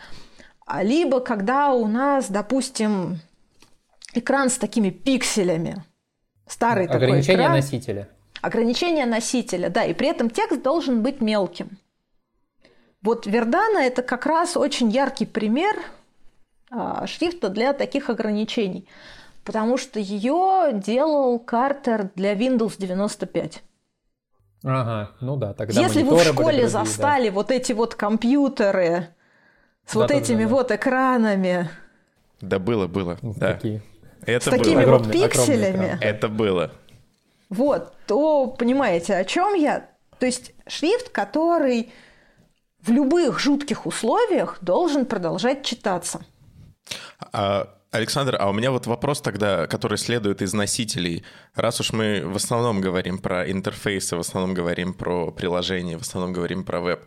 А 0.65 0.83
либо 0.83 1.21
когда 1.21 1.71
у 1.71 1.87
нас, 1.87 2.31
допустим, 2.31 3.19
экран 4.15 4.49
с 4.49 4.57
такими 4.57 4.91
пикселями. 4.91 5.85
Старый 6.47 6.87
такой 6.87 7.09
Ограничение 7.09 7.43
экран. 7.43 7.53
носителя. 7.57 8.09
Ограничение 8.47 9.07
носителя, 9.07 9.71
да, 9.71 9.85
и 9.85 9.93
при 9.93 10.07
этом 10.07 10.31
текст 10.31 10.63
должен 10.63 11.03
быть 11.03 11.21
мелким. 11.21 11.79
Вот 13.03 13.27
Вердана 13.27 13.79
это 13.79 14.03
как 14.03 14.25
раз 14.25 14.57
очень 14.57 14.89
яркий 14.89 15.27
пример 15.27 15.75
а, 16.71 17.09
шрифта 17.09 17.49
для 17.49 17.73
таких 17.73 18.09
ограничений, 18.09 18.87
потому 19.45 19.77
что 19.77 19.99
ее 19.99 20.71
делал 20.75 21.41
Картер 21.41 22.11
для 22.15 22.35
Windows 22.35 22.75
95. 22.79 23.63
Ага, 24.63 25.11
ну 25.21 25.37
да, 25.37 25.53
тогда 25.53 25.81
Если 25.81 26.05
вы 26.05 26.17
в 26.17 26.21
школе 26.23 26.35
другие, 26.35 26.63
да. 26.63 26.69
застали 26.69 27.31
вот 27.31 27.51
эти 27.51 27.73
вот 27.73 27.97
компьютеры 27.97 29.09
с 29.87 29.95
вот 29.97 30.03
Да-да-да-да. 30.09 30.25
этими 30.25 30.45
вот 30.45 30.71
экранами, 30.71 31.69
Да 32.41 32.61
было, 32.61 32.87
было, 32.87 33.19
Ну, 33.23 33.35
да. 33.37 33.55
такие. 33.55 33.83
Это 34.25 34.47
с 34.47 34.51
такими 34.57 34.85
было. 34.85 34.99
вот 34.99 35.07
Огромный- 35.07 35.25
огромный 35.25 35.29
пикселями, 35.29 35.87
экран. 35.87 35.99
Это 36.01 36.29
было. 36.29 36.71
Вот, 37.49 37.95
то 38.07 38.49
понимаете, 38.49 39.15
о 39.15 39.25
чем 39.25 39.55
я? 39.55 39.91
То 40.19 40.27
есть 40.27 40.53
шрифт, 40.67 41.11
который 41.11 41.93
в 42.81 42.91
любых 42.91 43.39
жутких 43.39 43.87
условиях 43.87 44.59
должен 44.61 45.07
продолжать 45.07 45.65
читаться. 45.65 46.25
А, 47.33 47.69
Александр, 47.91 48.37
а 48.39 48.49
у 48.49 48.53
меня 48.53 48.71
вот 48.71 48.87
вопрос 48.87 49.21
тогда, 49.21 49.67
который 49.67 49.99
следует 49.99 50.43
из 50.43 50.53
носителей. 50.53 51.25
Раз 51.55 51.81
уж 51.81 51.93
мы 51.93 52.23
в 52.25 52.37
основном 52.37 52.81
говорим 52.81 53.19
про 53.19 53.51
интерфейсы, 53.51 54.17
в 54.17 54.21
основном 54.21 54.55
говорим 54.55 54.95
про 54.95 55.31
приложения, 55.31 55.99
в 55.99 56.03
основном 56.03 56.33
говорим 56.33 56.65
про 56.65 56.81
веб, 56.81 57.01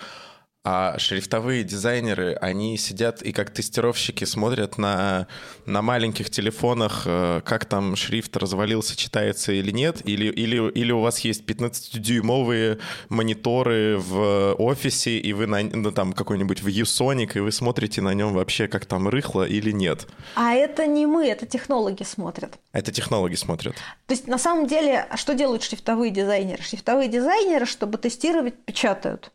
а 0.66 0.98
шрифтовые 1.00 1.64
дизайнеры, 1.64 2.34
они 2.34 2.78
сидят 2.78 3.22
и 3.22 3.32
как 3.32 3.50
тестировщики 3.52 4.26
смотрят 4.26 4.78
на, 4.78 5.28
на 5.66 5.82
маленьких 5.82 6.30
телефонах, 6.30 7.04
э, 7.06 7.42
как 7.46 7.64
там 7.64 7.96
шрифт 7.96 8.36
развалился, 8.36 8.98
читается 8.98 9.54
или 9.54 9.72
нет, 9.72 10.02
или, 10.04 10.26
или, 10.26 10.70
или 10.72 10.92
у 10.92 11.00
вас 11.00 11.20
есть 11.22 11.46
15-дюймовые 11.46 12.80
мониторы 13.08 13.98
в 13.98 14.54
офисе, 14.56 15.18
и 15.18 15.32
вы 15.32 15.48
на, 15.48 15.64
ну, 15.64 15.92
там 15.92 16.12
какой-нибудь 16.12 16.62
в 16.62 16.68
Usonic, 16.68 17.38
и 17.38 17.40
вы 17.40 17.54
смотрите 17.54 18.02
на 18.02 18.14
нем 18.14 18.34
вообще, 18.34 18.68
как 18.68 18.86
там 18.86 19.08
рыхло 19.08 19.48
или 19.48 19.72
нет. 19.72 20.08
А 20.36 20.54
это 20.54 20.88
не 20.88 21.06
мы, 21.06 21.26
это 21.28 21.46
технологи 21.46 22.04
смотрят. 22.04 22.60
Это 22.74 22.92
технологи 22.92 23.36
смотрят. 23.36 23.76
То 24.08 24.14
есть 24.14 24.28
на 24.28 24.38
самом 24.38 24.68
деле, 24.68 25.08
а 25.10 25.16
что 25.16 25.36
делают 25.36 25.64
шрифтовые 25.64 26.12
дизайнеры? 26.12 26.62
Шрифтовые 26.62 27.08
дизайнеры, 27.08 27.66
чтобы 27.66 27.98
тестировать, 27.98 28.56
печатают. 28.66 29.32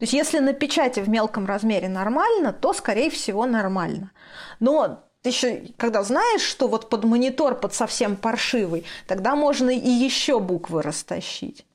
То 0.00 0.04
есть 0.04 0.14
если 0.14 0.38
на 0.38 0.54
печати 0.54 1.00
в 1.00 1.10
мелком 1.10 1.44
размере 1.44 1.86
нормально, 1.86 2.54
то, 2.54 2.72
скорее 2.72 3.10
всего, 3.10 3.44
нормально. 3.44 4.12
Но 4.58 5.04
ты 5.20 5.28
еще, 5.28 5.66
когда 5.76 6.02
знаешь, 6.02 6.40
что 6.40 6.68
вот 6.68 6.88
под 6.88 7.04
монитор, 7.04 7.54
под 7.54 7.74
совсем 7.74 8.16
паршивый, 8.16 8.86
тогда 9.06 9.36
можно 9.36 9.68
и 9.68 9.90
еще 9.90 10.40
буквы 10.40 10.80
растащить. 10.80 11.66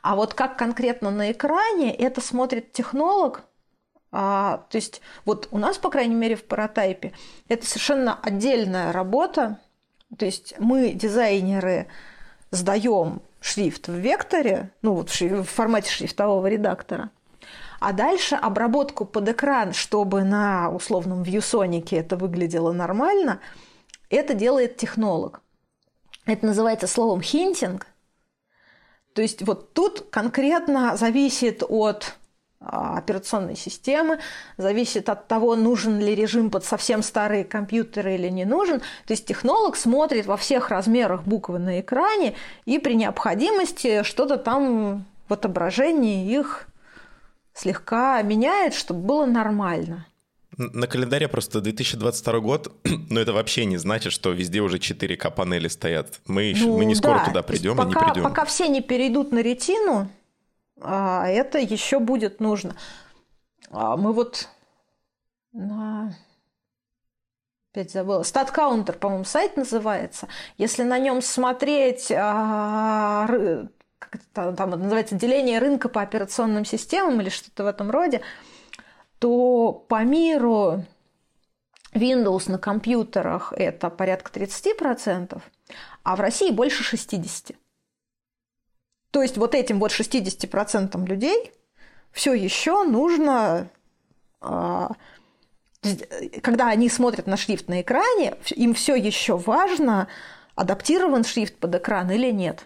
А 0.00 0.16
вот 0.16 0.32
как 0.32 0.56
конкретно 0.56 1.10
на 1.10 1.30
экране, 1.30 1.94
это 1.94 2.22
смотрит 2.22 2.72
технолог, 2.72 3.44
а, 4.10 4.64
то 4.70 4.76
есть 4.76 5.02
вот 5.26 5.48
у 5.50 5.58
нас, 5.58 5.76
по 5.76 5.90
крайней 5.90 6.14
мере, 6.14 6.36
в 6.36 6.44
паратайпе, 6.44 7.12
это 7.48 7.66
совершенно 7.66 8.18
отдельная 8.18 8.92
работа. 8.92 9.60
То 10.16 10.24
есть 10.24 10.54
мы, 10.58 10.92
дизайнеры, 10.92 11.88
сдаем 12.50 13.20
шрифт 13.40 13.88
в 13.88 13.94
векторе, 13.94 14.70
ну 14.80 14.94
вот 14.94 15.10
в 15.10 15.44
формате 15.44 15.90
шрифтового 15.90 16.46
редактора, 16.46 17.10
а 17.84 17.92
дальше 17.92 18.34
обработку 18.34 19.04
под 19.04 19.28
экран, 19.28 19.74
чтобы 19.74 20.24
на 20.24 20.70
условном 20.70 21.22
ViewSonic 21.22 21.94
это 21.94 22.16
выглядело 22.16 22.72
нормально, 22.72 23.40
это 24.08 24.32
делает 24.32 24.78
технолог. 24.78 25.42
Это 26.24 26.46
называется 26.46 26.86
словом 26.86 27.20
хинтинг. 27.20 27.86
То 29.12 29.20
есть 29.20 29.42
вот 29.42 29.74
тут 29.74 30.06
конкретно 30.10 30.96
зависит 30.96 31.62
от 31.68 32.14
а, 32.58 32.96
операционной 32.96 33.54
системы, 33.54 34.18
зависит 34.56 35.10
от 35.10 35.28
того, 35.28 35.54
нужен 35.54 36.00
ли 36.00 36.14
режим 36.14 36.50
под 36.50 36.64
совсем 36.64 37.02
старые 37.02 37.44
компьютеры 37.44 38.14
или 38.14 38.30
не 38.30 38.46
нужен. 38.46 38.80
То 38.80 39.12
есть 39.12 39.26
технолог 39.26 39.76
смотрит 39.76 40.24
во 40.24 40.38
всех 40.38 40.70
размерах 40.70 41.24
буквы 41.24 41.58
на 41.58 41.80
экране 41.80 42.34
и 42.64 42.78
при 42.78 42.94
необходимости 42.94 44.04
что-то 44.04 44.38
там 44.38 45.04
в 45.28 45.34
отображении 45.34 46.34
их 46.34 46.66
слегка 47.54 48.20
меняет, 48.22 48.74
чтобы 48.74 49.00
было 49.00 49.26
нормально. 49.26 50.06
На 50.56 50.86
календаре 50.86 51.26
просто 51.28 51.60
2022 51.60 52.38
год, 52.40 52.72
но 53.10 53.20
это 53.20 53.32
вообще 53.32 53.64
не 53.64 53.76
значит, 53.76 54.12
что 54.12 54.30
везде 54.30 54.60
уже 54.60 54.78
4К 54.78 55.30
панели 55.30 55.68
стоят. 55.68 56.20
Мы, 56.26 56.42
еще, 56.44 56.66
мы 56.66 56.84
не 56.84 56.94
Ну 56.94 57.00
скоро 57.00 57.18
да, 57.18 57.24
туда 57.24 57.42
придем 57.42 57.80
и 57.80 57.86
не 57.86 57.92
пока, 57.92 58.06
придем. 58.06 58.22
Пока 58.22 58.44
все 58.44 58.68
не 58.68 58.80
перейдут 58.80 59.32
на 59.32 59.40
ретину, 59.40 60.08
а, 60.80 61.26
это 61.26 61.58
еще 61.58 61.98
будет 61.98 62.40
нужно. 62.40 62.76
А, 63.70 63.96
Мы 63.96 64.12
вот 64.12 64.48
на... 65.52 66.14
Опять 67.72 67.90
забыла. 67.90 68.22
StatCounter, 68.22 68.92
по-моему, 68.92 69.24
сайт 69.24 69.56
называется. 69.56 70.28
Если 70.58 70.84
на 70.84 70.98
нем 71.00 71.20
смотреть, 71.20 72.12
а, 72.12 73.26
как 74.14 74.22
это 74.32 74.56
там 74.56 74.70
называется, 74.70 75.16
деление 75.16 75.58
рынка 75.58 75.88
по 75.88 76.00
операционным 76.00 76.64
системам 76.64 77.20
или 77.20 77.30
что-то 77.30 77.64
в 77.64 77.66
этом 77.66 77.90
роде, 77.90 78.22
то 79.18 79.72
по 79.88 80.04
миру 80.04 80.84
Windows 81.92 82.50
на 82.50 82.58
компьютерах 82.58 83.52
это 83.56 83.90
порядка 83.90 84.30
30%, 84.32 85.42
а 86.04 86.16
в 86.16 86.20
России 86.20 86.52
больше 86.52 86.84
60%. 86.84 87.56
То 89.10 89.22
есть 89.22 89.36
вот 89.36 89.54
этим 89.54 89.80
вот 89.80 89.90
60% 89.90 91.04
людей 91.06 91.52
все 92.12 92.34
еще 92.34 92.84
нужно, 92.84 93.68
а, 94.40 94.92
когда 96.40 96.68
они 96.68 96.88
смотрят 96.88 97.26
на 97.26 97.36
шрифт 97.36 97.68
на 97.68 97.80
экране, 97.80 98.36
им 98.50 98.74
все 98.74 98.94
еще 98.94 99.36
важно, 99.36 100.06
адаптирован 100.54 101.24
шрифт 101.24 101.56
под 101.56 101.74
экран 101.74 102.10
или 102.12 102.30
нет. 102.30 102.64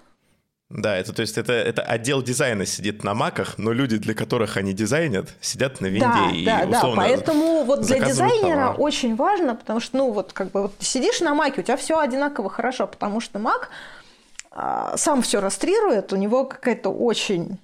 Да, 0.71 0.97
это 0.97 1.15
то 1.15 1.23
есть 1.23 1.39
это, 1.39 1.55
это 1.55 1.81
отдел 1.81 2.23
дизайна 2.23 2.67
сидит 2.67 3.03
на 3.03 3.15
маках, 3.15 3.57
но 3.57 3.73
люди, 3.73 3.97
для 3.97 4.13
которых 4.13 4.59
они 4.59 4.75
дизайнят, 4.75 5.35
сидят 5.41 5.81
на 5.81 5.87
винде 5.87 6.05
Да, 6.05 6.31
и 6.31 6.45
да, 6.45 6.67
да. 6.67 6.79
условно 6.79 7.03
Поэтому 7.03 7.65
вот 7.65 7.81
для 7.81 8.01
дизайнера 8.01 8.67
товар. 8.67 8.77
очень 8.79 9.17
важно, 9.17 9.55
потому 9.55 9.81
что, 9.81 9.97
ну, 9.97 10.13
вот 10.13 10.35
как 10.35 10.51
бы 10.51 10.63
вот 10.63 10.75
сидишь 10.81 11.21
на 11.21 11.35
маке, 11.35 11.63
у 11.63 11.65
тебя 11.65 11.79
все 11.79 11.99
одинаково 11.99 12.51
хорошо, 12.51 12.87
потому 12.87 13.21
что 13.21 13.39
мак 13.39 13.71
а, 14.51 14.95
сам 14.99 15.23
все 15.23 15.41
растрирует, 15.41 16.13
у 16.13 16.17
него 16.17 16.45
какая-то 16.45 16.91
очень... 16.91 17.59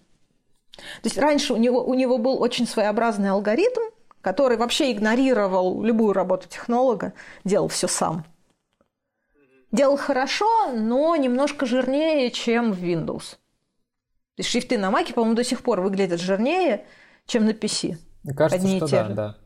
То 0.72 1.04
есть 1.04 1.18
раньше 1.18 1.52
у 1.52 1.56
него, 1.56 1.84
у 1.84 1.92
него 1.92 2.16
был 2.16 2.40
очень 2.40 2.66
своеобразный 2.66 3.30
алгоритм, 3.30 3.82
который 4.22 4.56
вообще 4.56 4.90
игнорировал 4.90 5.82
любую 5.82 6.14
работу 6.14 6.48
технолога, 6.48 7.12
делал 7.44 7.68
все 7.68 7.86
сам. 7.86 8.24
Делал 9.74 9.96
хорошо, 9.96 10.70
но 10.72 11.16
немножко 11.16 11.66
жирнее, 11.66 12.30
чем 12.30 12.72
в 12.72 12.80
Windows. 12.80 13.32
То 14.36 14.38
есть 14.38 14.50
шрифты 14.50 14.78
на 14.78 14.92
маке, 14.92 15.12
по-моему, 15.12 15.34
до 15.34 15.42
сих 15.42 15.64
пор 15.64 15.80
выглядят 15.80 16.20
жирнее, 16.20 16.86
чем 17.26 17.44
на 17.44 17.50
PC. 17.50 17.96
Кажется, 18.36 18.64
Одни 18.64 18.76
и 18.76 18.78
что 18.78 18.86
те 18.86 18.96
да, 18.96 19.08
же. 19.08 19.14
да. 19.14 19.36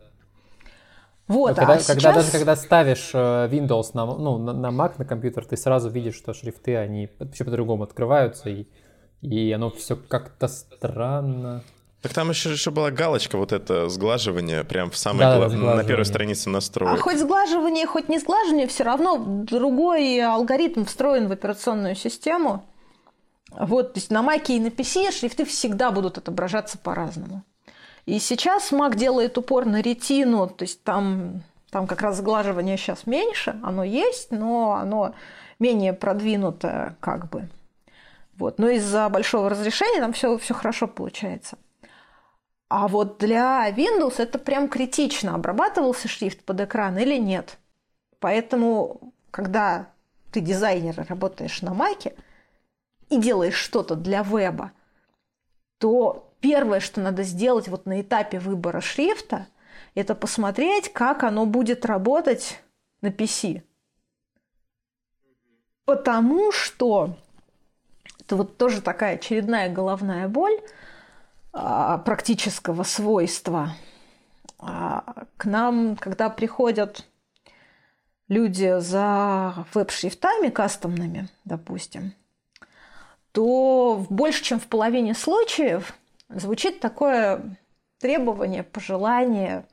Вот, 1.28 1.50
Но 1.50 1.54
когда, 1.54 1.74
а 1.74 1.76
когда 1.78 1.94
сейчас... 1.94 2.14
даже 2.14 2.30
когда 2.30 2.56
ставишь 2.56 3.10
э, 3.14 3.48
Windows 3.50 3.92
на, 3.94 4.04
ну, 4.04 4.36
на, 4.36 4.52
на 4.52 4.66
Mac, 4.66 4.96
на 4.98 5.06
компьютер, 5.06 5.46
ты 5.46 5.56
сразу 5.56 5.88
видишь, 5.88 6.16
что 6.16 6.34
шрифты, 6.34 6.76
они 6.76 7.08
вообще 7.18 7.44
по-другому 7.44 7.84
открываются, 7.84 8.50
и, 8.50 8.66
и 9.22 9.50
оно 9.52 9.70
все 9.70 9.96
как-то 9.96 10.48
странно. 10.48 11.62
Так 12.00 12.14
там 12.14 12.30
еще, 12.30 12.52
еще 12.52 12.70
была 12.70 12.90
галочка 12.92 13.36
вот 13.38 13.52
это 13.52 13.88
сглаживание 13.88 14.62
прям 14.62 14.90
в 14.90 14.96
самой 14.96 15.20
Да, 15.20 15.48
гла- 15.48 15.74
на 15.74 15.84
первой 15.84 16.04
странице 16.04 16.48
А 16.48 16.52
настроек. 16.52 17.00
хоть 17.00 17.18
сглаживание, 17.18 17.86
хоть 17.86 18.08
не 18.08 18.18
сглаживание, 18.18 18.68
все 18.68 18.84
равно 18.84 19.16
другой 19.18 20.20
алгоритм 20.20 20.84
встроен 20.84 21.26
в 21.28 21.32
операционную 21.32 21.96
систему. 21.96 22.64
Вот, 23.50 23.94
то 23.94 23.98
есть 23.98 24.10
на 24.10 24.20
Mac 24.22 24.44
и 24.48 24.60
на 24.60 24.68
PC 24.68 25.10
шрифты 25.10 25.44
всегда 25.44 25.90
будут 25.90 26.18
отображаться 26.18 26.78
по-разному. 26.78 27.42
И 28.06 28.20
сейчас 28.20 28.70
Mac 28.72 28.94
делает 28.94 29.36
упор 29.36 29.64
на 29.64 29.82
ретину, 29.82 30.46
то 30.48 30.62
есть 30.62 30.82
там, 30.84 31.42
там 31.70 31.86
как 31.88 32.00
раз 32.02 32.18
сглаживание 32.18 32.76
сейчас 32.76 33.06
меньше, 33.06 33.58
оно 33.62 33.82
есть, 33.82 34.30
но 34.30 34.74
оно 34.74 35.14
менее 35.58 35.94
продвинутое 35.94 36.96
как 37.00 37.28
бы. 37.28 37.48
Вот. 38.36 38.58
Но 38.60 38.68
из-за 38.68 39.08
большого 39.08 39.50
разрешения 39.50 40.00
там 40.00 40.12
все, 40.12 40.38
все 40.38 40.54
хорошо 40.54 40.86
получается. 40.86 41.58
А 42.68 42.86
вот 42.86 43.18
для 43.18 43.68
Windows 43.70 44.16
это 44.18 44.38
прям 44.38 44.68
критично, 44.68 45.34
обрабатывался 45.34 46.06
шрифт 46.06 46.44
под 46.44 46.60
экран 46.60 46.98
или 46.98 47.16
нет. 47.16 47.58
Поэтому, 48.20 49.12
когда 49.30 49.90
ты 50.32 50.40
дизайнер 50.40 51.06
работаешь 51.08 51.62
на 51.62 51.72
Маке 51.72 52.14
и 53.08 53.18
делаешь 53.18 53.54
что-то 53.54 53.94
для 53.94 54.22
веба, 54.22 54.72
то 55.78 56.30
первое, 56.40 56.80
что 56.80 57.00
надо 57.00 57.22
сделать 57.22 57.68
вот 57.68 57.86
на 57.86 58.02
этапе 58.02 58.38
выбора 58.38 58.80
шрифта, 58.82 59.46
это 59.94 60.14
посмотреть, 60.14 60.92
как 60.92 61.22
оно 61.22 61.46
будет 61.46 61.86
работать 61.86 62.62
на 63.00 63.08
PC. 63.08 63.62
Потому 65.86 66.52
что 66.52 67.16
это 68.20 68.36
вот 68.36 68.58
тоже 68.58 68.82
такая 68.82 69.14
очередная 69.14 69.72
головная 69.72 70.28
боль 70.28 70.60
практического 71.52 72.82
свойства. 72.82 73.74
А, 74.58 75.24
к 75.36 75.44
нам, 75.44 75.96
когда 75.96 76.30
приходят 76.30 77.06
люди 78.28 78.78
за 78.80 79.66
веб-шрифтами 79.72 80.48
кастомными, 80.48 81.28
допустим, 81.44 82.14
то 83.32 83.94
в 83.94 84.12
больше, 84.12 84.42
чем 84.42 84.60
в 84.60 84.66
половине 84.66 85.14
случаев 85.14 85.94
звучит 86.28 86.80
такое 86.80 87.56
требование, 87.98 88.62
пожелание, 88.62 89.66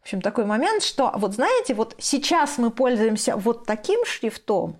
в 0.00 0.02
общем, 0.02 0.20
такой 0.20 0.46
момент, 0.46 0.82
что 0.82 1.12
вот 1.14 1.34
знаете, 1.34 1.74
вот 1.74 1.94
сейчас 1.98 2.58
мы 2.58 2.70
пользуемся 2.70 3.36
вот 3.36 3.66
таким 3.66 4.04
шрифтом, 4.04 4.76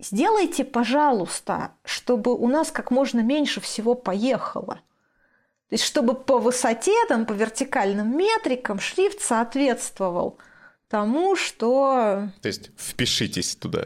сделайте, 0.00 0.64
пожалуйста, 0.64 1.72
чтобы 1.84 2.34
у 2.34 2.48
нас 2.48 2.72
как 2.72 2.90
можно 2.90 3.20
меньше 3.20 3.60
всего 3.60 3.94
поехало. 3.94 4.80
То 5.70 5.74
есть, 5.74 5.84
чтобы 5.84 6.14
по 6.14 6.38
высоте, 6.38 6.92
там, 7.08 7.24
по 7.24 7.32
вертикальным 7.32 8.16
метрикам 8.16 8.80
шрифт 8.80 9.22
соответствовал 9.22 10.36
тому, 10.88 11.36
что... 11.36 12.28
То 12.42 12.48
есть, 12.48 12.72
впишитесь 12.76 13.54
туда. 13.54 13.84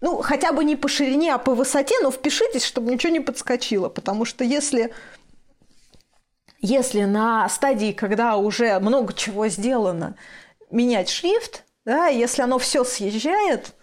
Ну, 0.00 0.22
хотя 0.22 0.52
бы 0.52 0.64
не 0.64 0.76
по 0.76 0.88
ширине, 0.88 1.34
а 1.34 1.38
по 1.38 1.54
высоте, 1.54 1.94
но 2.00 2.10
впишитесь, 2.10 2.64
чтобы 2.64 2.90
ничего 2.90 3.12
не 3.12 3.20
подскочило. 3.20 3.90
Потому 3.90 4.24
что 4.24 4.44
если, 4.44 4.94
если 6.60 7.04
на 7.04 7.46
стадии, 7.50 7.92
когда 7.92 8.36
уже 8.36 8.78
много 8.80 9.12
чего 9.12 9.48
сделано, 9.48 10.16
менять 10.70 11.10
шрифт, 11.10 11.64
да, 11.84 12.06
если 12.06 12.40
оно 12.40 12.58
все 12.58 12.82
съезжает, 12.82 13.74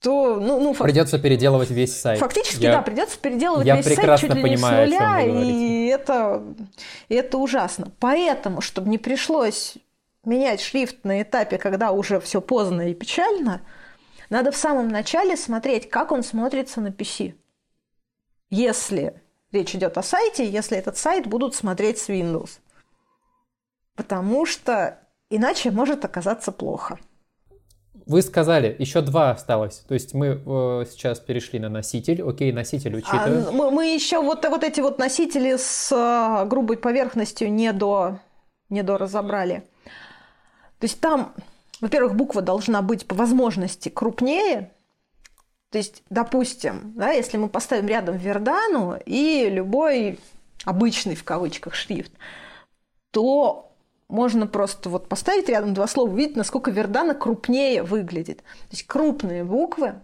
то, 0.00 0.40
ну, 0.40 0.58
ну 0.60 0.72
фак... 0.72 0.86
придется 0.86 1.18
переделывать 1.18 1.70
весь 1.70 1.94
сайт. 1.94 2.20
Фактически, 2.20 2.62
я... 2.62 2.72
да, 2.72 2.82
придется 2.82 3.18
переделывать 3.18 3.66
я 3.66 3.76
весь 3.76 3.84
сайт 3.84 4.18
чуть 4.18 4.34
ли 4.34 4.42
понимаю, 4.42 4.88
не 4.88 4.96
с 4.96 4.98
нуля, 4.98 5.20
и 5.22 5.86
это, 5.86 6.42
и 7.08 7.14
это 7.14 7.36
ужасно. 7.36 7.92
Поэтому, 8.00 8.62
чтобы 8.62 8.88
не 8.88 8.96
пришлось 8.96 9.74
менять 10.24 10.60
шрифт 10.60 11.04
на 11.04 11.20
этапе, 11.20 11.58
когда 11.58 11.92
уже 11.92 12.18
все 12.20 12.40
поздно 12.40 12.90
и 12.90 12.94
печально, 12.94 13.60
надо 14.30 14.52
в 14.52 14.56
самом 14.56 14.88
начале 14.88 15.36
смотреть, 15.36 15.90
как 15.90 16.12
он 16.12 16.22
смотрится 16.22 16.80
на 16.80 16.88
PC. 16.88 17.34
Если 18.48 19.20
речь 19.52 19.74
идет 19.74 19.98
о 19.98 20.02
сайте, 20.02 20.48
если 20.48 20.78
этот 20.78 20.96
сайт 20.96 21.26
будут 21.26 21.54
смотреть 21.54 21.98
с 21.98 22.08
Windows. 22.08 22.60
Потому 23.96 24.46
что 24.46 24.98
иначе 25.28 25.70
может 25.70 26.04
оказаться 26.04 26.52
плохо. 26.52 26.98
Вы 28.06 28.22
сказали, 28.22 28.74
еще 28.78 29.02
два 29.02 29.30
осталось. 29.30 29.84
То 29.86 29.94
есть 29.94 30.14
мы 30.14 30.26
э, 30.44 30.84
сейчас 30.90 31.20
перешли 31.20 31.58
на 31.58 31.68
носитель. 31.68 32.22
Окей, 32.22 32.52
носитель 32.52 32.96
учитываем. 32.96 33.46
А, 33.48 33.52
мы, 33.52 33.70
мы 33.70 33.86
еще 33.94 34.22
вот, 34.22 34.44
вот 34.48 34.64
эти 34.64 34.80
вот 34.80 34.98
носители 34.98 35.56
с 35.56 35.92
э, 35.92 36.46
грубой 36.48 36.76
поверхностью 36.76 37.52
не 37.52 37.72
до, 37.72 38.18
не 38.68 38.82
до 38.82 38.98
разобрали. 38.98 39.64
То 40.78 40.84
есть 40.86 41.00
там, 41.00 41.34
во-первых, 41.80 42.14
буква 42.14 42.42
должна 42.42 42.82
быть 42.82 43.06
по 43.06 43.14
возможности 43.14 43.88
крупнее. 43.88 44.72
То 45.70 45.78
есть, 45.78 46.02
допустим, 46.10 46.94
да, 46.96 47.10
если 47.10 47.36
мы 47.36 47.48
поставим 47.48 47.86
рядом 47.86 48.16
Вердану 48.16 48.98
и 49.04 49.48
любой 49.48 50.18
обычный 50.64 51.14
в 51.14 51.24
кавычках 51.24 51.74
шрифт, 51.74 52.12
то 53.12 53.69
можно 54.10 54.46
просто 54.46 54.90
вот 54.90 55.08
поставить 55.08 55.48
рядом 55.48 55.72
два 55.72 55.86
слова, 55.86 56.10
увидеть, 56.10 56.36
насколько 56.36 56.70
Вердана 56.70 57.14
крупнее 57.14 57.82
выглядит. 57.82 58.38
То 58.38 58.72
есть 58.72 58.86
крупные 58.86 59.44
буквы, 59.44 60.00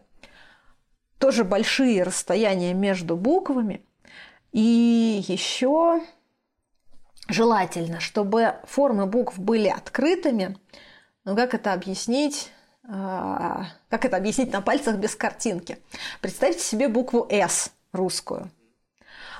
тоже 1.19 1.45
большие 1.45 2.03
расстояния 2.03 2.75
между 2.75 3.17
буквами. 3.17 3.83
И 4.53 5.25
еще 5.27 6.01
желательно, 7.29 8.01
чтобы 8.01 8.55
формы 8.65 9.07
букв 9.07 9.39
были 9.39 9.69
открытыми. 9.69 10.57
Ну, 11.25 11.35
как 11.35 11.55
это 11.55 11.73
объяснить? 11.73 12.51
А, 12.89 13.67
как 13.89 14.05
это 14.05 14.17
объяснить 14.17 14.53
на 14.53 14.61
пальцах 14.61 14.97
без 14.97 15.17
картинки? 15.17 15.79
Представьте 16.21 16.63
себе 16.63 16.89
букву 16.89 17.27
«С» 17.31 17.73
русскую. 17.93 18.51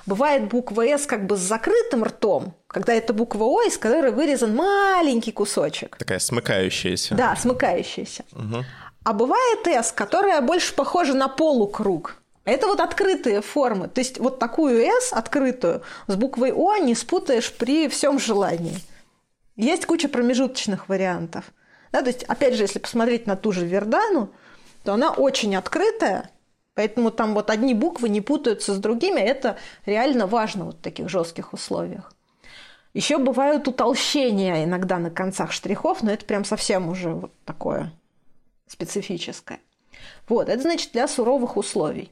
Бывает 0.07 0.47
буква 0.47 0.83
«С» 0.87 1.05
как 1.05 1.27
бы 1.27 1.35
с 1.35 1.41
закрытым 1.41 2.05
ртом, 2.05 2.55
когда 2.67 2.93
это 2.93 3.13
буква 3.13 3.43
«О», 3.43 3.61
из 3.61 3.77
которой 3.77 4.11
вырезан 4.13 4.55
маленький 4.55 5.33
кусочек. 5.33 5.97
Такая 5.97 6.19
смыкающаяся. 6.19 7.13
Да, 7.13 7.35
смыкающаяся. 7.35 8.23
Угу. 8.31 8.63
А 9.03 9.13
бывает 9.13 9.67
«С», 9.67 9.91
которая 9.91 10.39
больше 10.41 10.73
похожа 10.73 11.13
на 11.13 11.27
полукруг. 11.27 12.15
Это 12.45 12.67
вот 12.67 12.79
открытые 12.79 13.41
формы. 13.41 13.89
То 13.89 13.99
есть 13.99 14.17
вот 14.17 14.39
такую 14.39 14.81
«С» 14.81 15.11
открытую 15.11 15.81
с 16.07 16.15
буквой 16.15 16.53
«О» 16.53 16.77
не 16.77 16.95
спутаешь 16.95 17.51
при 17.51 17.89
всем 17.89 18.17
желании. 18.17 18.79
Есть 19.57 19.85
куча 19.85 20.07
промежуточных 20.07 20.87
вариантов. 20.87 21.43
Да, 21.91 22.01
то 22.01 22.07
есть, 22.07 22.23
опять 22.23 22.53
же, 22.53 22.63
если 22.63 22.79
посмотреть 22.79 23.27
на 23.27 23.35
ту 23.35 23.51
же 23.51 23.65
Вердану, 23.65 24.29
то 24.85 24.93
она 24.93 25.11
очень 25.11 25.53
открытая, 25.57 26.29
Поэтому 26.77 27.09
там 27.09 27.33
вот 27.33 27.49
одни 27.49 27.73
буквы 27.73 28.07
не 28.07 28.21
путаются 28.21 28.75
с 28.75 28.77
другими, 28.77 29.19
это 29.19 29.57
реально 29.87 30.27
важно 30.27 30.65
вот 30.65 30.75
в 30.75 30.81
таких 30.81 31.09
жестких 31.09 31.53
условиях. 31.53 32.13
Еще 32.93 33.17
бывают 33.17 33.67
утолщения 33.67 34.63
иногда 34.63 34.99
на 34.99 35.09
концах 35.09 35.51
штрихов, 35.51 36.03
но 36.03 36.11
это 36.11 36.23
прям 36.23 36.45
совсем 36.45 36.87
уже 36.87 37.09
вот 37.09 37.31
такое 37.45 37.91
специфическое. 38.67 39.59
Вот, 40.29 40.49
это 40.49 40.61
значит 40.61 40.91
для 40.91 41.07
суровых 41.07 41.57
условий. 41.57 42.11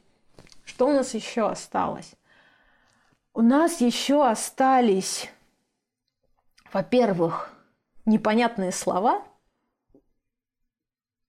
Что 0.64 0.88
у 0.88 0.92
нас 0.92 1.14
еще 1.14 1.48
осталось? 1.48 2.14
У 3.34 3.42
нас 3.42 3.80
еще 3.80 4.26
остались, 4.26 5.30
во-первых, 6.72 7.52
непонятные 8.04 8.72
слова. 8.72 9.22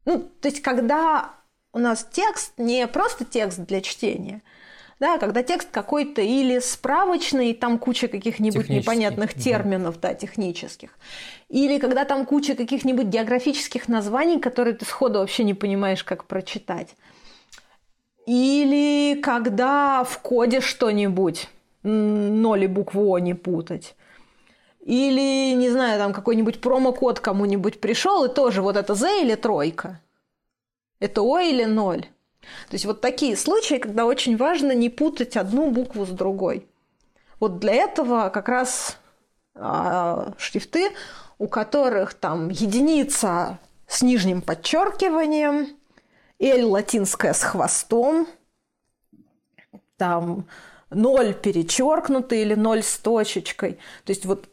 Ну, 0.05 0.21
то 0.21 0.47
есть, 0.47 0.63
когда 0.63 1.36
у 1.77 1.79
нас 1.79 2.07
текст 2.11 2.53
не 2.57 2.87
просто 2.87 3.23
текст 3.23 3.59
для 3.59 3.81
чтения, 3.81 4.41
да, 4.99 5.19
когда 5.19 5.43
текст 5.43 5.69
какой-то 5.69 6.21
или 6.21 6.57
справочный, 6.57 7.53
там 7.53 7.77
куча 7.77 8.07
каких-нибудь 8.07 8.67
непонятных 8.67 9.35
терминов, 9.35 9.99
да, 10.01 10.15
технических, 10.15 10.97
или 11.49 11.77
когда 11.77 12.03
там 12.03 12.25
куча 12.25 12.55
каких-нибудь 12.55 13.05
географических 13.05 13.87
названий, 13.87 14.39
которые 14.39 14.73
ты 14.73 14.85
сходу 14.85 15.19
вообще 15.19 15.43
не 15.43 15.53
понимаешь, 15.53 16.03
как 16.03 16.25
прочитать. 16.25 16.95
Или 18.25 19.21
когда 19.21 20.03
в 20.03 20.17
коде 20.19 20.59
что-нибудь, 20.59 21.47
ноль 21.83 22.63
и 22.63 22.67
букву 22.67 23.13
О 23.13 23.19
не 23.19 23.35
путать. 23.35 23.95
Или, 24.81 25.53
не 25.53 25.69
знаю, 25.69 25.99
там 25.99 26.11
какой-нибудь 26.11 26.59
промокод 26.59 27.19
кому-нибудь 27.19 27.79
пришел, 27.79 28.25
и 28.25 28.33
тоже 28.33 28.63
вот 28.63 28.77
это 28.77 28.95
Z 28.95 29.21
или 29.21 29.35
тройка. 29.35 30.01
Это 30.99 31.21
О 31.21 31.39
или 31.39 31.63
ноль. 31.63 32.07
То 32.69 32.73
есть 32.73 32.85
вот 32.85 33.01
такие 33.01 33.35
случаи, 33.35 33.75
когда 33.75 34.05
очень 34.05 34.37
важно 34.37 34.71
не 34.71 34.89
путать 34.89 35.37
одну 35.37 35.69
букву 35.69 36.05
с 36.05 36.09
другой. 36.09 36.67
Вот 37.39 37.59
для 37.59 37.73
этого 37.73 38.29
как 38.29 38.49
раз 38.49 38.97
а, 39.53 40.33
шрифты, 40.37 40.91
у 41.37 41.47
которых 41.47 42.13
там 42.13 42.49
единица 42.49 43.59
с 43.87 44.01
нижним 44.01 44.41
подчеркиванием, 44.41 45.67
L 46.39 46.69
латинская 46.71 47.33
с 47.33 47.43
хвостом, 47.43 48.27
там 49.97 50.47
ноль 50.89 51.33
перечеркнутый 51.33 52.41
или 52.41 52.53
ноль 52.55 52.81
с 52.81 52.97
точечкой. 52.97 53.73
То 54.05 54.11
есть 54.11 54.25
вот 54.25 54.47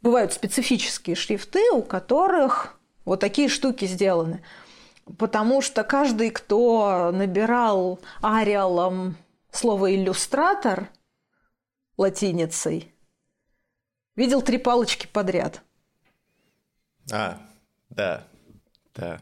бывают 0.00 0.32
специфические 0.32 1.14
шрифты, 1.14 1.70
у 1.72 1.82
которых 1.82 2.78
вот 3.04 3.20
такие 3.20 3.48
штуки 3.48 3.84
сделаны– 3.84 4.42
потому 5.18 5.60
что 5.60 5.84
каждый, 5.84 6.30
кто 6.30 7.10
набирал 7.12 8.00
ариалом 8.22 9.16
слово 9.50 9.94
«иллюстратор» 9.94 10.88
латиницей, 11.96 12.92
видел 14.16 14.42
три 14.42 14.58
палочки 14.58 15.06
подряд. 15.06 15.62
А, 17.12 17.38
да, 17.90 18.24
да, 18.94 19.20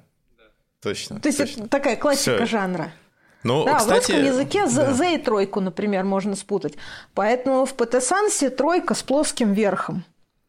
точно. 0.80 1.20
То 1.20 1.28
есть 1.28 1.39
точно. 1.39 1.61
это 1.61 1.68
такая 1.68 1.97
классика 1.97 2.37
Всё. 2.37 2.47
жанра. 2.47 2.93
Ну, 3.43 3.64
да, 3.64 3.78
кстати, 3.78 4.12
в 4.12 4.14
русском 4.14 4.24
языке 4.24 4.66
да. 4.66 4.93
Z 4.93 5.14
и 5.14 5.18
тройку, 5.18 5.61
например, 5.61 6.05
можно 6.05 6.37
спутать. 6.37 6.74
Поэтому 7.12 7.66
в 7.66 7.74
ПТ-сансе 7.74 8.51
тройка 8.51 8.95
с 8.95 9.03
плоским 9.03 9.53
верхом, 9.53 10.05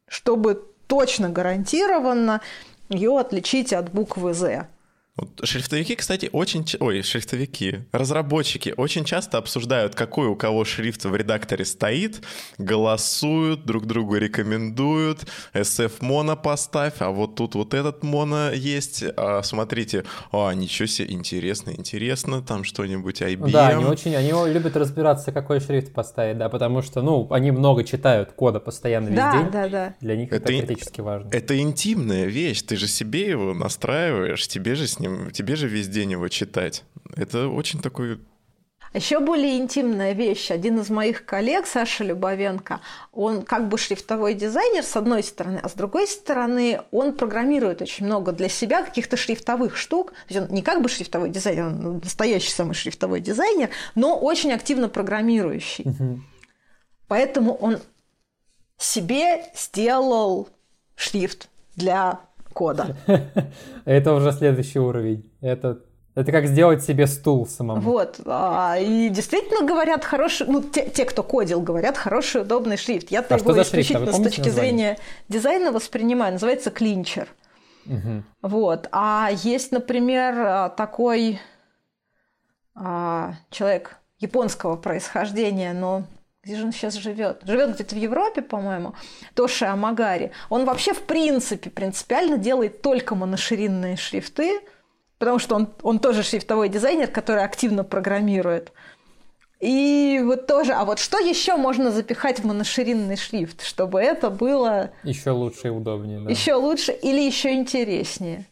чтобы 0.07 0.63
точно 0.87 1.29
гарантированно 1.29 2.41
ее 2.89 3.17
отличить 3.17 3.73
от 3.73 3.91
буквы 3.91 4.35
Z. 4.35 4.67
Вот 5.15 5.41
шрифтовики, 5.43 5.95
кстати, 5.95 6.27
очень... 6.31 6.65
Ой, 6.79 7.03
шрифтовики, 7.03 7.81
разработчики 7.91 8.73
очень 8.75 9.05
часто 9.05 9.37
обсуждают, 9.37 9.93
какой 9.93 10.25
у 10.25 10.35
кого 10.35 10.65
шрифт 10.65 11.05
в 11.05 11.15
редакторе 11.15 11.65
стоит, 11.65 12.23
голосуют, 12.57 13.63
друг 13.63 13.85
другу 13.85 14.15
рекомендуют, 14.15 15.27
SF 15.53 15.97
моно 15.99 16.35
поставь, 16.35 16.95
а 16.97 17.11
вот 17.11 17.35
тут 17.35 17.53
вот 17.53 17.75
этот 17.75 18.01
моно 18.01 18.49
есть, 18.53 19.03
а 19.15 19.43
смотрите, 19.43 20.03
а, 20.31 20.51
ничего 20.53 20.87
себе, 20.87 21.13
интересно, 21.13 21.69
интересно, 21.69 22.41
там 22.41 22.63
что-нибудь 22.63 23.21
IBM. 23.21 23.51
Да, 23.51 23.67
они 23.67 23.85
очень, 23.85 24.15
они 24.15 24.31
любят 24.51 24.75
разбираться, 24.75 25.31
какой 25.31 25.59
шрифт 25.59 25.93
поставить, 25.93 26.39
да, 26.39 26.49
потому 26.49 26.81
что, 26.81 27.03
ну, 27.03 27.27
они 27.29 27.51
много 27.51 27.83
читают 27.83 28.31
кода 28.31 28.59
постоянно 28.59 29.09
весь 29.09 29.17
да, 29.17 29.31
день. 29.31 29.51
Да, 29.51 29.69
да, 29.69 29.95
Для 30.01 30.15
них 30.15 30.31
это, 30.31 30.51
это 30.51 30.65
критически 30.65 31.01
важно. 31.01 31.29
Это 31.31 31.59
интимная 31.59 32.25
вещь, 32.25 32.63
ты 32.63 32.77
же 32.77 32.87
себе 32.87 33.29
его 33.29 33.53
настраиваешь, 33.53 34.47
тебе 34.47 34.73
же 34.73 34.87
с 34.87 35.02
ним, 35.03 35.31
тебе 35.31 35.55
же 35.55 35.67
весь 35.67 35.87
день 35.87 36.11
его 36.11 36.27
читать. 36.27 36.83
Это 37.15 37.47
очень 37.47 37.81
такой 37.81 38.19
еще 38.93 39.19
более 39.19 39.57
интимная 39.57 40.13
вещь. 40.13 40.51
Один 40.51 40.79
из 40.79 40.89
моих 40.89 41.25
коллег, 41.25 41.65
Саша 41.65 42.03
Любовенко, 42.03 42.79
он 43.11 43.41
как 43.41 43.67
бы 43.67 43.79
шрифтовой 43.79 44.35
дизайнер 44.35 44.83
с 44.83 44.95
одной 44.95 45.23
стороны, 45.23 45.59
а 45.63 45.67
с 45.67 45.73
другой 45.73 46.07
стороны 46.07 46.81
он 46.91 47.13
программирует 47.13 47.81
очень 47.81 48.05
много 48.05 48.31
для 48.31 48.49
себя 48.49 48.83
каких-то 48.83 49.17
шрифтовых 49.17 49.77
штук. 49.77 50.11
То 50.27 50.33
есть 50.33 50.47
он 50.47 50.55
не 50.55 50.61
как 50.61 50.83
бы 50.83 50.89
шрифтовой 50.89 51.29
дизайнер, 51.29 51.65
он 51.65 52.01
настоящий 52.03 52.51
самый 52.51 52.75
шрифтовой 52.75 53.19
дизайнер, 53.19 53.71
но 53.95 54.15
очень 54.15 54.51
активно 54.53 54.89
программирующий. 54.89 55.85
Угу. 55.85 56.19
Поэтому 57.07 57.55
он 57.55 57.79
себе 58.77 59.45
сделал 59.55 60.49
шрифт 60.95 61.49
для 61.75 62.19
кода. 62.53 62.95
Это 63.85 64.13
уже 64.13 64.31
следующий 64.31 64.79
уровень. 64.79 65.31
Это 65.41 65.79
это 66.15 66.31
как 66.31 66.45
сделать 66.45 66.83
себе 66.83 67.07
стул 67.07 67.47
самому. 67.47 67.81
Вот. 67.81 68.19
А, 68.25 68.77
и 68.77 69.09
действительно 69.09 69.67
говорят 69.67 70.05
хороший, 70.05 70.45
ну, 70.45 70.61
те, 70.61 70.87
те, 70.87 71.05
кто 71.05 71.23
кодил, 71.23 71.59
говорят 71.59 71.97
хороший, 71.97 72.43
удобный 72.43 72.77
шрифт. 72.77 73.09
Я-то 73.09 73.33
а 73.33 73.37
его 73.39 73.59
исключительно 73.59 74.05
шрифт? 74.05 74.19
с 74.19 74.23
точки 74.23 74.47
название? 74.47 74.71
зрения 74.71 74.97
дизайна 75.27 75.71
воспринимаю. 75.71 76.33
Называется 76.33 76.69
клинчер. 76.69 77.27
Угу. 77.87 78.23
Вот. 78.43 78.87
А 78.91 79.29
есть, 79.31 79.71
например, 79.71 80.69
такой 80.77 81.39
а, 82.75 83.33
человек 83.49 83.97
японского 84.19 84.75
происхождения, 84.75 85.73
но 85.73 86.03
где 86.43 86.57
же 86.57 86.65
он 86.65 86.73
сейчас 86.73 86.95
живет? 86.95 87.41
Живет 87.45 87.75
где-то 87.75 87.95
в 87.95 87.97
Европе, 87.97 88.41
по-моему, 88.41 88.95
Тоши 89.33 89.63
Амагари. 89.63 90.31
Он 90.49 90.65
вообще, 90.65 90.93
в 90.93 91.03
принципе, 91.03 91.69
принципиально 91.69 92.37
делает 92.37 92.81
только 92.81 93.15
моноширинные 93.15 93.95
шрифты, 93.95 94.59
потому 95.19 95.39
что 95.39 95.55
он, 95.55 95.69
он 95.83 95.99
тоже 95.99 96.21
шрифтовой 96.21 96.67
дизайнер, 96.67 97.07
который 97.07 97.45
активно 97.45 97.85
программирует. 97.85 98.73
И 99.61 100.21
вот 100.25 100.45
тоже, 100.45 100.73
а 100.73 100.83
вот 100.83 100.99
что 100.99 101.17
еще 101.17 101.55
можно 101.55 101.91
запихать 101.91 102.41
в 102.41 102.45
моноширинный 102.45 103.15
шрифт, 103.15 103.63
чтобы 103.63 104.01
это 104.01 104.29
было... 104.29 104.91
Еще 105.03 105.31
лучше 105.31 105.67
и 105.67 105.71
удобнее, 105.71 106.19
да. 106.19 106.29
Еще 106.29 106.55
лучше 106.55 106.91
или 106.91 107.21
еще 107.21 107.53
интереснее. 107.53 108.45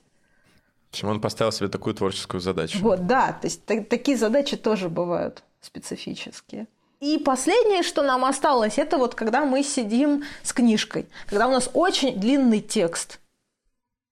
Чем 0.92 1.10
он 1.10 1.20
поставил 1.20 1.52
себе 1.52 1.68
такую 1.68 1.94
творческую 1.94 2.40
задачу. 2.40 2.78
Вот, 2.80 3.06
да, 3.06 3.34
то 3.34 3.48
есть 3.48 3.66
так, 3.66 3.90
такие 3.90 4.18
задачи 4.18 4.56
тоже 4.56 4.88
бывают 4.88 5.44
специфические. 5.60 6.68
И 7.02 7.18
последнее, 7.18 7.82
что 7.82 8.04
нам 8.04 8.24
осталось, 8.24 8.78
это 8.78 9.00
вот 9.00 9.16
когда 9.16 9.44
мы 9.44 9.64
сидим 9.64 10.24
с 10.44 10.54
книжкой, 10.54 11.08
когда 11.26 11.48
у 11.48 11.52
нас 11.52 11.68
очень 11.74 12.20
длинный 12.20 12.62
текст, 12.62 13.20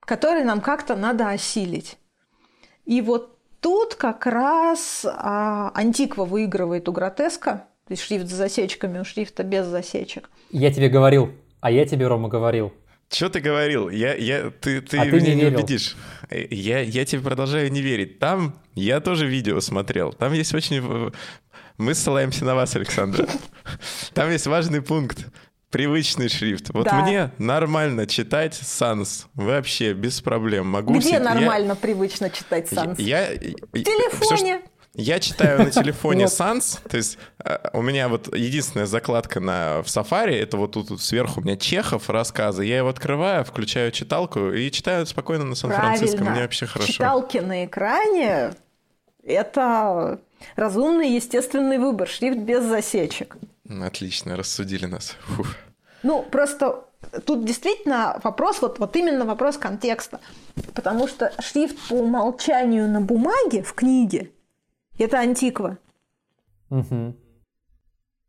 который 0.02 0.44
нам 0.44 0.60
как-то 0.60 0.96
надо 0.96 1.30
осилить. 1.30 1.98
И 2.86 3.02
вот 3.02 3.38
тут 3.60 3.94
как 3.94 4.26
раз 4.26 5.06
а, 5.06 5.72
антиква 5.76 6.26
выигрывает 6.26 6.90
у 6.90 6.92
гротеска, 6.92 7.68
то 7.88 7.92
есть 7.92 8.02
шрифт 8.02 8.28
с 8.28 8.32
засечками, 8.32 8.98
у 8.98 9.06
шрифта 9.06 9.44
без 9.44 9.68
засечек. 9.68 10.32
Я 10.50 10.74
тебе 10.74 10.90
говорил, 10.90 11.32
а 11.62 11.70
я 11.70 11.86
тебе, 11.86 12.08
Рома, 12.08 12.28
говорил. 12.28 12.74
Что 13.12 13.30
ты 13.30 13.40
говорил? 13.40 13.90
Я, 13.90 14.16
я, 14.16 14.50
ты, 14.50 14.82
ты 14.82 14.98
а 14.98 15.06
меня 15.06 15.20
ты 15.20 15.28
не, 15.28 15.36
не 15.36 15.46
убедишь. 15.46 15.96
Я, 16.32 16.80
я 16.82 17.06
тебе 17.06 17.22
продолжаю 17.22 17.72
не 17.72 17.82
верить. 17.82 18.20
Там 18.20 18.56
я 18.74 19.00
тоже 19.00 19.28
видео 19.28 19.60
смотрел. 19.62 20.14
Там 20.14 20.34
есть 20.34 20.54
очень 20.54 21.12
мы 21.80 21.96
ссылаемся 21.96 22.46
на 22.46 22.56
вас, 22.56 22.76
Александр. 22.76 23.28
Там 24.14 24.30
есть 24.30 24.46
важный 24.46 24.82
пункт. 24.82 25.26
Привычный 25.72 26.30
шрифт. 26.30 26.72
Вот 26.74 26.86
да. 26.86 27.02
мне 27.02 27.32
нормально 27.38 28.06
читать 28.06 28.54
Sans. 28.54 29.26
Вообще, 29.34 29.94
без 29.94 30.20
проблем. 30.20 30.68
Могу 30.68 30.94
Где 30.96 31.10
все... 31.10 31.20
нормально, 31.20 31.70
я... 31.70 31.76
привычно 31.76 32.30
читать 32.30 32.72
Sans? 32.72 33.00
Я... 33.00 33.28
В 33.72 33.84
телефоне. 33.84 34.62
Все, 34.62 34.70
я 34.96 35.20
читаю 35.20 35.60
на 35.60 35.70
телефоне 35.70 36.26
Sans, 36.26 36.80
то 36.90 36.98
есть 36.98 37.18
э, 37.46 37.58
у 37.74 37.82
меня 37.82 38.10
вот 38.10 38.36
единственная 38.36 38.88
закладка 38.88 39.40
на, 39.40 39.84
в 39.84 39.86
Safari, 39.86 40.36
это 40.36 40.58
вот 40.58 40.72
тут, 40.72 40.88
тут 40.88 41.02
сверху 41.02 41.40
у 41.40 41.44
меня 41.44 41.56
Чехов 41.56 42.10
рассказы, 42.10 42.66
я 42.66 42.80
его 42.80 42.90
открываю, 42.90 43.46
включаю 43.46 43.92
читалку 43.92 44.52
и 44.52 44.70
читаю 44.72 45.06
спокойно 45.06 45.46
на 45.46 45.56
Сан-Франциско, 45.56 46.24
мне 46.24 46.42
вообще 46.42 46.66
хорошо. 46.66 46.92
Читалки 46.92 47.38
на 47.38 47.66
экране— 47.66 48.56
это 49.24 50.20
Разумный 50.56 51.12
естественный 51.12 51.78
выбор, 51.78 52.08
шрифт 52.08 52.40
без 52.40 52.64
засечек. 52.64 53.38
Отлично, 53.70 54.36
рассудили 54.36 54.86
нас. 54.86 55.16
Фух. 55.22 55.56
Ну, 56.04 56.24
просто 56.24 56.86
тут 57.26 57.46
действительно 57.46 58.20
вопрос, 58.24 58.62
вот, 58.62 58.80
вот 58.80 58.96
именно 58.96 59.26
вопрос 59.26 59.58
контекста. 59.58 60.20
Потому 60.74 61.08
что 61.08 61.32
шрифт 61.40 61.78
по 61.90 61.94
умолчанию 61.94 62.88
на 62.88 63.02
бумаге 63.02 63.64
в 63.64 63.74
книге– 63.74 64.32
это 64.98 65.20
антиква. 65.20 65.78
Угу. 66.70 67.16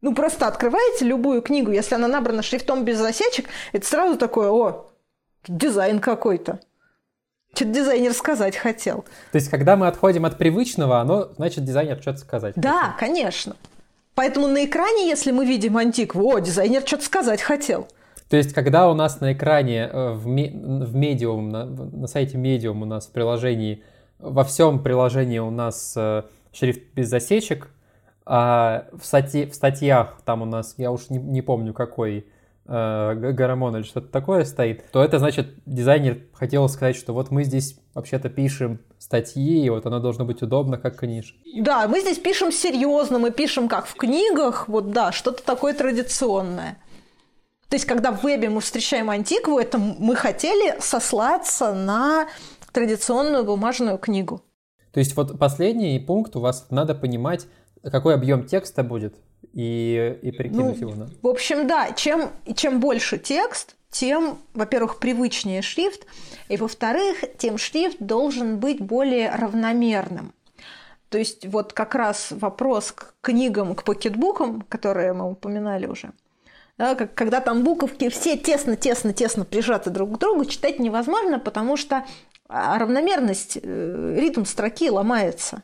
Ну, 0.03 0.15
просто 0.15 0.47
открываете 0.47 1.05
любую 1.05 1.43
книгу, 1.43 1.71
если 1.71 1.95
она 1.95 2.09
набрана 2.09 2.43
шрифтом 2.43 2.85
без 2.85 2.99
засечек, 2.99 3.49
это 3.73 3.87
сразу 3.87 4.17
такое, 4.17 4.51
о, 4.51 4.91
дизайн 5.47 6.01
какой-то. 6.01 6.61
Что-то 7.55 7.73
дизайнер 7.73 8.13
сказать 8.13 8.57
хотел. 8.57 9.05
То 9.33 9.37
есть, 9.37 9.51
когда 9.51 9.77
мы 9.77 9.87
отходим 9.89 10.25
от 10.25 10.39
привычного, 10.39 11.01
оно 11.01 11.31
значит 11.37 11.65
дизайнер 11.65 11.99
что-то 12.01 12.19
сказать. 12.19 12.55
Да, 12.57 12.93
хотел. 12.93 12.99
конечно. 12.99 13.57
Поэтому 14.15 14.49
на 14.49 14.65
экране, 14.65 15.09
если 15.09 15.31
мы 15.31 15.47
видим 15.47 15.77
антикву, 15.77 16.33
о, 16.33 16.39
дизайнер 16.41 16.83
что-то 16.87 17.05
сказать 17.05 17.41
хотел. 17.41 17.89
То 18.29 18.37
есть, 18.37 18.53
когда 18.53 18.89
у 18.89 18.95
нас 18.95 19.21
на 19.21 19.33
экране 19.33 19.89
э, 19.93 20.13
в, 20.13 20.27
ми- 20.27 20.51
в 20.51 20.95
Medium, 20.95 21.51
на, 21.51 21.65
на 21.65 22.07
сайте 22.07 22.37
Medium 22.39 22.83
у 22.83 22.85
нас 22.85 23.07
в 23.07 23.11
приложении, 23.11 23.83
во 24.19 24.45
всем 24.45 24.83
приложении 24.83 25.39
у 25.39 25.51
нас 25.51 25.95
э, 25.97 26.23
шрифт 26.53 26.81
без 26.95 27.09
засечек, 27.09 27.69
а 28.27 28.87
в, 28.93 29.05
статье, 29.05 29.49
в 29.49 29.55
статьях 29.55 30.21
там 30.25 30.43
у 30.43 30.45
нас, 30.45 30.75
я 30.77 30.93
уж 30.93 31.11
не, 31.11 31.19
не 31.19 31.43
помню 31.43 31.75
какой, 31.75 32.27
э, 32.71 33.33
Гарамон 33.33 33.77
или 33.77 33.83
что-то 33.83 34.09
такое 34.09 34.45
стоит, 34.45 34.91
то 34.93 35.03
это 35.03 35.19
значит, 35.19 35.55
дизайнер 35.67 36.23
хотел 36.33 36.69
сказать, 36.69 36.97
что 36.97 37.13
вот 37.13 37.31
мы 37.31 37.45
здесь 37.45 37.79
вообще-то 37.95 38.31
пишем 38.31 38.81
статьи, 38.99 39.65
и 39.65 39.71
вот 39.71 39.85
оно 39.87 39.99
должно 39.99 40.25
быть 40.25 40.41
удобно, 40.43 40.79
как 40.79 40.97
книжка. 40.97 41.37
Да, 41.57 41.89
мы 41.89 42.01
здесь 42.01 42.19
пишем 42.19 42.53
серьезно, 42.53 43.19
мы 43.19 43.33
пишем 43.33 43.69
как 43.69 43.87
в 43.87 43.95
книгах, 43.95 44.69
вот 44.69 44.93
да, 44.93 45.13
что-то 45.13 45.45
такое 45.45 45.75
традиционное. 45.75 46.79
То 47.69 47.77
есть, 47.77 47.85
когда 47.85 48.11
в 48.13 48.25
вебе 48.25 48.49
мы 48.49 48.61
встречаем 48.61 49.11
антикву, 49.11 49.59
это 49.59 49.79
мы 49.79 50.17
хотели 50.17 50.81
сослаться 50.81 51.73
на 51.73 52.27
традиционную 52.73 53.45
бумажную 53.45 53.99
книгу. 53.99 54.43
То 54.93 54.99
есть 54.99 55.17
вот 55.17 55.39
последний 55.39 55.99
пункт 56.01 56.35
у 56.35 56.41
вас 56.41 56.67
надо 56.71 56.95
понимать, 56.95 57.47
какой 57.83 58.15
объем 58.15 58.45
текста 58.45 58.83
будет 58.83 59.15
и, 59.53 60.19
и 60.23 60.31
прикинуть 60.31 60.81
ну, 60.81 60.89
его. 60.89 61.05
Да? 61.05 61.09
В 61.23 61.27
общем, 61.27 61.67
да, 61.67 61.93
чем, 61.93 62.31
чем 62.55 62.81
больше 62.81 63.19
текст, 63.19 63.77
тем, 63.91 64.39
во-первых, 64.55 64.99
привычнее 64.99 65.63
шрифт, 65.63 66.07
и, 66.49 66.57
во-вторых, 66.57 67.25
тем 67.39 67.59
шрифт 67.59 67.97
должен 67.99 68.59
быть 68.59 68.81
более 68.81 69.35
равномерным. 69.35 70.33
То 71.09 71.19
есть 71.19 71.45
вот 71.47 71.73
как 71.73 71.97
раз 71.97 72.29
вопрос 72.31 72.93
к 72.93 73.15
книгам, 73.21 73.75
к 73.75 73.83
покетбукам, 73.83 74.63
которые 74.63 75.13
мы 75.13 75.29
упоминали 75.29 75.87
уже, 75.87 76.13
да, 76.79 76.95
когда 76.95 77.41
там 77.41 77.65
буковки 77.65 78.09
все 78.09 78.37
тесно-тесно-тесно 78.37 79.45
прижаты 79.45 79.91
друг 79.91 80.15
к 80.15 80.19
другу, 80.19 80.45
читать 80.45 80.79
невозможно, 80.79 81.41
потому 81.41 81.77
что 81.77 82.07
а, 82.49 82.79
равномерность, 82.79 83.59
э, 83.63 84.17
ритм 84.19 84.45
строки 84.45 84.89
ломается. 84.89 85.63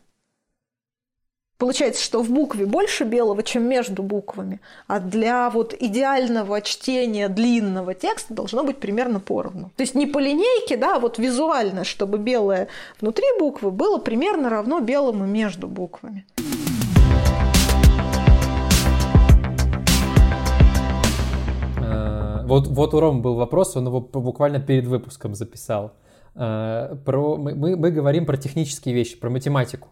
Получается, 1.59 2.05
что 2.05 2.23
в 2.23 2.31
букве 2.31 2.67
больше 2.67 3.05
белого, 3.05 3.43
чем 3.43 3.67
между 3.67 4.03
буквами, 4.03 4.61
а 4.89 5.01
для 5.01 5.49
вот 5.49 5.73
идеального 5.73 6.61
чтения 6.61 7.31
длинного 7.31 7.95
текста 7.95 8.35
должно 8.35 8.63
быть 8.63 8.77
примерно 8.77 9.21
поровну. 9.21 9.71
То 9.75 9.83
есть 9.83 9.95
не 9.95 10.07
по 10.07 10.19
линейке, 10.19 10.77
да, 10.77 10.97
а 10.97 10.99
вот 10.99 11.19
визуально, 11.19 11.85
чтобы 11.85 12.19
белое 12.19 12.69
внутри 13.01 13.25
буквы 13.39 13.71
было 13.71 13.97
примерно 13.97 14.51
равно 14.51 14.81
белому 14.81 15.25
между 15.25 15.67
буквами. 15.67 16.27
Э, 21.79 22.45
вот, 22.45 22.67
вот 22.67 22.93
у 22.93 23.01
Ромы 23.01 23.23
был 23.23 23.35
вопрос, 23.37 23.77
он 23.77 23.87
его 23.87 24.01
буквально 24.01 24.61
перед 24.61 24.87
выпуском 24.87 25.35
записал. 25.35 25.95
э, 26.35 26.97
про, 27.07 27.37
мы, 27.39 27.55
мы, 27.55 27.77
мы 27.77 27.91
говорим 27.91 28.27
про 28.27 28.37
технические 28.37 28.95
вещи, 28.95 29.19
про 29.19 29.31
математику. 29.31 29.89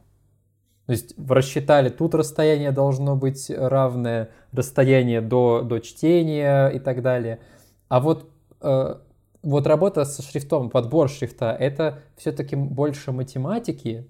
То 0.87 0.93
есть 0.93 1.15
рассчитали, 1.29 1.89
тут 1.89 2.15
расстояние 2.15 2.71
должно 2.71 3.17
быть 3.17 3.51
равное, 3.51 4.31
расстояние 4.53 5.21
до, 5.23 5.63
до 5.63 5.81
чтения 5.81 6.69
и 6.69 6.79
так 6.79 7.01
далее. 7.01 7.41
А 7.89 8.01
вот, 8.01 8.31
э, 8.61 8.95
вот 9.43 9.67
работа 9.67 10.05
со 10.05 10.23
шрифтом, 10.23 10.69
подбор 10.69 11.09
шрифта, 11.09 11.57
это 11.59 12.01
все-таки 12.17 12.55
больше 12.55 13.13
математики, 13.13 14.07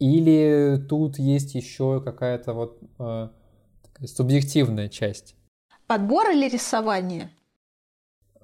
или 0.00 0.82
тут 0.88 1.18
есть 1.18 1.54
еще 1.54 2.00
какая-то 2.00 2.54
вот 2.54 2.78
э, 2.98 3.28
субъективная 4.06 4.88
часть? 4.88 5.36
Подбор 5.86 6.30
или 6.30 6.48
рисование? 6.48 7.30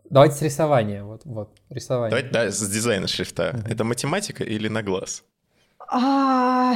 Давайте 0.09 0.37
с 0.37 0.43
рисования. 0.43 1.03
Вот, 1.03 1.23
вот, 1.25 1.57
рисование. 1.69 2.11
Давайте 2.11 2.31
да, 2.33 2.51
с 2.51 2.69
дизайна 2.69 3.09
шрифта. 3.09 3.51
Mm-hmm. 3.51 3.73
Это 3.73 3.85
математика 3.85 4.45
или 4.45 4.69
на 4.69 4.83
глаз? 4.83 5.25
А, 5.89 6.75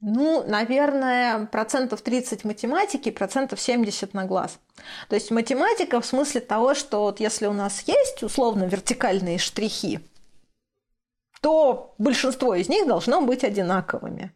ну, 0.00 0.44
наверное, 0.46 1.46
процентов 1.46 2.02
30 2.02 2.44
математики, 2.44 3.10
процентов 3.10 3.60
70 3.60 4.12
на 4.14 4.24
глаз. 4.24 4.58
То 5.08 5.14
есть 5.14 5.30
математика 5.30 6.00
в 6.00 6.06
смысле 6.06 6.40
того, 6.42 6.74
что 6.74 7.02
вот 7.02 7.20
если 7.20 7.46
у 7.46 7.52
нас 7.52 7.82
есть 7.86 8.22
условно 8.22 8.64
вертикальные 8.64 9.38
штрихи, 9.38 10.00
то 11.40 11.94
большинство 11.98 12.54
из 12.54 12.68
них 12.68 12.86
должно 12.86 13.20
быть 13.20 13.44
одинаковыми 13.44 14.32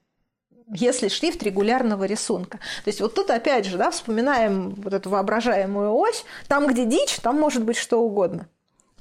если 0.72 1.08
шрифт 1.08 1.42
регулярного 1.42 2.04
рисунка. 2.04 2.58
То 2.84 2.88
есть 2.88 3.00
вот 3.00 3.14
тут 3.14 3.30
опять 3.30 3.66
же, 3.66 3.76
да, 3.76 3.90
вспоминаем 3.90 4.70
вот 4.76 4.94
эту 4.94 5.10
воображаемую 5.10 5.92
ось. 5.92 6.24
Там, 6.48 6.66
где 6.68 6.84
дичь, 6.84 7.16
там 7.16 7.38
может 7.38 7.64
быть 7.64 7.76
что 7.76 8.00
угодно. 8.00 8.48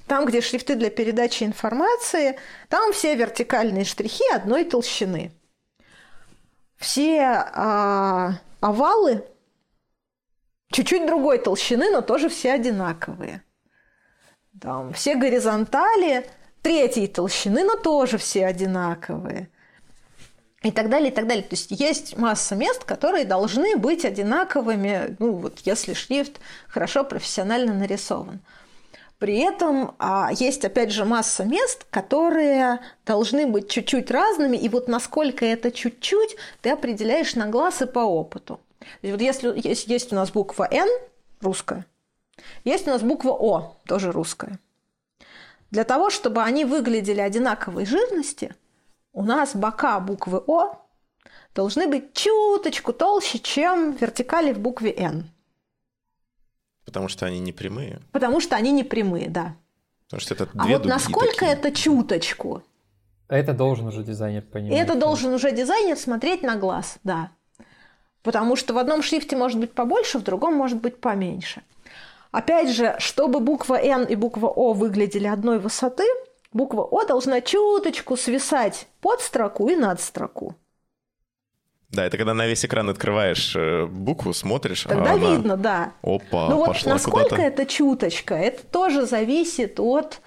Там, 0.07 0.25
где 0.25 0.41
шрифты 0.41 0.75
для 0.75 0.89
передачи 0.89 1.43
информации, 1.43 2.39
там 2.69 2.91
все 2.93 3.13
вертикальные 3.15 3.85
штрихи 3.85 4.23
одной 4.33 4.63
толщины. 4.63 5.31
Все 6.79 7.21
а, 7.23 8.39
овалы 8.61 9.25
чуть-чуть 10.71 11.05
другой 11.05 11.37
толщины, 11.39 11.91
но 11.91 12.01
тоже 12.01 12.29
все 12.29 12.53
одинаковые. 12.53 13.43
Там 14.61 14.93
все 14.93 15.15
горизонтали 15.15 16.25
третьей 16.61 17.07
толщины, 17.07 17.63
но 17.63 17.75
тоже 17.75 18.17
все 18.17 18.45
одинаковые 18.45 19.49
и 20.63 20.71
так 20.71 20.89
далее, 20.89 21.11
и 21.11 21.13
так 21.13 21.27
далее. 21.27 21.43
То 21.43 21.55
есть 21.55 21.71
есть 21.71 22.17
масса 22.17 22.55
мест, 22.55 22.83
которые 22.85 23.25
должны 23.25 23.75
быть 23.75 24.05
одинаковыми, 24.05 25.15
ну 25.19 25.33
вот 25.33 25.59
если 25.65 25.93
шрифт 25.93 26.39
хорошо 26.67 27.03
профессионально 27.03 27.73
нарисован. 27.73 28.39
При 29.19 29.37
этом 29.39 29.95
а, 29.99 30.31
есть, 30.33 30.65
опять 30.65 30.91
же, 30.91 31.05
масса 31.05 31.43
мест, 31.43 31.85
которые 31.89 32.79
должны 33.05 33.45
быть 33.45 33.69
чуть-чуть 33.69 34.09
разными, 34.09 34.57
и 34.57 34.69
вот 34.69 34.87
насколько 34.87 35.45
это 35.45 35.71
чуть-чуть, 35.71 36.37
ты 36.61 36.71
определяешь 36.71 37.35
на 37.35 37.47
глаз 37.47 37.81
и 37.81 37.85
по 37.85 37.99
опыту. 37.99 38.59
Вот 39.03 39.21
если 39.21 39.53
есть, 39.55 39.87
есть 39.87 40.11
у 40.13 40.15
нас 40.15 40.31
буква 40.31 40.67
«Н» 40.71 40.87
русская, 41.41 41.85
есть 42.63 42.87
у 42.87 42.91
нас 42.91 43.01
буква 43.01 43.31
«О» 43.31 43.75
тоже 43.85 44.11
русская. 44.11 44.57
Для 45.69 45.83
того, 45.83 46.09
чтобы 46.09 46.41
они 46.41 46.65
выглядели 46.65 47.19
одинаковой 47.19 47.85
жирности– 47.85 48.55
у 49.11 49.23
нас 49.23 49.55
бока 49.55 49.99
буквы 49.99 50.41
О 50.47 50.75
должны 51.55 51.87
быть 51.87 52.13
чуточку 52.13 52.93
толще, 52.93 53.39
чем 53.39 53.93
вертикали 53.93 54.53
в 54.53 54.59
букве 54.59 54.93
Н. 54.95 55.29
Потому 56.89 57.07
что 57.07 57.27
они 57.27 57.39
не 57.39 57.51
прямые. 57.51 58.01
Потому 58.11 58.41
что 58.41 58.55
они 58.55 58.71
не 58.71 58.83
прямые, 58.83 59.29
да. 59.29 59.55
Потому 60.07 60.21
что 60.21 60.33
это 60.33 60.49
а 60.55 60.63
две 60.65 60.75
А 60.75 60.77
вот 60.79 60.87
насколько 60.87 61.45
такие. 61.45 61.51
это 61.51 61.71
чуточку? 61.71 62.63
Это 63.27 63.53
должен 63.53 63.85
уже 63.85 64.03
дизайнер 64.03 64.41
понимать. 64.41 64.75
И 64.75 64.81
это 64.81 64.95
должен 64.95 65.31
уже 65.31 65.51
дизайнер 65.51 65.97
смотреть 65.97 66.41
на 66.41 66.55
глаз, 66.55 66.97
да. 67.03 67.29
Потому 68.23 68.55
что 68.55 68.73
в 68.73 68.79
одном 68.79 69.03
шрифте 69.03 69.35
может 69.35 69.59
быть 69.59 69.73
побольше, 69.73 70.17
в 70.17 70.23
другом 70.23 70.55
может 70.55 70.81
быть 70.81 70.99
поменьше. 70.99 71.61
Опять 72.31 72.71
же, 72.71 72.95
чтобы 72.97 73.39
буква 73.39 73.75
Н 73.75 74.05
и 74.05 74.15
буква 74.15 74.47
О 74.47 74.73
выглядели 74.73 75.27
одной 75.27 75.59
высоты– 75.59 76.05
буква 76.53 76.81
О 76.81 77.05
должна 77.05 77.41
чуточку 77.41 78.17
свисать 78.17 78.87
под 78.99 79.21
строку 79.21 79.69
и 79.69 79.75
над 79.75 80.01
строку. 80.01 80.55
Да, 81.91 82.05
это 82.05 82.17
когда 82.17 82.33
на 82.33 82.45
весь 82.45 82.63
экран 82.63 82.89
открываешь 82.89 83.55
э, 83.55 83.85
букву, 83.85 84.33
смотришь. 84.33 84.83
Тогда 84.83 85.11
а 85.11 85.13
она... 85.15 85.31
видно, 85.31 85.57
да. 85.57 85.93
Опа, 86.03 86.49
Ну 86.49 86.57
вот 86.57 86.67
пошла 86.67 86.93
насколько 86.93 87.29
куда-то. 87.29 87.41
это 87.41 87.65
чуточка, 87.65 88.35
это 88.35 88.63
тоже 88.65 89.05
зависит 89.05 89.79
от 89.79 90.21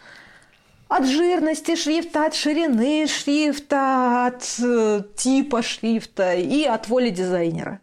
от 0.89 1.07
жирности 1.07 1.75
шрифта, 1.75 2.27
от 2.27 2.35
ширины 2.35 3.07
шрифта, 3.07 4.27
от 4.27 4.45
э, 4.63 5.03
типа 5.17 5.63
шрифта 5.63 6.35
и 6.35 6.65
от 6.65 6.89
воли 6.89 7.11
дизайнера. 7.11 7.81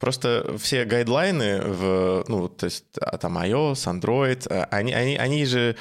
Просто 0.00 0.56
все 0.58 0.84
гайдлайны 0.84 1.60
в, 1.60 2.24
ну, 2.28 2.48
то 2.48 2.66
есть 2.66 2.84
а, 3.00 3.18
там 3.18 3.36
iOS, 3.36 3.74
Android, 3.74 4.46
э, 4.48 4.66
они, 4.70 4.92
они, 4.92 5.16
они 5.16 5.44
же 5.44 5.76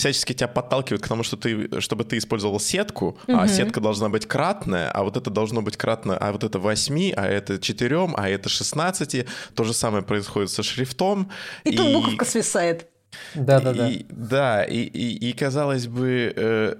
всячески 0.00 0.32
тебя 0.32 0.48
подталкивают 0.48 1.02
к 1.02 1.08
тому, 1.08 1.22
что 1.22 1.36
ты, 1.36 1.80
чтобы 1.80 2.04
ты 2.04 2.18
использовал 2.18 2.58
сетку, 2.58 3.18
угу. 3.26 3.38
а 3.38 3.46
сетка 3.46 3.80
должна 3.80 4.08
быть 4.08 4.26
кратная, 4.26 4.90
а 4.90 5.04
вот 5.04 5.16
это 5.16 5.30
должно 5.30 5.62
быть 5.62 5.76
кратно, 5.76 6.16
а 6.16 6.32
вот 6.32 6.42
это 6.42 6.58
8, 6.58 7.12
а 7.16 7.26
это 7.26 7.58
4, 7.58 8.08
а 8.16 8.28
это 8.28 8.48
16. 8.48 9.26
То 9.54 9.64
же 9.64 9.74
самое 9.74 10.02
происходит 10.02 10.50
со 10.50 10.62
шрифтом. 10.62 11.30
И, 11.64 11.70
и... 11.70 11.76
тут 11.76 11.92
буковка 11.92 12.24
свисает. 12.24 12.88
Да-да-да. 13.34 13.90
Да, 14.08 14.64
и, 14.64 14.78
и, 14.78 15.30
и 15.30 15.32
казалось 15.32 15.86
бы, 15.86 16.32
э, 16.34 16.74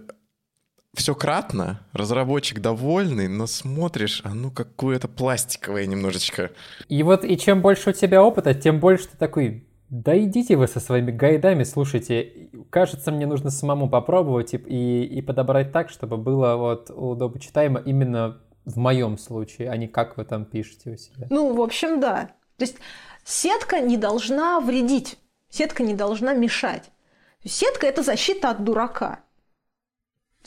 все 0.95 1.14
кратно, 1.14 1.81
разработчик 1.93 2.61
довольный, 2.61 3.29
но 3.29 3.47
смотришь, 3.47 4.23
а 4.25 4.35
ну 4.35 4.51
какое-то 4.51 5.09
пластиковое 5.09 5.87
немножечко. 5.87 6.51
И 6.89 7.03
вот 7.03 7.25
и 7.25 7.37
чем 7.37 7.61
больше 7.61 7.91
у 7.91 7.93
тебя 7.93 8.23
опыта, 8.23 8.55
тем 8.55 8.81
больше 8.81 9.09
ты 9.09 9.16
такой, 9.16 9.64
да 9.91 10.16
идите 10.16 10.57
вы 10.57 10.68
со 10.68 10.78
своими 10.78 11.11
гайдами, 11.11 11.64
слушайте, 11.64 12.49
кажется, 12.70 13.11
мне 13.11 13.26
нужно 13.26 13.51
самому 13.51 13.91
попробовать 13.91 14.55
и, 14.55 14.57
и, 14.57 15.05
и 15.05 15.20
подобрать 15.20 15.72
так, 15.72 15.91
чтобы 15.91 16.16
было 16.16 16.57
вот 16.57 16.91
удобочитаемо 16.91 17.80
именно 17.80 18.41
в 18.64 18.76
моем 18.76 19.18
случае, 19.18 19.68
а 19.68 19.76
не 19.76 19.88
как 19.88 20.16
вы 20.16 20.24
там 20.24 20.45
пишете 20.45 20.91
у 20.91 20.97
себя. 20.97 21.26
Ну, 21.28 21.55
в 21.55 21.61
общем, 21.61 21.99
да. 21.99 22.30
То 22.57 22.64
есть 22.64 22.76
сетка 23.24 23.80
не 23.80 23.97
должна 23.97 24.61
вредить, 24.61 25.18
сетка 25.49 25.82
не 25.82 25.95
должна 25.95 26.34
мешать. 26.34 26.91
Сетка– 27.45 27.86
это 27.88 28.03
защита 28.03 28.51
от 28.51 28.62
дурака. 28.62 29.20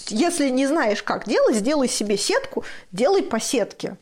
Если 0.07 0.49
не 0.49 0.67
знаешь, 0.67 1.03
как 1.03 1.27
делать, 1.27 1.55
сделай 1.57 1.89
себе 1.89 2.17
сетку, 2.17 2.63
делай 2.91 3.23
по 3.23 3.39
сетке 3.39 3.97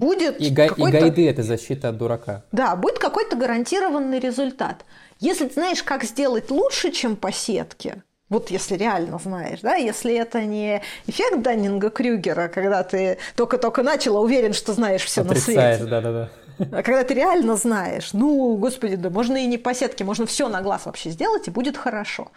будет 0.00 0.40
и, 0.40 0.50
га- 0.50 0.66
и 0.66 0.90
гайды 0.90 1.28
это 1.28 1.42
защита 1.42 1.90
от 1.90 1.98
дурака. 1.98 2.42
Да, 2.52 2.74
будет 2.74 2.98
какой-то 2.98 3.36
гарантированный 3.36 4.18
результат. 4.18 4.84
Если 5.20 5.46
ты 5.46 5.54
знаешь, 5.54 5.82
как 5.82 6.04
сделать 6.04 6.50
лучше, 6.50 6.90
чем 6.90 7.16
по 7.16 7.30
сетке, 7.30 8.02
вот 8.30 8.50
если 8.50 8.76
реально 8.76 9.18
знаешь, 9.18 9.60
да, 9.60 9.74
если 9.74 10.14
это 10.14 10.42
не 10.42 10.82
эффект 11.06 11.42
Даннинга 11.42 11.90
Крюгера, 11.90 12.48
когда 12.48 12.82
ты 12.82 13.18
только-только 13.36 13.82
начал, 13.82 14.16
а 14.16 14.20
уверен, 14.20 14.52
что 14.54 14.72
знаешь 14.72 15.04
все 15.04 15.22
на 15.22 15.34
свете. 15.34 15.84
да, 15.84 16.00
да, 16.00 16.12
да. 16.12 16.28
А 16.72 16.82
когда 16.82 17.02
ты 17.04 17.14
реально 17.14 17.56
знаешь, 17.56 18.12
ну, 18.12 18.56
господи, 18.56 18.96
да 18.96 19.10
можно 19.10 19.36
и 19.36 19.46
не 19.46 19.58
по 19.58 19.74
сетке, 19.74 20.04
можно 20.04 20.26
все 20.26 20.48
на 20.48 20.60
глаз 20.62 20.86
вообще 20.86 21.10
сделать, 21.10 21.48
и 21.48 21.50
будет 21.50 21.76
хорошо. 21.76 22.30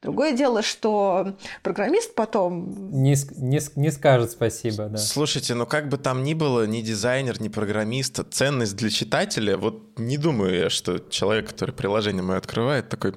Другое 0.00 0.32
дело, 0.32 0.62
что 0.62 1.36
программист 1.62 2.14
потом... 2.14 2.92
Не, 2.92 3.16
не, 3.36 3.60
не 3.74 3.90
скажет 3.90 4.30
спасибо, 4.30 4.86
да. 4.86 4.98
Слушайте, 4.98 5.54
ну 5.54 5.66
как 5.66 5.88
бы 5.88 5.98
там 5.98 6.22
ни 6.22 6.34
было, 6.34 6.66
ни 6.66 6.82
дизайнер, 6.82 7.40
ни 7.40 7.48
программист, 7.48 8.20
ценность 8.30 8.76
для 8.76 8.90
читателя, 8.90 9.56
вот 9.56 9.98
не 9.98 10.16
думаю 10.16 10.54
я, 10.54 10.70
что 10.70 10.98
человек, 10.98 11.48
который 11.48 11.74
приложение 11.74 12.22
мое 12.22 12.38
открывает, 12.38 12.88
такой, 12.88 13.14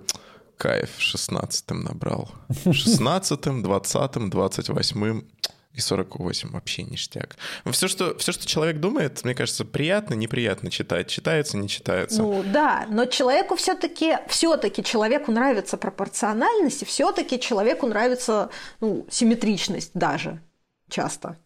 кайф, 0.58 0.90
16-м 1.00 1.84
набрал. 1.84 2.32
16-м, 2.50 3.64
20-м, 3.64 4.30
28-м 4.30 5.26
и 5.74 5.80
48 5.80 6.52
вообще 6.52 6.84
ништяк. 6.84 7.38
Все 7.72 7.88
что, 7.88 8.18
все, 8.18 8.32
что 8.32 8.46
человек 8.46 8.80
думает, 8.80 9.24
мне 9.24 9.34
кажется, 9.34 9.64
приятно, 9.64 10.16
неприятно 10.16 10.70
читать. 10.70 11.08
Читается, 11.08 11.58
не 11.58 11.70
читается. 11.70 12.22
Ну 12.22 12.44
да, 12.44 12.86
но 12.90 13.06
человеку 13.06 13.56
все-таки 13.56 14.18
все-таки 14.28 14.84
человеку 14.84 15.32
нравится 15.32 15.78
пропорциональность, 15.78 16.82
и 16.82 16.86
все-таки 16.86 17.40
человеку 17.40 17.88
нравится 17.88 18.50
ну, 18.82 19.06
симметричность 19.10 19.92
даже 19.94 20.42
часто. 20.90 21.38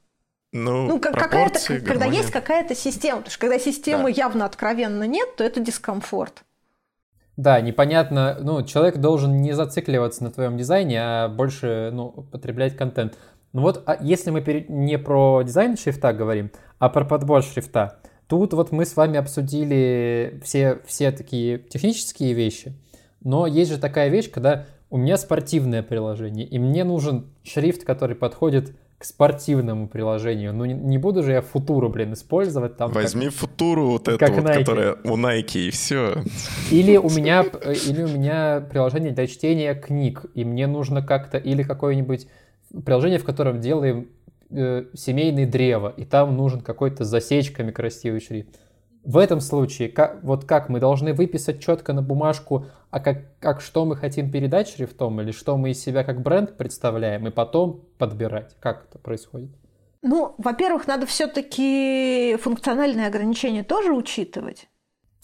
Ну, 0.51 0.87
ну 0.87 0.99
какая-то, 0.99 1.59
когда 1.81 2.05
есть 2.05 2.31
какая-то 2.31 2.75
система, 2.75 3.17
потому 3.17 3.31
что 3.31 3.39
когда 3.39 3.59
системы 3.59 4.05
да. 4.05 4.21
явно 4.21 4.45
откровенно 4.45 5.03
нет, 5.03 5.35
то 5.35 5.43
это 5.43 5.59
дискомфорт. 5.59 6.43
Да, 7.35 7.59
непонятно, 7.59 8.37
ну, 8.39 8.63
человек 8.63 8.97
должен 8.97 9.41
не 9.41 9.51
зацикливаться 9.51 10.23
на 10.23 10.31
твоем 10.31 10.57
дизайне, 10.57 11.01
а 11.01 11.27
больше, 11.27 11.89
ну, 11.91 12.09
потреблять 12.31 12.77
контент. 12.77 13.17
Ну 13.55 13.61
вот, 13.61 13.83
а 13.85 13.97
если 14.01 14.31
мы 14.31 14.43
не 14.67 14.97
про 14.97 15.41
дизайн 15.41 15.77
шрифта 15.77 16.11
говорим, 16.11 16.51
а 16.77 16.89
про 16.89 17.05
подбор 17.05 17.41
шрифта, 17.41 17.99
тут 18.27 18.51
вот 18.51 18.73
мы 18.73 18.85
с 18.85 18.97
вами 18.97 19.17
обсудили 19.17 20.41
все, 20.43 20.79
все 20.85 21.13
такие 21.13 21.59
технические 21.59 22.33
вещи, 22.33 22.73
но 23.21 23.47
есть 23.47 23.71
же 23.71 23.77
такая 23.77 24.09
вещь, 24.09 24.29
когда 24.29 24.65
у 24.89 24.97
меня 24.97 25.15
спортивное 25.15 25.83
приложение, 25.83 26.45
и 26.45 26.59
мне 26.59 26.83
нужен 26.83 27.27
шрифт, 27.45 27.85
который 27.85 28.17
подходит 28.17 28.75
к 28.97 29.05
спортивному 29.05 29.87
приложению. 29.87 30.53
Ну, 30.53 30.65
не, 30.65 30.73
не 30.73 30.97
буду 30.97 31.23
же 31.23 31.31
я 31.31 31.41
футуру, 31.41 31.89
блин, 31.89 32.11
использовать 32.11 32.75
там. 32.75 32.91
Возьми 32.91 33.27
как, 33.27 33.35
футуру 33.35 33.87
вот 33.87 34.09
эту, 34.09 34.33
вот, 34.33 34.49
которая 34.49 34.97
у 35.05 35.17
Nike, 35.17 35.67
и 35.67 35.69
все. 35.69 36.23
Или 36.71 36.97
у 36.97 37.09
меня, 37.09 37.43
или 37.43 38.03
у 38.03 38.07
меня 38.07 38.59
приложение 38.69 39.11
для 39.11 39.27
чтения 39.27 39.75
книг, 39.75 40.25
и 40.33 40.43
мне 40.43 40.67
нужно 40.67 41.01
как-то, 41.01 41.37
или 41.37 41.63
какое-нибудь 41.63 42.27
приложение, 42.85 43.19
в 43.19 43.25
котором 43.25 43.59
делаем 43.59 44.09
э, 44.49 44.85
семейное 44.93 45.45
древо, 45.45 45.93
и 45.95 46.05
там 46.05 46.35
нужен 46.35 46.61
какой-то 46.61 47.03
засечками 47.03 47.71
красивый 47.71 48.21
шрифт. 48.21 48.59
В 49.03 49.17
этом 49.17 49.39
случае, 49.39 49.89
как, 49.89 50.23
вот 50.23 50.45
как 50.45 50.67
мы 50.67 50.79
должны 50.79 51.13
выписать 51.13 51.61
четко 51.61 51.93
на 51.93 52.01
бумажку, 52.01 52.65
а 52.89 52.99
как, 52.99 53.37
как 53.39 53.61
что 53.61 53.85
мы 53.85 53.95
хотим 53.95 54.31
передать 54.31 54.67
шрифтом, 54.67 55.21
или 55.21 55.31
что 55.31 55.57
мы 55.57 55.71
из 55.71 55.83
себя 55.83 56.03
как 56.03 56.21
бренд 56.21 56.57
представляем, 56.57 57.27
и 57.27 57.31
потом 57.31 57.85
подбирать. 57.99 58.55
Как 58.59 58.87
это 58.89 58.97
происходит? 58.97 59.51
Ну, 60.01 60.33
во-первых, 60.37 60.87
надо 60.87 61.05
все-таки 61.05 62.37
функциональные 62.41 63.07
ограничения 63.07 63.63
тоже 63.63 63.93
учитывать. 63.93 64.67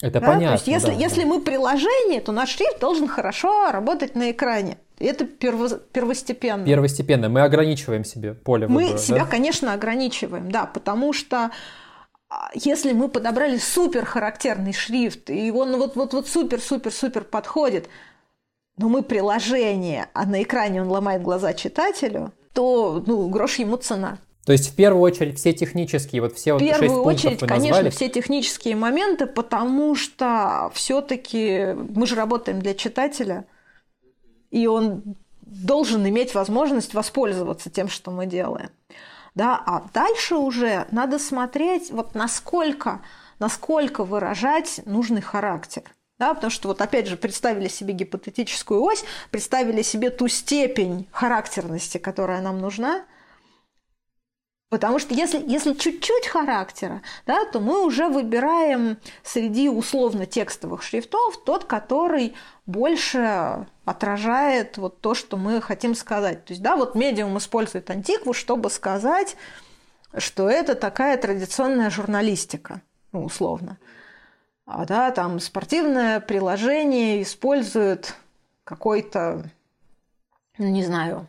Это 0.00 0.20
да? 0.20 0.26
понятно. 0.26 0.48
То 0.48 0.52
есть, 0.54 0.66
если, 0.68 0.88
да, 0.88 0.92
если 0.94 1.22
да. 1.22 1.28
мы 1.28 1.40
приложение, 1.40 2.20
то 2.20 2.32
наш 2.32 2.50
шрифт 2.50 2.80
должен 2.80 3.08
хорошо 3.08 3.70
работать 3.70 4.14
на 4.16 4.32
экране. 4.32 4.78
Это 5.02 5.24
перво, 5.26 5.68
первостепенно. 5.68 6.64
Первостепенно. 6.64 7.28
Мы 7.28 7.42
ограничиваем 7.42 8.04
себе 8.04 8.34
поле 8.34 8.68
Мы 8.68 8.82
выбора. 8.82 8.98
себя, 8.98 9.18
да? 9.20 9.26
конечно, 9.26 9.72
ограничиваем, 9.72 10.50
да, 10.50 10.66
потому 10.66 11.12
что 11.12 11.50
а, 12.28 12.50
если 12.54 12.92
мы 12.92 13.08
подобрали 13.08 13.58
супер 13.58 14.04
характерный 14.04 14.72
шрифт, 14.72 15.28
и 15.28 15.50
он 15.50 15.76
вот 15.76 15.96
вот 15.96 16.14
вот 16.14 16.28
супер 16.28 16.60
супер 16.60 16.92
супер 16.92 17.24
подходит, 17.24 17.88
но 18.78 18.88
мы 18.88 19.02
приложение, 19.02 20.08
а 20.14 20.24
на 20.24 20.42
экране 20.42 20.82
он 20.82 20.88
ломает 20.88 21.22
глаза 21.22 21.52
читателю, 21.52 22.32
то 22.52 23.02
ну 23.06 23.28
грош 23.28 23.56
ему 23.56 23.76
цена. 23.76 24.18
То 24.44 24.52
есть 24.52 24.72
в 24.72 24.74
первую 24.74 25.02
очередь 25.02 25.38
все 25.38 25.52
технические, 25.52 26.20
вот 26.20 26.34
все 26.34 26.54
вот 26.54 26.62
шесть 26.62 26.78
пунктов 26.80 27.06
очередь, 27.06 27.40
конечно, 27.40 27.90
все 27.90 28.08
технические 28.08 28.74
моменты, 28.74 29.26
потому 29.26 29.94
что 29.94 30.70
все-таки 30.74 31.74
мы 31.74 32.06
же 32.06 32.16
работаем 32.16 32.60
для 32.60 32.74
читателя, 32.74 33.44
и 34.52 34.68
он 34.68 35.16
должен 35.40 36.08
иметь 36.08 36.34
возможность 36.34 36.94
воспользоваться 36.94 37.68
тем, 37.68 37.88
что 37.88 38.12
мы 38.12 38.26
делаем 38.26 38.70
да, 39.34 39.62
а 39.64 39.84
дальше 39.92 40.36
уже 40.36 40.86
надо 40.90 41.18
смотреть, 41.18 41.90
вот 41.90 42.14
насколько, 42.14 43.00
насколько 43.38 44.04
выражать 44.04 44.80
нужный 44.84 45.22
характер. 45.22 45.82
Да, 46.18 46.34
потому 46.34 46.50
что 46.50 46.68
вот 46.68 46.80
опять 46.80 47.08
же 47.08 47.16
представили 47.16 47.66
себе 47.66 47.94
гипотетическую 47.94 48.80
ось, 48.80 49.04
представили 49.30 49.82
себе 49.82 50.10
ту 50.10 50.28
степень 50.28 51.08
характерности, 51.10 51.98
которая 51.98 52.40
нам 52.42 52.60
нужна, 52.60 53.04
Потому 54.72 54.98
что 54.98 55.12
если, 55.12 55.38
если 55.46 55.74
чуть-чуть 55.74 56.28
характера, 56.28 57.02
да, 57.26 57.44
то 57.44 57.60
мы 57.60 57.84
уже 57.84 58.08
выбираем 58.08 58.96
среди 59.22 59.68
условно-текстовых 59.68 60.82
шрифтов 60.82 61.44
тот, 61.44 61.64
который 61.64 62.34
больше 62.64 63.66
отражает 63.84 64.78
вот 64.78 65.02
то, 65.02 65.12
что 65.12 65.36
мы 65.36 65.60
хотим 65.60 65.94
сказать. 65.94 66.46
То 66.46 66.52
есть, 66.54 66.62
да, 66.62 66.76
вот 66.76 66.94
медиум 66.94 67.36
использует 67.36 67.90
антикву, 67.90 68.32
чтобы 68.32 68.70
сказать, 68.70 69.36
что 70.16 70.48
это 70.48 70.74
такая 70.74 71.18
традиционная 71.18 71.90
журналистика, 71.90 72.80
ну, 73.12 73.24
условно. 73.24 73.76
А 74.64 74.86
да, 74.86 75.10
там 75.10 75.38
спортивное 75.38 76.18
приложение 76.18 77.20
использует 77.20 78.16
какой-то, 78.64 79.50
ну, 80.56 80.68
не 80.68 80.82
знаю, 80.82 81.28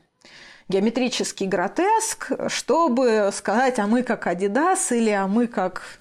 геометрический 0.74 1.46
гротеск, 1.46 2.32
чтобы 2.48 3.30
сказать, 3.32 3.78
а 3.78 3.86
мы 3.86 4.02
как 4.02 4.26
Адидас 4.26 4.92
или 4.92 5.12
а 5.12 5.28
мы 5.28 5.48
как 5.48 6.00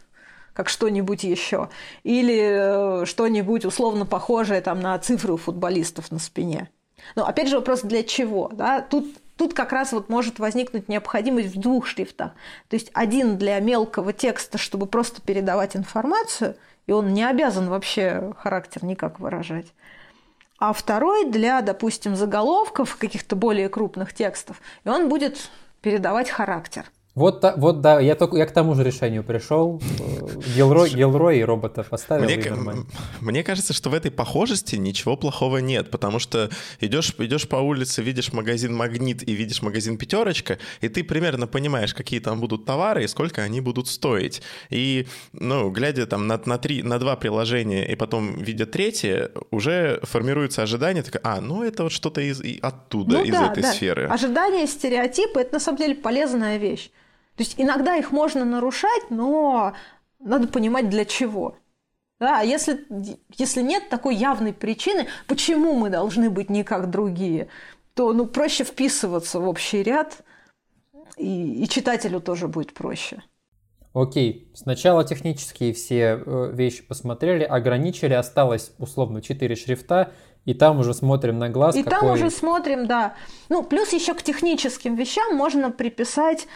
как 0.54 0.68
что-нибудь 0.68 1.24
еще. 1.24 1.70
Или 2.04 3.02
э, 3.02 3.06
что-нибудь 3.06 3.64
условно 3.64 4.04
похожее 4.04 4.60
там, 4.60 4.80
на 4.80 4.98
цифры 4.98 5.32
у 5.32 5.36
футболистов 5.38 6.10
на 6.10 6.18
спине. 6.18 6.68
Но 7.16 7.26
опять 7.26 7.48
же 7.48 7.56
вопрос, 7.56 7.80
для 7.80 8.02
чего? 8.02 8.50
Да? 8.52 8.82
Тут, 8.82 9.06
тут 9.38 9.54
как 9.54 9.72
раз 9.72 9.92
вот 9.92 10.10
может 10.10 10.38
возникнуть 10.38 10.90
необходимость 10.90 11.56
в 11.56 11.58
двух 11.58 11.86
шрифтах. 11.86 12.32
То 12.68 12.76
есть 12.76 12.90
один 12.92 13.38
для 13.38 13.58
мелкого 13.60 14.12
текста, 14.12 14.58
чтобы 14.58 14.84
просто 14.84 15.22
передавать 15.22 15.74
информацию, 15.74 16.54
и 16.86 16.92
он 16.92 17.14
не 17.14 17.24
обязан 17.24 17.70
вообще 17.70 18.34
характер 18.36 18.84
никак 18.84 19.20
выражать 19.20 19.72
а 20.62 20.72
второй 20.72 21.24
для, 21.24 21.60
допустим, 21.60 22.14
заголовков 22.14 22.96
каких-то 22.96 23.34
более 23.34 23.68
крупных 23.68 24.12
текстов, 24.12 24.62
и 24.84 24.88
он 24.88 25.08
будет 25.08 25.50
передавать 25.80 26.30
характер. 26.30 26.84
Вот, 27.14 27.44
вот 27.58 27.82
да, 27.82 28.00
я, 28.00 28.14
только, 28.14 28.38
я 28.38 28.46
к 28.46 28.52
тому 28.52 28.74
же 28.74 28.82
решению 28.84 29.22
пришел. 29.22 29.82
Гелрой, 30.56 30.88
Гелрой 30.88 31.40
и 31.40 31.44
робота 31.44 31.82
поставил. 31.82 32.24
Мне, 32.24 32.86
мне 33.20 33.44
кажется, 33.44 33.74
что 33.74 33.90
в 33.90 33.94
этой 33.94 34.10
похожести 34.10 34.76
ничего 34.76 35.16
плохого 35.18 35.58
нет, 35.58 35.90
потому 35.90 36.18
что 36.18 36.48
идешь, 36.80 37.14
идешь 37.18 37.46
по 37.46 37.56
улице, 37.56 38.02
видишь 38.02 38.32
магазин 38.32 38.74
Магнит 38.74 39.28
и 39.28 39.32
видишь 39.32 39.60
магазин 39.60 39.98
Пятерочка, 39.98 40.58
и 40.80 40.88
ты 40.88 41.04
примерно 41.04 41.46
понимаешь, 41.46 41.92
какие 41.92 42.18
там 42.18 42.40
будут 42.40 42.64
товары 42.64 43.04
и 43.04 43.08
сколько 43.08 43.42
они 43.42 43.60
будут 43.60 43.88
стоить. 43.88 44.40
И, 44.70 45.06
ну, 45.34 45.70
глядя 45.70 46.06
там 46.06 46.26
на, 46.26 46.40
на, 46.46 46.56
три, 46.56 46.82
на 46.82 46.98
два 46.98 47.16
приложения 47.16 47.92
и 47.92 47.94
потом 47.94 48.38
видя 48.38 48.64
третье, 48.64 49.32
уже 49.50 50.00
формируется 50.04 50.62
ожидание, 50.62 51.02
такое, 51.02 51.20
а, 51.24 51.42
ну 51.42 51.62
это 51.62 51.82
вот 51.82 51.92
что-то 51.92 52.22
из, 52.22 52.40
оттуда, 52.62 53.18
ну, 53.18 53.24
из 53.24 53.32
да, 53.32 53.52
этой 53.52 53.62
да. 53.62 53.72
сферы. 53.72 54.06
Ожидания, 54.06 54.66
стереотипы— 54.66 55.40
это 55.42 55.54
на 55.54 55.60
самом 55.60 55.76
деле 55.76 55.94
полезная 55.94 56.56
вещь. 56.56 56.90
То 57.36 57.42
есть 57.42 57.54
иногда 57.56 57.96
их 57.96 58.12
можно 58.12 58.44
нарушать, 58.44 59.10
но 59.10 59.74
надо 60.18 60.48
понимать 60.48 60.88
для 60.90 61.04
чего. 61.04 61.56
Да, 62.20 62.40
а 62.40 62.44
если, 62.44 62.86
если 63.36 63.62
нет 63.62 63.88
такой 63.88 64.14
явной 64.14 64.52
причины, 64.52 65.08
почему 65.26 65.74
мы 65.74 65.90
должны 65.90 66.30
быть 66.30 66.50
не 66.50 66.62
как 66.62 66.88
другие, 66.88 67.48
то 67.94 68.12
ну, 68.12 68.26
проще 68.26 68.64
вписываться 68.64 69.40
в 69.40 69.48
общий 69.48 69.82
ряд, 69.82 70.22
и, 71.16 71.64
и 71.64 71.68
читателю 71.68 72.20
тоже 72.20 72.48
будет 72.48 72.74
проще. 72.74 73.22
Окей, 73.92 74.50
сначала 74.54 75.04
технические 75.04 75.74
все 75.74 76.22
э, 76.24 76.50
вещи 76.54 76.82
посмотрели, 76.82 77.42
ограничили, 77.42 78.14
осталось 78.14 78.72
условно 78.78 79.20
4 79.20 79.54
шрифта, 79.56 80.12
и 80.44 80.54
там 80.54 80.78
уже 80.78 80.94
смотрим 80.94 81.38
на 81.38 81.50
глаз. 81.50 81.76
И 81.76 81.82
какой... 81.82 81.98
там 81.98 82.10
уже 82.12 82.30
смотрим, 82.30 82.86
да. 82.86 83.14
Ну, 83.48 83.62
плюс 83.62 83.92
еще 83.92 84.14
к 84.14 84.22
техническим 84.22 84.94
вещам 84.94 85.36
можно 85.36 85.70
приписать 85.70 86.46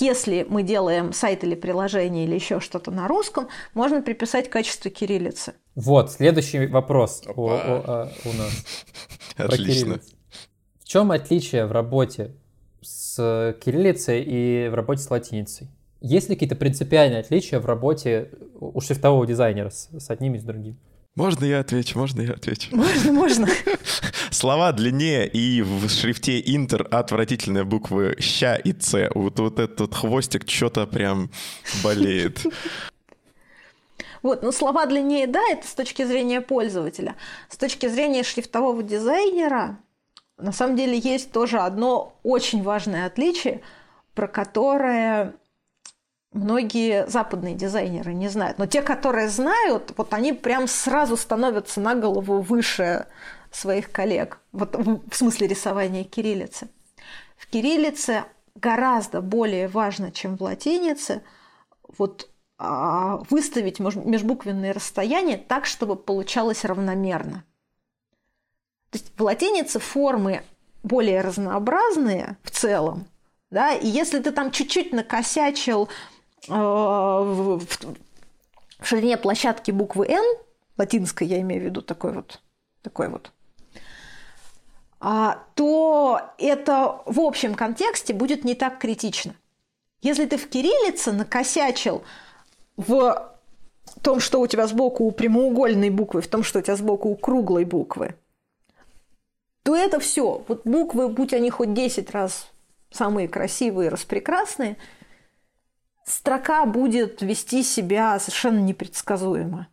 если 0.00 0.46
мы 0.48 0.62
делаем 0.62 1.12
сайт 1.12 1.44
или 1.44 1.54
приложение 1.54 2.24
или 2.24 2.34
еще 2.34 2.60
что-то 2.60 2.90
на 2.90 3.08
русском, 3.08 3.48
можно 3.74 4.02
приписать 4.02 4.50
качество 4.50 4.90
кириллицы. 4.90 5.54
Вот, 5.74 6.10
следующий 6.10 6.66
вопрос 6.66 7.22
у, 7.34 7.42
у, 7.42 7.48
а, 7.50 8.10
у 8.24 8.32
нас. 8.32 8.64
Отлично. 9.36 10.00
В 10.80 10.84
чем 10.84 11.10
отличие 11.10 11.66
в 11.66 11.72
работе 11.72 12.34
с 12.80 13.56
кириллицей 13.64 14.22
и 14.22 14.68
в 14.68 14.74
работе 14.74 15.02
с 15.02 15.10
латиницей? 15.10 15.68
Есть 16.00 16.28
ли 16.28 16.36
какие-то 16.36 16.56
принципиальные 16.56 17.20
отличия 17.20 17.58
в 17.58 17.66
работе 17.66 18.30
у 18.60 18.80
шрифтового 18.80 19.26
дизайнера 19.26 19.70
с, 19.70 19.88
с 19.98 20.10
одним 20.10 20.34
и 20.34 20.38
с 20.38 20.42
другим? 20.42 20.78
Можно 21.14 21.44
я 21.44 21.60
отвечу? 21.60 21.98
Можно 21.98 22.22
я 22.22 22.32
отвечу? 22.32 22.74
Можно, 22.74 23.12
можно. 23.12 23.48
Слова 24.30 24.72
длиннее 24.72 25.28
и 25.28 25.62
в 25.62 25.88
шрифте 25.88 26.40
Интер 26.40 26.88
отвратительные 26.90 27.62
буквы 27.64 28.16
Щ 28.18 28.56
и 28.56 28.72
Ц. 28.72 29.10
Вот, 29.14 29.38
вот 29.38 29.60
этот 29.60 29.94
хвостик 29.94 30.48
что-то 30.50 30.86
прям 30.86 31.30
болеет. 31.84 32.44
Вот, 34.22 34.42
ну 34.42 34.52
слова 34.52 34.86
длиннее, 34.86 35.26
да, 35.26 35.42
это 35.50 35.68
с 35.68 35.74
точки 35.74 36.04
зрения 36.04 36.40
пользователя. 36.40 37.14
С 37.50 37.58
точки 37.58 37.86
зрения 37.88 38.22
шрифтового 38.22 38.82
дизайнера, 38.82 39.78
на 40.38 40.50
самом 40.50 40.76
деле 40.76 40.98
есть 40.98 41.30
тоже 41.30 41.58
одно 41.58 42.18
очень 42.22 42.62
важное 42.62 43.06
отличие, 43.06 43.60
про 44.14 44.26
которое 44.26 45.34
многие 46.34 47.06
западные 47.06 47.54
дизайнеры 47.54 48.12
не 48.12 48.28
знают. 48.28 48.58
Но 48.58 48.66
те, 48.66 48.82
которые 48.82 49.28
знают, 49.28 49.94
вот 49.96 50.12
они 50.12 50.32
прям 50.32 50.68
сразу 50.68 51.16
становятся 51.16 51.80
на 51.80 51.94
голову 51.94 52.40
выше 52.40 53.06
своих 53.50 53.90
коллег. 53.90 54.40
Вот 54.52 54.74
в 54.74 55.16
смысле 55.16 55.46
рисования 55.46 56.04
кириллицы. 56.04 56.68
В 57.36 57.46
кириллице 57.46 58.24
гораздо 58.54 59.20
более 59.20 59.68
важно, 59.68 60.10
чем 60.10 60.36
в 60.36 60.42
латинице, 60.42 61.22
вот 61.96 62.28
а, 62.58 63.18
выставить 63.30 63.78
межбуквенные 63.78 64.72
расстояния 64.72 65.36
так, 65.36 65.66
чтобы 65.66 65.96
получалось 65.96 66.64
равномерно. 66.64 67.44
То 68.90 68.98
есть 68.98 69.12
в 69.16 69.22
латинице 69.22 69.78
формы 69.78 70.42
более 70.82 71.20
разнообразные 71.20 72.36
в 72.42 72.50
целом, 72.50 73.06
да, 73.50 73.72
и 73.72 73.86
если 73.86 74.20
ты 74.20 74.30
там 74.32 74.50
чуть-чуть 74.50 74.92
накосячил 74.92 75.88
в, 76.48 77.58
в, 77.58 77.66
в 78.80 78.86
ширине 78.86 79.16
площадки 79.16 79.70
буквы 79.70 80.06
N, 80.08 80.24
латинской 80.76 81.26
я 81.26 81.40
имею 81.40 81.62
в 81.62 81.64
виду, 81.64 81.82
такой 81.82 82.12
вот, 82.12 82.40
такой 82.82 83.08
вот, 83.08 83.32
а, 85.00 85.42
то 85.54 86.20
это 86.38 87.02
в 87.04 87.20
общем 87.20 87.54
контексте 87.54 88.14
будет 88.14 88.44
не 88.44 88.54
так 88.54 88.78
критично. 88.78 89.34
Если 90.00 90.26
ты 90.26 90.36
в 90.36 90.48
кириллице 90.48 91.12
накосячил 91.12 92.04
в 92.76 93.32
том, 94.02 94.20
что 94.20 94.40
у 94.40 94.46
тебя 94.46 94.66
сбоку 94.66 95.04
у 95.04 95.10
прямоугольной 95.10 95.90
буквы, 95.90 96.20
в 96.22 96.28
том, 96.28 96.42
что 96.42 96.58
у 96.58 96.62
тебя 96.62 96.76
сбоку 96.76 97.10
у 97.10 97.16
круглой 97.16 97.64
буквы, 97.64 98.14
то 99.62 99.74
это 99.74 100.00
все. 100.00 100.42
Вот 100.48 100.62
буквы, 100.64 101.08
будь 101.08 101.32
они 101.32 101.50
хоть 101.50 101.74
10 101.74 102.10
раз 102.10 102.48
самые 102.90 103.28
красивые, 103.28 103.88
распрекрасные, 103.88 104.76
строка 106.04 106.64
будет 106.66 107.22
вести 107.22 107.62
себя 107.62 108.18
совершенно 108.18 108.58
непредсказуемо. 108.58 109.68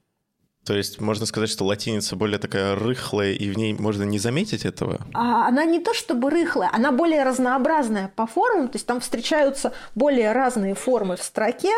То 0.66 0.76
есть 0.76 1.02
можно 1.02 1.26
сказать, 1.26 1.50
что 1.50 1.66
латиница 1.66 2.16
более 2.16 2.38
такая 2.38 2.76
рыхлая, 2.76 3.32
и 3.34 3.50
в 3.50 3.58
ней 3.58 3.74
можно 3.74 4.04
не 4.04 4.20
заметить 4.20 4.64
этого? 4.64 5.02
А 5.14 5.48
она 5.48 5.66
не 5.66 5.80
то 5.80 5.94
чтобы 5.94 6.30
рыхлая, 6.30 6.70
она 6.72 6.92
более 6.92 7.24
разнообразная 7.24 8.12
по 8.16 8.28
формам, 8.28 8.68
то 8.68 8.76
есть 8.76 8.86
там 8.86 9.00
встречаются 9.00 9.74
более 9.96 10.32
разные 10.34 10.76
формы 10.76 11.16
в 11.16 11.24
строке, 11.24 11.74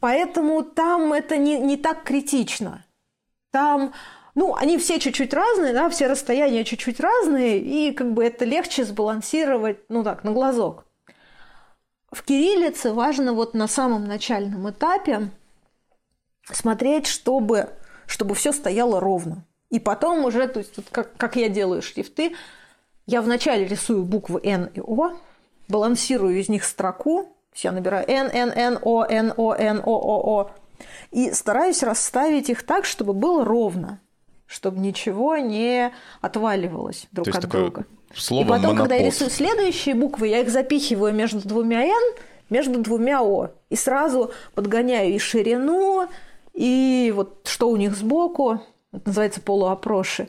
поэтому 0.00 0.62
там 0.62 1.14
это 1.14 1.38
не, 1.38 1.58
не 1.58 1.78
так 1.78 2.02
критично. 2.02 2.84
Там, 3.52 3.94
ну, 4.34 4.54
они 4.54 4.76
все 4.76 5.00
чуть-чуть 5.00 5.32
разные, 5.32 5.72
да, 5.72 5.88
все 5.88 6.08
расстояния 6.08 6.64
чуть-чуть 6.64 7.00
разные, 7.00 7.58
и 7.58 7.92
как 7.92 8.12
бы 8.12 8.22
это 8.22 8.44
легче 8.44 8.84
сбалансировать, 8.84 9.78
ну 9.88 10.04
так, 10.04 10.24
на 10.24 10.32
глазок. 10.32 10.84
В 12.10 12.22
кириллице 12.22 12.92
важно 12.92 13.32
вот 13.34 13.54
на 13.54 13.68
самом 13.68 14.06
начальном 14.06 14.70
этапе 14.70 15.30
смотреть, 16.44 17.06
чтобы, 17.06 17.70
чтобы 18.06 18.34
все 18.34 18.52
стояло 18.52 19.00
ровно. 19.00 19.44
И 19.70 19.78
потом 19.78 20.24
уже, 20.24 20.48
то 20.48 20.60
есть, 20.60 20.76
вот 20.78 20.86
как, 20.90 21.14
как 21.16 21.36
я 21.36 21.48
делаю 21.50 21.82
шрифты, 21.82 22.34
я 23.06 23.20
вначале 23.20 23.66
рисую 23.66 24.04
буквы 24.04 24.40
N 24.42 24.70
и 24.74 24.80
O, 24.80 25.18
балансирую 25.68 26.38
из 26.38 26.48
них 26.48 26.64
строку, 26.64 27.36
я 27.54 27.72
набираю 27.72 28.08
N, 28.08 28.30
N, 28.32 28.52
N, 28.54 28.78
O, 28.82 29.04
N, 29.04 29.34
O, 29.36 29.52
N, 29.52 29.82
O, 29.84 29.92
O, 29.92 30.40
O, 30.40 30.50
и 31.10 31.32
стараюсь 31.32 31.82
расставить 31.82 32.48
их 32.48 32.62
так, 32.64 32.86
чтобы 32.86 33.12
было 33.12 33.44
ровно, 33.44 34.00
чтобы 34.46 34.78
ничего 34.78 35.36
не 35.36 35.92
отваливалось 36.20 37.06
друг 37.12 37.26
То 37.26 37.30
есть 37.30 37.38
от 37.38 37.42
такое 37.42 37.62
друга. 37.62 37.86
Слово 38.14 38.44
и 38.44 38.48
потом, 38.48 38.76
когда 38.76 38.94
я 38.94 39.02
монопод. 39.02 39.06
рисую 39.06 39.30
следующие 39.30 39.94
буквы, 39.94 40.28
я 40.28 40.40
их 40.40 40.50
запихиваю 40.50 41.14
между 41.14 41.46
двумя 41.46 41.84
N, 41.84 42.14
между 42.50 42.80
двумя 42.80 43.22
О. 43.22 43.50
И 43.68 43.76
сразу 43.76 44.32
подгоняю 44.54 45.14
и 45.14 45.18
ширину, 45.18 46.08
и 46.54 47.12
вот 47.14 47.46
что 47.46 47.68
у 47.68 47.76
них 47.76 47.94
сбоку, 47.94 48.60
это 48.92 49.02
называется 49.06 49.40
полуопроши, 49.40 50.28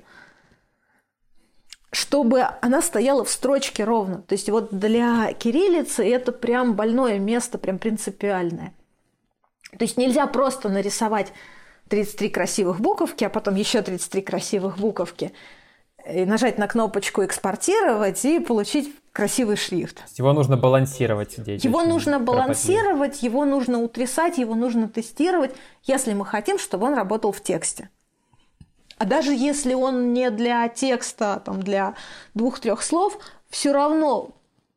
чтобы 1.92 2.46
она 2.62 2.82
стояла 2.82 3.24
в 3.24 3.30
строчке 3.30 3.84
ровно. 3.84 4.22
То 4.24 4.34
есть 4.34 4.50
вот 4.50 4.70
для 4.72 5.34
кириллицы 5.34 6.08
это 6.08 6.32
прям 6.32 6.76
больное 6.76 7.18
место, 7.18 7.58
прям 7.58 7.80
принципиальное. 7.80 8.74
То 9.72 9.84
есть 9.86 9.98
нельзя 9.98 10.28
просто 10.28 10.70
нарисовать 10.70 11.32
33 11.90 12.30
красивых 12.30 12.80
буковки, 12.80 13.24
а 13.24 13.30
потом 13.30 13.56
еще 13.56 13.82
33 13.82 14.22
красивых 14.22 14.78
буковки, 14.78 15.32
и 16.14 16.26
нажать 16.26 16.58
на 16.58 16.68
кнопочку 16.68 17.24
«Экспортировать» 17.24 18.24
и 18.26 18.40
получить 18.40 18.94
красивый 19.12 19.58
шрифт. 19.58 20.04
Его 20.18 20.34
нужно 20.34 20.58
балансировать. 20.58 21.38
Его 21.38 21.84
нужно 21.84 22.20
балансировать, 22.20 23.24
его 23.24 23.46
нужно 23.46 23.80
утрясать, 23.80 24.38
его 24.38 24.56
нужно 24.56 24.88
тестировать, 24.88 25.52
если 25.84 26.14
мы 26.14 26.26
хотим, 26.26 26.58
чтобы 26.60 26.88
он 26.88 26.94
работал 26.94 27.32
в 27.32 27.42
тексте. 27.42 27.90
А 28.98 29.06
даже 29.06 29.34
если 29.34 29.74
он 29.74 30.14
не 30.14 30.30
для 30.30 30.68
текста, 30.68 31.42
там, 31.44 31.64
для 31.64 31.96
двух-трех 32.34 32.84
слов, 32.84 33.18
все 33.50 33.72
равно, 33.72 34.32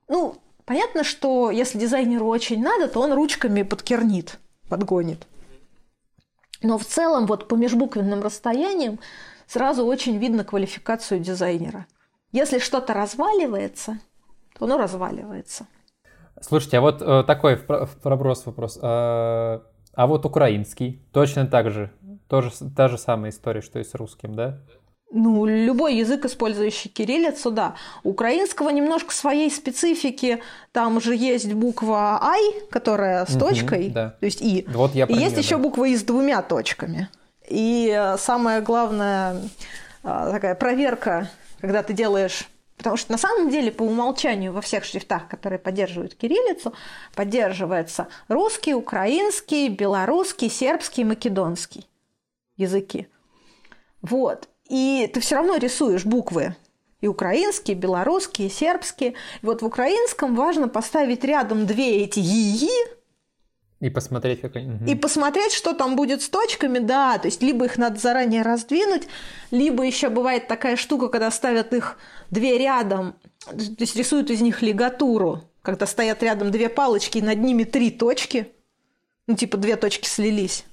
ну, 0.09 0.37
понятно, 0.65 1.03
что 1.03 1.51
если 1.51 1.79
дизайнеру 1.79 2.27
очень 2.27 2.63
надо, 2.63 2.89
то 2.89 3.01
он 3.01 3.13
ручками 3.13 3.63
подкернит, 3.63 4.39
подгонит. 4.69 5.27
Но 6.63 6.79
в 6.79 6.85
целом 6.85 7.27
вот 7.27 7.49
по 7.49 7.57
межбуквенным 7.57 8.23
расстояниям 8.23 9.01
сразу 9.53 9.85
очень 9.85 10.17
видно 10.17 10.45
квалификацию 10.45 11.21
дизайнера. 11.21 11.87
Если 12.33 12.59
что-то 12.59 12.95
разваливается, 12.95 13.99
то 14.59 14.65
оно 14.65 14.79
разваливается. 14.79 15.67
Слушайте, 16.41 16.79
а 16.79 16.81
вот 16.81 17.03
э, 17.03 17.25
такой 17.27 17.57
проброс 17.59 18.47
вопрос. 18.47 18.79
А, 18.81 19.63
а 19.95 20.07
вот 20.07 20.25
украинский 20.25 21.03
точно 21.13 21.47
так 21.47 21.71
же, 21.71 21.93
тоже 22.29 22.51
та 22.75 22.89
же 22.89 22.97
самая 22.97 23.31
история, 23.31 23.61
что 23.61 23.79
и 23.79 23.85
с 23.85 23.95
русским, 23.95 24.35
да? 24.35 24.59
Ну, 25.15 25.45
любой 25.45 25.97
язык, 25.97 26.25
использующий 26.25 26.89
кириллицу, 26.89 27.51
да. 27.51 27.75
Украинского 28.03 28.71
немножко 28.71 29.13
своей 29.13 29.51
специфики. 29.51 30.43
Там 30.73 30.99
же 31.03 31.15
есть 31.15 31.53
буква 31.53 32.19
«ай», 32.23 32.41
которая 32.71 33.27
с 33.27 33.35
Мгм, 33.35 33.41
точкой, 33.41 33.91
да. 33.91 34.17
то 34.19 34.25
есть 34.25 34.41
«и». 34.41 34.67
Вот 34.73 34.95
я 34.95 35.05
И 35.05 35.13
есть 35.13 35.33
неё, 35.37 35.43
еще 35.43 35.57
да. 35.57 35.63
буква 35.63 35.85
«и» 35.85 35.95
с 35.95 36.03
двумя 36.03 36.41
точками. 36.41 37.11
И 37.53 37.95
э, 37.95 38.17
самая 38.17 38.63
главная 38.63 39.37
э, 40.03 40.29
такая 40.33 40.55
проверка, 40.55 41.31
когда 41.61 41.83
ты 41.83 41.93
делаешь... 41.93 42.49
Потому 42.79 42.97
что 42.97 43.13
на 43.13 43.19
самом 43.19 43.51
деле 43.51 43.71
по 43.71 43.83
умолчанию 43.83 44.53
во 44.53 44.61
всех 44.63 44.85
шрифтах, 44.85 45.29
которые 45.29 45.59
поддерживают 45.59 46.15
кириллицу, 46.15 46.73
поддерживается 47.15 48.09
русский, 48.27 48.75
украинский, 48.75 49.69
белорусский, 49.69 50.51
сербский, 50.51 51.05
македонский 51.05 51.87
языки. 52.57 53.07
Вот. 54.01 54.49
И 54.69 55.09
ты 55.13 55.21
все 55.21 55.37
равно 55.37 55.57
рисуешь 55.57 56.05
буквы 56.07 56.57
и 57.03 57.07
украинские, 57.07 57.77
и 57.77 57.79
белорусские, 57.79 58.49
и 58.49 58.51
сербские. 58.51 59.11
И 59.43 59.47
вот 59.47 59.61
в 59.61 59.67
украинском 59.67 60.35
важно 60.35 60.69
поставить 60.69 61.23
рядом 61.23 61.67
две 61.67 62.03
эти 62.03 62.19
«и», 62.19 62.69
И 63.83 63.91
посмотреть, 63.91 64.41
как 64.41 64.55
они... 64.55 64.69
мгм. 64.69 64.87
и 64.87 64.95
посмотреть, 64.95 65.53
что 65.53 65.75
там 65.75 65.97
будет 65.97 66.23
с 66.23 66.29
точками, 66.29 66.79
да, 66.79 67.19
то 67.19 67.27
есть 67.27 67.43
либо 67.43 67.65
их 67.65 67.77
надо 67.79 67.99
заранее 67.99 68.43
раздвинуть, 68.43 69.09
либо 69.51 69.83
еще 69.83 70.09
бывает 70.09 70.47
такая 70.47 70.77
штука, 70.77 71.09
когда 71.09 71.33
ставят 71.33 71.75
их 71.75 71.99
две 72.31 72.59
рядом, 72.59 73.17
то 73.45 73.57
есть 73.81 73.97
рисуют 73.97 74.31
из 74.31 74.41
них 74.41 74.63
лигатуру, 74.63 75.43
когда 75.63 75.87
стоят 75.89 76.23
рядом 76.23 76.53
две 76.53 76.69
палочки 76.69 77.19
и 77.19 77.23
над 77.23 77.39
ними 77.39 77.65
три 77.65 77.91
точки, 77.91 78.53
ну 79.27 79.35
типа 79.35 79.57
две 79.57 79.75
точки 79.75 80.07
слились. 80.07 80.65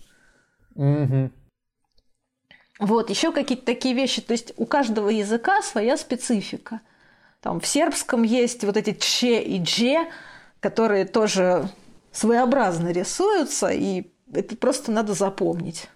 Мгм. 0.76 1.34
Вот, 2.77 3.10
еще 3.10 3.31
какие-то 3.31 3.65
такие 3.65 3.95
вещи. 3.95 4.22
То 4.22 4.34
есть 4.34 4.53
у 4.56 4.68
каждого 4.68 5.10
языка 5.10 5.64
своя 5.64 5.98
специфика. 5.98 6.81
Там 7.41 7.60
в 7.60 7.65
сербском 7.65 8.22
есть 8.22 8.64
вот 8.64 8.77
эти 8.77 8.94
че 8.94 9.41
и 9.41 9.57
дже, 9.57 10.07
которые 10.60 11.06
тоже 11.06 11.69
своеобразно 12.20 12.90
рисуются, 12.90 13.70
и 13.70 14.12
это 14.34 14.56
просто 14.56 14.91
надо 14.91 15.14
запомнить. 15.14 15.90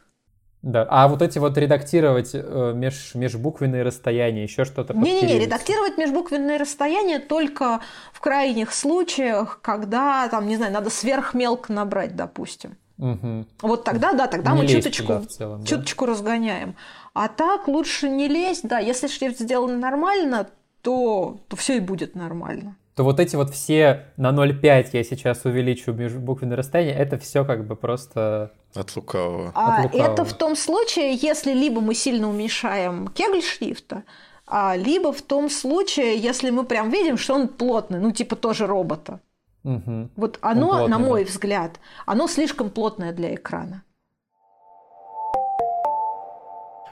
Да. 0.62 0.88
А 0.90 1.10
вот 1.10 1.22
эти 1.22 1.40
вот 1.40 1.58
редактировать 1.58 2.32
э, 2.34 2.72
меж, 2.74 3.16
межбуквенные 3.16 3.84
расстояния, 3.84 4.44
еще 4.44 4.64
что-то 4.64 4.94
Не-не-не, 4.94 5.38
редактировать 5.38 5.98
межбуквенные 5.98 6.58
расстояния 6.58 7.20
только 7.20 7.82
в 8.14 8.22
крайних 8.22 8.74
случаях, 8.74 9.60
когда, 9.62 10.30
там, 10.30 10.48
не 10.48 10.56
знаю, 10.56 10.72
надо 10.72 10.90
сверхмелко 10.90 11.74
набрать, 11.74 12.16
допустим. 12.16 12.78
Мгм. 12.95 13.45
Вот 13.62 13.84
тогда, 13.84 14.14
да, 14.14 14.28
тогда 14.28 14.54
Не 14.54 14.62
мы 14.62 14.68
чуточку, 14.68 15.26
целом, 15.26 15.62
да? 15.62 15.66
чуточку 15.68 16.06
разгоняем. 16.06 16.76
А 17.14 17.28
так 17.28 17.68
лучше 17.68 18.08
не 18.08 18.30
лезть, 18.30 18.66
да, 18.66 18.80
если 18.80 19.08
шрифт 19.08 19.40
сделан 19.40 19.82
нормально, 19.82 20.48
то, 20.82 21.41
то 21.50 21.58
все 21.58 21.76
и 21.76 21.80
будет 21.82 22.16
нормально. 22.16 22.78
То 22.95 23.03
вот 23.03 23.20
эти 23.20 23.36
вот 23.36 23.49
все 23.49 24.06
на 24.18 24.30
0,5 24.30 24.90
я 24.94 25.03
сейчас 25.03 25.45
увеличу 25.45 25.94
межбуквенные 25.94 26.56
расстояния, 26.56 26.94
это 26.94 27.18
все 27.18 27.44
как 27.44 27.65
бы 27.65 27.76
просто... 27.76 28.52
От 28.76 28.95
лукавого. 28.95 29.52
А 29.56 29.84
лукавого. 29.84 30.11
это 30.11 30.26
в 30.26 30.34
том 30.34 30.56
случае, 30.56 31.15
если 31.15 31.53
либо 31.53 31.82
мы 31.82 31.95
сильно 31.95 32.30
уменьшаем 32.30 33.07
кегль 33.07 33.41
шрифта, 33.41 34.03
а 34.45 34.76
либо 34.76 35.11
в 35.11 35.22
том 35.24 35.49
случае, 35.49 36.18
если 36.18 36.52
мы 36.52 36.65
прям 36.65 36.91
видим, 36.91 37.18
что 37.18 37.34
он 37.34 37.48
плотный, 37.48 37.99
ну 37.99 38.11
типа 38.11 38.36
тоже 38.36 38.68
робота. 38.68 39.20
Мгм. 39.64 40.11
Вот 40.15 40.38
оно, 40.41 40.68
плотный, 40.68 40.88
на 40.90 40.99
мой 40.99 41.24
да. 41.24 41.32
взгляд, 41.32 41.80
оно 42.06 42.28
слишком 42.28 42.70
плотное 42.70 43.11
для 43.11 43.34
экрана. 43.34 43.84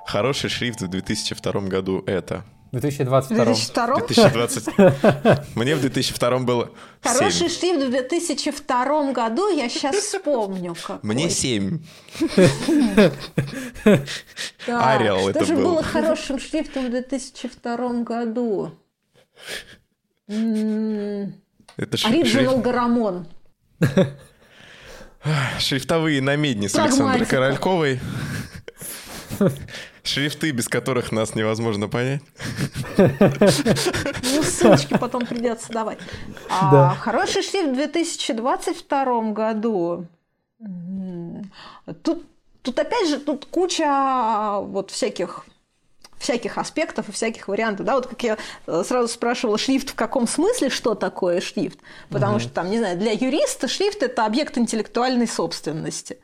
Хороший 0.06 0.50
шрифт 0.50 0.82
в 0.82 0.88
2002 0.88 1.62
году 1.62 2.04
это. 2.08 2.44
В 2.72 2.80
2022. 2.80 3.46
2002 3.46 3.96
2020. 3.98 5.56
Мне 5.56 5.76
в 5.76 5.82
2002 5.82 6.40
было 6.40 6.72
Хороший 7.04 7.50
7. 7.50 7.50
шрифт 7.50 7.84
в 7.88 7.90
2002 7.92 9.12
году, 9.12 9.50
я 9.54 9.68
сейчас 9.68 9.96
вспомню. 9.98 10.76
какой. 10.82 11.00
Мне 11.04 11.30
7. 11.30 11.80
Да, 13.86 14.00
Arial 14.68 15.20
Что 15.22 15.30
это 15.32 15.46
же 15.46 15.56
был. 15.56 15.64
было 15.64 15.84
хорошим 15.84 16.40
шрифтом 16.40 16.88
в 16.88 16.92
2002 16.92 18.04
году? 18.04 18.72
М, 20.30 21.34
Это 21.76 21.98
шрифт- 21.98 22.62
Гарамон. 22.62 23.28
шрифтовые 25.60 26.22
намедни 26.22 26.68
с 26.68 26.76
Александрой. 26.76 27.26
Корольковой. 27.26 28.00
Шрифты, 30.04 30.52
без 30.52 30.68
которых 30.68 31.12
нас 31.12 31.36
невозможно 31.36 31.88
понять. 31.88 32.22
Ну, 32.98 34.44
ссылочки 34.44 34.98
потом 34.98 35.26
придется 35.26 35.72
давать. 35.72 36.00
А. 36.50 36.96
Хороший 36.96 37.44
шрифт 37.44 37.70
в 37.70 37.76
2022 37.76 39.32
году. 39.32 40.08
Тут, 42.04 42.26
тут 42.62 42.80
опять 42.80 43.10
же, 43.10 43.20
тут 43.20 43.46
куча 43.46 43.86
а, 43.88 44.62
вот 44.62 44.92
всяких 44.92 45.46
всяких 46.22 46.58
аспектов 46.58 47.10
и 47.10 47.12
всяких 47.12 47.48
вариантов, 47.48 47.86
да, 47.86 47.96
вот 47.96 48.06
как 48.06 48.22
я 48.24 48.38
э, 48.68 48.84
сразу 48.86 49.08
спрашивала, 49.08 49.58
шрифт 49.58 49.90
в 49.90 49.96
каком 49.96 50.28
смысле, 50.28 50.70
что 50.70 50.94
такое 50.94 51.42
шрифт, 51.42 51.80
потому 52.10 52.40
что 52.40 52.50
там, 52.50 52.70
не 52.70 52.78
знаю, 52.78 52.98
для 52.98 53.12
юриста 53.12 53.68
шрифт 53.68 54.04
это 54.04 54.26
объект 54.26 54.56
интеллектуальной 54.58 55.28
собственности, 55.28 56.20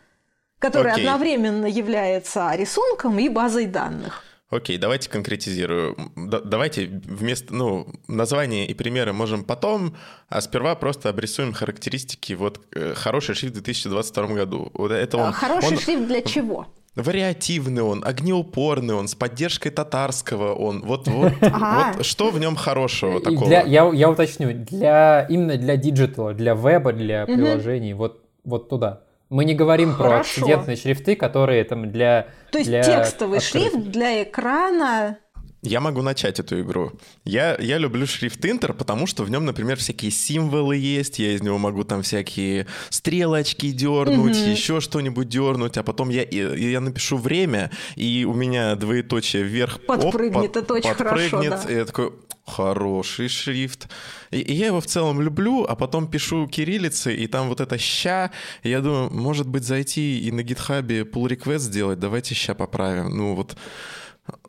который 0.59 0.91
Окей. 0.91 1.05
одновременно 1.05 1.65
является 1.65 2.53
рисунком 2.55 3.17
и 3.19 3.29
базой 3.29 3.65
данных. 3.65 4.23
Окей, 4.49 4.77
давайте 4.77 5.09
конкретизирую. 5.09 5.97
Да- 6.15 6.39
давайте 6.39 6.85
вместо, 6.87 7.53
ну, 7.53 7.85
названия 8.07 8.65
и 8.65 8.73
примеры 8.73 9.11
можем 9.11 9.43
потом, 9.43 9.95
а 10.29 10.39
сперва 10.39 10.73
просто 10.75 11.09
обрисуем 11.09 11.51
характеристики. 11.51 12.31
Вот 12.31 12.61
э, 12.73 12.93
хороший 12.95 13.35
шрифт 13.35 13.55
в 13.57 13.61
2022 13.61 14.27
году. 14.27 14.71
Вот 14.73 14.91
это 14.91 15.17
он, 15.17 15.29
А 15.29 15.31
Хороший 15.33 15.71
он 15.73 15.77
шрифт 15.79 16.07
для 16.07 16.21
чего? 16.21 16.65
вариативный 16.95 17.83
он, 17.83 18.03
огнеупорный 18.03 18.95
он, 18.95 19.07
с 19.07 19.13
поддержкой 19.15 19.69
татарского 19.69 20.53
он. 20.55 20.81
Вот, 20.81 21.07
вот, 21.07 21.33
Ага. 21.41 21.93
вот 21.97 22.05
что 22.05 22.31
в 22.31 22.39
нем 22.39 22.55
хорошего 22.55 23.19
такого? 23.19 23.45
для- 23.47 23.61
я, 23.63 23.87
я 23.93 24.09
уточню, 24.09 24.51
для, 24.53 25.25
именно 25.29 25.57
для 25.57 25.75
digital 25.77 26.21
а, 26.21 26.33
для 26.33 26.53
веба, 26.55 26.93
для 26.93 27.25
приложений, 27.25 27.93
вот, 27.93 28.23
вот 28.43 28.69
туда. 28.69 29.01
Мы 29.29 29.43
не 29.43 29.53
говорим 29.53 29.95
про 29.95 30.09
Хорошо. 30.09 30.41
акцидентные 30.41 30.77
шрифты, 30.77 31.15
которые 31.15 31.63
там 31.65 31.91
для... 31.91 32.27
То 32.51 32.59
есть 32.59 32.69
для 32.69 32.81
текстовый 32.81 33.39
открытых. 33.39 33.71
шрифт 33.71 33.87
для 33.91 34.23
экрана. 34.23 35.17
Я 35.63 35.79
могу 35.81 36.01
начать 36.03 36.39
эту 36.39 36.61
игру. 36.61 36.91
Я, 37.25 37.57
я 37.59 37.79
люблю 37.79 38.05
шрифт 38.05 38.45
Inter, 38.45 38.73
потому 38.73 39.07
что 39.07 39.23
в 39.23 39.31
нем, 39.31 39.43
например, 39.43 39.77
всякие 39.77 40.11
символы 40.11 40.77
есть. 40.77 41.17
Я 41.19 41.33
из 41.33 41.41
него 41.41 41.57
могу 41.57 41.83
там 41.83 42.03
всякие 42.03 42.67
стрелочки 42.89 43.71
дернуть, 43.71 44.37
Мгм. 44.37 44.51
еще 44.51 44.79
что-нибудь 44.81 45.27
дернуть, 45.27 45.77
а 45.77 45.83
потом 45.83 46.09
я, 46.09 46.23
я 46.23 46.79
напишу 46.79 47.17
время, 47.17 47.71
и 47.95 48.23
у 48.29 48.33
меня 48.33 48.75
двоеточие 48.75 49.43
вверх. 49.43 49.77
оп, 49.77 49.85
Подпрыгнет, 49.87 50.55
это 50.55 50.73
очень 50.75 50.93
хорошо, 50.93 51.29
подпрыгнет, 51.31 51.61
да. 51.67 51.73
И 51.73 51.75
я 51.75 51.85
такой, 51.85 52.11
хороший 52.45 53.27
шрифт. 53.27 53.89
И, 54.31 54.39
и 54.39 54.53
я 54.53 54.67
его 54.67 54.79
в 54.79 54.85
целом 54.85 55.21
люблю, 55.21 55.65
а 55.67 55.75
потом 55.75 56.07
пишу 56.07 56.47
кириллицей, 56.47 57.15
и 57.15 57.27
там 57.27 57.49
вот 57.49 57.59
это 57.61 57.77
ща. 57.77 58.31
И 58.63 58.69
я 58.69 58.79
думаю, 58.81 59.09
может 59.11 59.47
быть, 59.47 59.63
зайти 59.63 60.19
и 60.19 60.31
на 60.31 60.43
гитхабе 60.43 61.01
pull 61.01 61.27
request 61.27 61.59
сделать, 61.59 61.99
давайте 61.99 62.35
ща 62.35 62.53
поправим. 62.53 63.09
Ну 63.17 63.35
вот. 63.35 63.57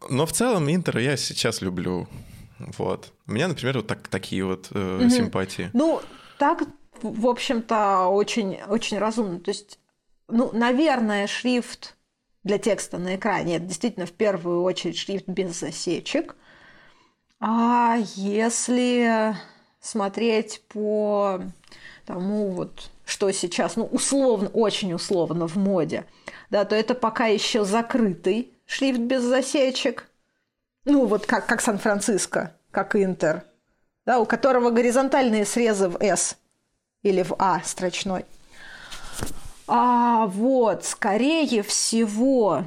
Но 0.09 0.27
в 0.27 0.33
целом 0.33 0.69
Интер 0.71 0.99
я 0.99 1.17
сейчас 1.17 1.61
люблю. 1.61 2.09
Вот. 2.59 3.13
У 3.27 3.33
меня, 3.33 3.49
например, 3.49 3.77
вот 3.79 3.87
так, 3.87 4.09
такие 4.09 4.45
вот 4.45 4.69
э, 4.73 4.99
Мгм. 5.01 5.11
симпатии. 5.11 5.71
Ну, 5.73 6.01
так, 6.39 6.63
в 7.03 7.27
общем-то, 7.27 8.07
очень, 8.09 8.59
очень 8.69 8.99
разумно. 8.99 9.39
То 9.41 9.51
есть, 9.51 9.79
ну, 10.29 10.51
наверное, 10.53 11.27
шрифт 11.27 11.97
для 12.45 12.59
текста 12.59 12.99
на 12.99 13.17
экране 13.17 13.57
это 13.57 13.67
действительно 13.67 14.07
в 14.07 14.13
первую 14.13 14.63
очередь 14.63 14.97
шрифт 14.99 15.29
без 15.29 15.59
засечек. 15.59 16.37
А 17.41 17.99
если 18.17 19.37
смотреть 19.81 20.63
по 20.69 21.41
тому, 22.05 22.51
вот, 22.51 22.91
что 23.05 23.31
сейчас, 23.31 23.77
ну, 23.77 23.85
условно, 23.85 24.49
очень 24.49 24.93
условно 24.93 25.47
в 25.47 25.57
моде, 25.57 26.07
да, 26.51 26.65
то 26.65 26.75
это 26.75 26.95
пока 26.95 27.27
еще 27.27 27.65
закрытый 27.65 28.53
шрифт 28.69 29.01
без 29.01 29.23
засечек. 29.23 30.09
Ну, 30.85 31.07
вот 31.07 31.27
как, 31.27 31.47
как 31.47 31.61
Сан-Франциско, 31.61 32.55
как 32.71 32.95
Интер, 32.95 33.45
да, 34.07 34.21
у 34.21 34.27
которого 34.27 34.71
горизонтальные 34.71 35.45
срезы 35.45 35.89
в 35.89 35.97
S 36.01 36.37
или 37.03 37.23
в 37.23 37.35
А 37.39 37.61
строчной. 37.65 38.25
А 39.67 40.27
вот, 40.27 40.85
скорее 40.85 41.63
всего, 41.63 42.65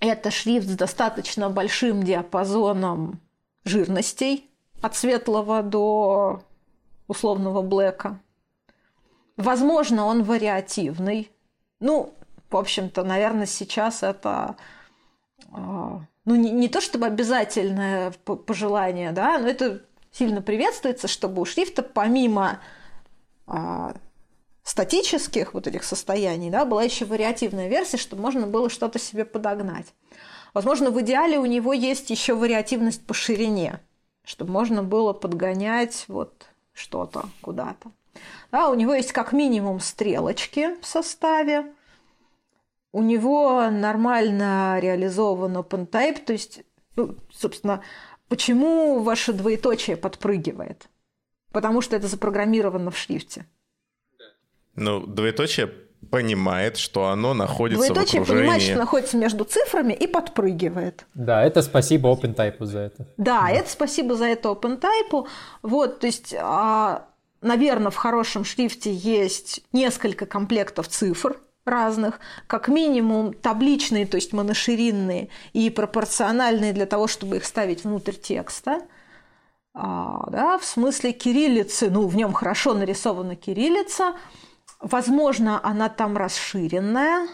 это 0.00 0.30
шрифт 0.30 0.68
с 0.68 0.76
достаточно 0.76 1.50
большим 1.50 2.02
диапазоном 2.02 3.20
жирностей 3.64 4.48
от 4.80 4.96
светлого 4.96 5.62
до 5.62 6.42
условного 7.08 7.62
блэка. 7.62 8.18
Возможно, 9.36 10.04
он 10.06 10.22
вариативный. 10.22 11.30
Ну, 11.80 12.14
в 12.48 12.56
общем-то, 12.56 13.02
наверное, 13.04 13.46
сейчас 13.46 14.02
это 14.02 14.56
ну, 15.50 16.34
не, 16.34 16.50
не 16.50 16.68
то 16.68 16.80
чтобы 16.80 17.06
обязательное 17.06 18.12
пожелание, 18.24 19.12
да, 19.12 19.38
но 19.38 19.48
это 19.48 19.82
сильно 20.12 20.42
приветствуется, 20.42 21.08
чтобы 21.08 21.42
у 21.42 21.44
шрифта 21.44 21.82
помимо 21.82 22.60
а, 23.46 23.94
статических 24.62 25.54
вот 25.54 25.66
этих 25.66 25.84
состояний, 25.84 26.50
да, 26.50 26.64
была 26.64 26.82
еще 26.82 27.04
вариативная 27.04 27.68
версия, 27.68 27.96
чтобы 27.96 28.22
можно 28.22 28.46
было 28.46 28.70
что-то 28.70 28.98
себе 28.98 29.24
подогнать. 29.24 29.86
Возможно, 30.54 30.90
в 30.90 31.00
идеале 31.00 31.38
у 31.38 31.46
него 31.46 31.72
есть 31.72 32.10
еще 32.10 32.34
вариативность 32.34 33.06
по 33.06 33.14
ширине, 33.14 33.80
чтобы 34.24 34.52
можно 34.52 34.82
было 34.82 35.12
подгонять 35.12 36.04
вот 36.08 36.46
что-то 36.72 37.28
куда-то. 37.40 37.90
Да, 38.50 38.68
у 38.68 38.74
него 38.74 38.94
есть 38.94 39.12
как 39.12 39.32
минимум 39.32 39.80
стрелочки 39.80 40.80
в 40.80 40.86
составе, 40.86 41.72
у 42.92 43.02
него 43.02 43.70
нормально 43.70 44.78
реализован 44.80 45.56
OpenType, 45.56 46.24
то 46.24 46.32
есть, 46.32 46.62
ну, 46.96 47.16
собственно, 47.32 47.82
почему 48.28 49.00
ваше 49.00 49.32
двоеточие 49.32 49.96
подпрыгивает? 49.96 50.88
Потому 51.52 51.80
что 51.80 51.96
это 51.96 52.06
запрограммировано 52.06 52.90
в 52.90 52.96
шрифте. 52.98 53.46
Ну, 54.74 55.06
двоеточие 55.06 55.68
понимает, 56.10 56.76
что 56.78 57.08
оно 57.08 57.34
находится 57.34 57.86
Двоеточие 57.92 58.20
в 58.20 58.24
окружении. 58.24 58.48
понимает, 58.48 58.62
что 58.62 58.78
находится 58.78 59.16
между 59.16 59.44
цифрами 59.44 59.92
и 59.92 60.06
подпрыгивает. 60.06 61.06
Да, 61.14 61.44
это 61.44 61.60
спасибо 61.62 62.08
OpenType 62.08 62.64
за 62.64 62.78
это. 62.78 63.06
Да, 63.16 63.50
это 63.50 63.68
спасибо 63.68 64.14
за 64.14 64.24
это 64.26 64.48
OpenType. 64.48 65.26
Вот, 65.62 66.00
то 66.00 66.06
есть, 66.06 66.32
наверное, 67.42 67.90
в 67.90 67.96
хорошем 67.96 68.44
шрифте 68.44 68.92
есть 68.92 69.62
несколько 69.72 70.24
комплектов 70.24 70.88
цифр 70.88 71.36
разных, 71.64 72.20
как 72.46 72.68
минимум 72.68 73.32
табличные, 73.32 74.06
то 74.06 74.16
есть 74.16 74.32
моноширинные 74.32 75.28
и 75.52 75.70
пропорциональные 75.70 76.72
для 76.72 76.86
того, 76.86 77.06
чтобы 77.06 77.36
их 77.36 77.44
ставить 77.44 77.84
внутрь 77.84 78.14
текста. 78.14 78.82
А, 79.72 80.28
да, 80.30 80.58
в 80.58 80.64
смысле 80.64 81.12
кириллицы, 81.12 81.90
ну, 81.90 82.08
в 82.08 82.16
нем 82.16 82.32
хорошо 82.32 82.74
нарисована 82.74 83.36
кириллица, 83.36 84.14
возможно, 84.80 85.60
она 85.62 85.88
там 85.88 86.16
расширенная, 86.16 87.28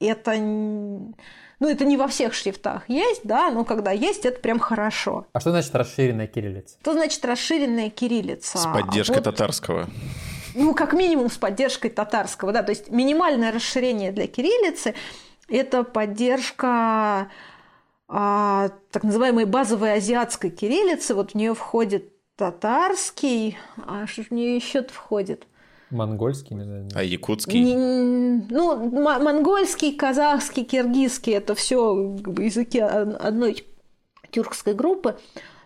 это, 0.00 0.36
ну, 0.38 1.14
это 1.60 1.84
не 1.84 1.96
во 1.96 2.08
всех 2.08 2.34
шрифтах 2.34 2.88
есть, 2.88 3.22
да, 3.24 3.50
но 3.50 3.64
когда 3.64 3.90
есть, 3.90 4.24
это 4.24 4.40
прям 4.40 4.58
хорошо. 4.58 5.26
А 5.32 5.40
что 5.40 5.50
значит 5.50 5.74
расширенная 5.74 6.26
кириллица? 6.26 6.78
Что 6.80 6.92
значит 6.94 7.24
расширенная 7.24 7.90
кириллица? 7.90 8.58
С 8.58 8.66
поддержкой 8.66 9.16
Вот, 9.16 9.24
татарского. 9.24 9.88
Ну, 10.54 10.74
как 10.74 10.92
минимум 10.92 11.30
с 11.30 11.36
поддержкой 11.36 11.88
татарского, 11.90 12.52
да, 12.52 12.62
то 12.62 12.70
есть 12.70 12.90
минимальное 12.90 13.52
расширение 13.52 14.12
для 14.12 14.26
кириллицы– 14.26 14.94
это 15.48 15.82
поддержка 15.84 17.28
а, 18.08 18.70
так 18.90 19.02
называемой 19.02 19.44
базовой 19.46 19.94
азиатской 19.94 20.50
кириллицы, 20.50 21.14
вот 21.14 21.32
в 21.32 21.34
нее 21.34 21.54
входит 21.54 22.12
татарский, 22.36 23.56
а 23.86 24.06
что 24.06 24.22
в 24.22 24.30
нее 24.30 24.56
еще 24.56 24.82
входит? 24.84 25.46
Монгольский, 25.90 26.56
наверное. 26.56 26.90
А 26.94 27.02
якутский? 27.04 27.60
Не- 27.60 28.46
ну, 28.50 28.72
м- 28.72 29.22
монгольский, 29.22 29.94
казахский, 29.94 30.64
киргизский– 30.64 31.32
это 31.34 31.54
все 31.54 32.16
языки 32.38 32.82
од- 32.82 33.16
одной 33.20 33.64
тюркской 34.30 34.74
группы. 34.74 35.18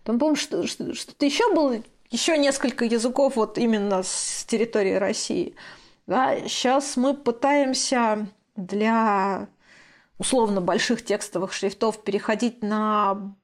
Там, 0.04 0.18
по-моему, 0.18 0.36
что- 0.36 0.66
что- 0.66 0.94
что-то 0.94 1.24
еще 1.24 1.52
было, 1.54 1.76
еще 2.10 2.38
несколько 2.38 2.84
языков 2.84 3.36
вот 3.36 3.58
именно 3.58 4.02
с 4.02 4.44
территории 4.46 4.94
России. 4.94 5.54
Да, 6.06 6.38
сейчас 6.40 6.96
мы 6.96 7.14
пытаемся 7.14 8.28
для 8.56 9.48
условно 10.18 10.60
больших 10.60 11.04
текстовых 11.04 11.52
шрифтов 11.52 12.02
переходить 12.02 12.62
на 12.62 13.34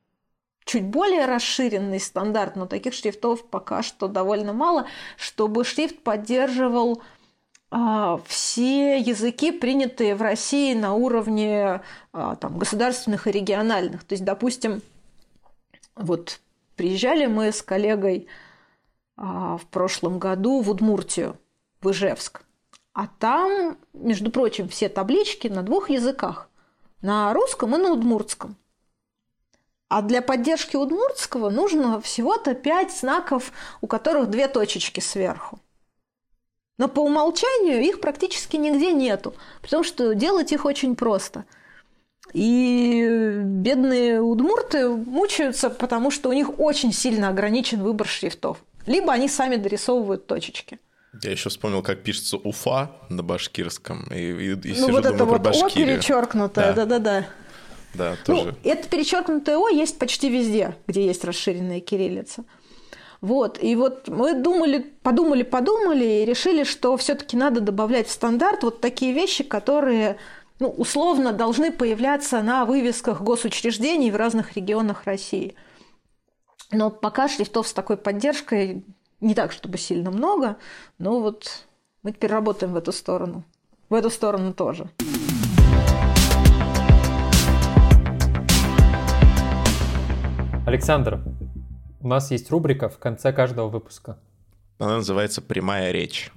чуть 0.64 0.84
более 0.84 1.26
расширенный 1.26 2.00
стандарт, 2.00 2.56
но 2.56 2.66
таких 2.66 2.94
шрифтов 2.94 3.46
пока 3.46 3.82
что 3.82 4.08
довольно 4.08 4.52
мало, 4.52 4.86
чтобы 5.16 5.64
шрифт 5.64 6.02
поддерживал 6.02 7.02
а, 7.70 8.20
все 8.26 8.98
языки, 8.98 9.52
принятые 9.52 10.14
в 10.14 10.22
России 10.22 10.74
на 10.74 10.94
уровне 10.94 11.82
а, 12.12 12.36
там, 12.36 12.58
государственных 12.58 13.26
и 13.26 13.32
региональных. 13.32 14.04
То 14.04 14.14
есть, 14.14 14.24
допустим, 14.24 14.80
вот 15.96 16.40
приезжали 16.76 17.26
мы 17.26 17.52
с 17.52 17.62
коллегой 17.62 18.26
в 19.16 19.62
прошлом 19.70 20.18
году 20.18 20.60
в 20.60 20.70
Удмуртию, 20.70 21.36
в 21.80 21.90
Ижевск. 21.90 22.42
А 22.92 23.06
там, 23.18 23.76
между 23.92 24.30
прочим, 24.30 24.68
все 24.68 24.88
таблички 24.88 25.48
на 25.48 25.62
двух 25.62 25.90
языках. 25.90 26.48
на 27.04 27.34
русском 27.34 27.74
и 27.76 27.78
на 27.78 27.92
удмуртском. 27.92 28.56
А 29.90 30.00
для 30.00 30.22
поддержки 30.22 30.74
удмуртского 30.74 31.50
нужно 31.50 32.00
всего-то 32.00 32.54
пять 32.54 32.96
знаков, 32.96 33.52
у 33.82 33.86
которых 33.86 34.30
две 34.30 34.48
точечки 34.48 35.00
сверху. 35.00 35.60
Но 36.78 36.88
по 36.88 37.00
умолчанию 37.00 37.82
их 37.82 38.00
практически 38.00 38.56
нигде 38.56 38.92
нету, 38.92 39.34
потому 39.60 39.84
что 39.84 40.14
делать 40.14 40.50
их 40.50 40.64
очень 40.64 40.96
просто. 40.96 41.44
И 42.32 43.06
бедные 43.44 44.20
удмурты 44.22 44.88
мучаются, 44.88 45.68
потому 45.68 46.10
что 46.10 46.30
у 46.30 46.32
них 46.32 46.58
очень 46.58 46.92
сильно 46.92 47.28
ограничен 47.28 47.82
выбор 47.82 48.08
шрифтов. 48.08 48.64
Либо 48.86 49.12
они 49.12 49.28
сами 49.28 49.56
дорисовывают 49.56 50.26
точечки. 50.26 50.78
Я 51.22 51.30
еще 51.30 51.48
вспомнил, 51.48 51.82
как 51.82 52.02
пишется 52.02 52.36
Уфа 52.36 52.90
на 53.08 53.22
башкирском. 53.22 54.04
И, 54.10 54.16
и, 54.16 54.52
и 54.52 54.56
ну 54.56 54.74
сижу, 54.74 54.92
вот 54.92 55.02
думаю 55.02 55.14
это 55.14 55.24
вот 55.24 55.46
О 55.46 55.70
перечеркнутое, 55.70 56.72
Да. 56.72 56.86
да-да-да. 56.86 57.26
Да, 57.94 58.16
Ну, 58.26 58.36
тоже. 58.38 58.56
это 58.64 58.88
перечеркнутое 58.88 59.56
О 59.56 59.68
есть 59.68 59.98
почти 59.98 60.28
везде, 60.28 60.74
где 60.88 61.06
есть 61.06 61.24
расширенная 61.24 61.80
кириллица. 61.80 62.44
Вот, 63.20 63.62
и 63.62 63.74
вот 63.74 64.08
мы 64.08 64.34
думали, 64.34 64.92
подумали, 65.02 65.44
подумали 65.44 66.04
и 66.04 66.24
решили, 66.26 66.62
что 66.64 66.94
все-таки 66.98 67.38
надо 67.38 67.60
добавлять 67.60 68.08
в 68.08 68.10
стандарт 68.10 68.64
вот 68.64 68.82
такие 68.82 69.14
вещи, 69.14 69.44
которые 69.44 70.18
ну, 70.60 70.68
условно 70.68 71.32
должны 71.32 71.72
появляться 71.72 72.42
на 72.42 72.66
вывесках 72.66 73.22
госучреждений 73.22 74.10
в 74.10 74.16
разных 74.16 74.56
регионах 74.56 75.04
России. 75.04 75.54
Но 76.70 76.90
пока 76.90 77.28
шрифтов 77.28 77.68
с 77.68 77.72
такой 77.72 77.96
поддержкой 77.96 78.84
не 79.20 79.34
так, 79.34 79.52
чтобы 79.52 79.78
сильно 79.78 80.10
много, 80.10 80.56
но 80.98 81.20
вот 81.20 81.66
мы 82.02 82.12
теперь 82.12 82.30
работаем 82.30 82.72
в 82.72 82.76
эту 82.76 82.92
сторону. 82.92 83.44
В 83.88 83.94
эту 83.94 84.10
сторону 84.10 84.52
тоже. 84.52 84.90
Александр, 90.66 91.20
у 92.00 92.08
нас 92.08 92.30
есть 92.30 92.50
рубрика 92.50 92.88
в 92.88 92.98
конце 92.98 93.32
каждого 93.32 93.68
выпуска. 93.68 94.18
Она 94.78 94.96
называется 94.96 95.42
«Прямая 95.42 95.92
речь». 95.92 96.32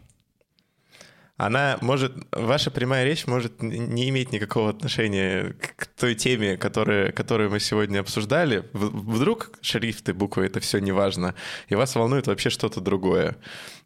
Она 1.37 1.77
может... 1.81 2.13
Ваша 2.31 2.71
прямая 2.71 3.05
речь 3.05 3.27
может 3.27 3.61
не 3.61 4.09
иметь 4.09 4.31
никакого 4.31 4.71
отношения 4.71 5.53
к 5.59 5.85
той 5.85 6.15
теме, 6.15 6.57
которая, 6.57 7.11
которую 7.11 7.51
мы 7.51 7.59
сегодня 7.59 7.99
обсуждали. 7.99 8.67
Вдруг 8.73 9.51
шрифты, 9.61 10.13
буквы— 10.13 10.45
это 10.47 10.59
все 10.59 10.79
не 10.79 10.91
важно, 10.91 11.35
и 11.69 11.75
вас 11.75 11.95
волнует 11.95 12.27
вообще 12.27 12.49
что-то 12.49 12.81
другое. 12.81 13.37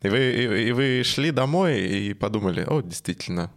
И 0.01 0.07
вы, 0.07 0.19
и, 0.19 0.67
и 0.69 0.71
вы 0.71 1.03
шли 1.03 1.31
домой 1.31 1.79
и 1.81 2.13
подумали, 2.13 2.63
о, 2.67 2.81
действительно, 2.81 3.51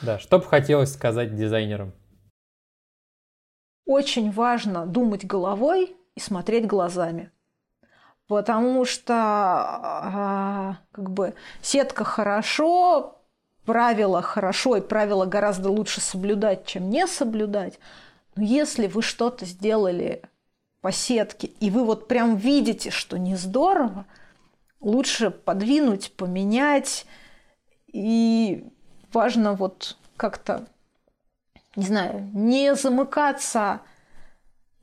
Да, 0.00 0.18
что 0.18 0.38
бы 0.38 0.44
хотелось 0.44 0.92
сказать 0.92 1.34
дизайнерам? 1.36 1.92
очень 3.84 4.32
важно 4.32 4.84
думать 4.84 5.24
головой 5.24 5.96
и 6.16 6.20
смотреть 6.20 6.66
глазами. 6.66 7.30
Потому 8.26 8.84
что 8.84 9.14
а, 9.14 10.78
как 10.90 11.10
бы 11.10 11.34
сетка 11.62 12.02
хорошо, 12.02 13.15
правила 13.66 14.22
хорошо, 14.22 14.76
и 14.76 14.80
правила 14.80 15.26
гораздо 15.26 15.70
лучше 15.70 16.00
соблюдать, 16.00 16.64
чем 16.64 16.88
не 16.88 17.06
соблюдать. 17.06 17.78
Но 18.36 18.42
если 18.42 18.86
вы 18.86 19.02
что-то 19.02 19.44
сделали 19.44 20.22
по 20.80 20.92
сетке, 20.92 21.48
и 21.48 21.70
вы 21.70 21.84
вот 21.84 22.08
прям 22.08 22.36
видите, 22.36 22.90
что 22.90 23.18
не 23.18 23.34
здорово, 23.34 24.06
лучше 24.80 25.30
подвинуть, 25.30 26.12
поменять. 26.16 27.06
И 27.92 28.64
важно 29.12 29.54
вот 29.54 29.96
как-то 30.16 30.66
не 31.76 31.84
знаю, 31.84 32.30
не 32.32 32.74
замыкаться, 32.74 33.80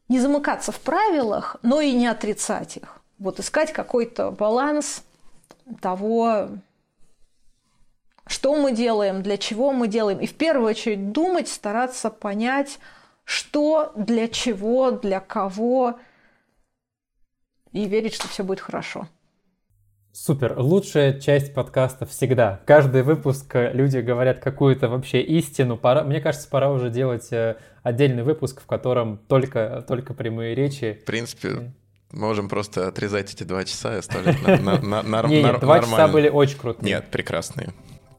не 0.07 0.19
замыкаться 0.19 0.71
в 0.71 0.79
правилах, 0.79 1.57
но 1.63 1.81
и 1.81 1.91
не 1.91 2.07
отрицать 2.07 2.77
их. 2.77 3.01
Вот 3.17 3.39
искать 3.39 3.73
какой-то 3.73 4.31
баланс 4.31 5.03
того, 5.81 6.49
что 8.27 8.55
мы 8.55 8.71
делаем, 8.73 9.21
для 9.21 9.37
чего 9.37 9.71
мы 9.71 9.87
делаем. 9.87 10.19
И 10.19 10.27
в 10.27 10.35
первую 10.35 10.69
очередь 10.69 11.11
думать, 11.11 11.47
стараться 11.47 12.09
понять, 12.09 12.79
что, 13.25 13.91
для 13.95 14.27
чего, 14.27 14.91
для 14.91 15.19
кого, 15.19 15.99
и 17.71 17.85
верить, 17.85 18.13
что 18.13 18.27
все 18.27 18.43
будет 18.43 18.59
хорошо. 18.59 19.07
Супер. 20.15 20.53
Лучшая 20.59 21.19
часть 21.19 21.55
подкаста 21.55 22.05
всегда. 22.05 22.61
Каждый 22.67 23.01
выпуск 23.01 23.55
э, 23.55 23.73
люди 23.73 23.97
говорят 23.97 24.39
какую-то 24.39 24.87
вообще 24.87 25.21
истину. 25.21 25.75
Пора, 25.75 26.03
мне 26.03 26.21
кажется, 26.21 26.47
пора 26.47 26.71
уже 26.71 26.91
делать 26.91 27.33
э, 27.33 27.57
отдельный 27.81 28.21
выпуск, 28.21 28.61
в 28.61 28.67
котором 28.67 29.17
только, 29.17 29.83
только 29.87 30.13
прямые 30.13 30.53
речи. 30.53 30.99
в 31.01 31.05
принципе, 31.05 31.73
можем 32.11 32.47
просто 32.47 32.87
отрезать 32.87 33.33
эти 33.33 33.43
два 33.43 33.63
часа 33.63 33.95
и 33.95 33.97
оставить 33.97 34.39
нар- 34.43 34.83
нет, 35.27 35.59
два 35.59 35.79
часа 35.79 35.89
нормально. 35.89 36.13
были 36.13 36.29
очень 36.29 36.59
крутые. 36.59 36.93
Нет, 36.93 37.07
прекрасные. 37.09 37.73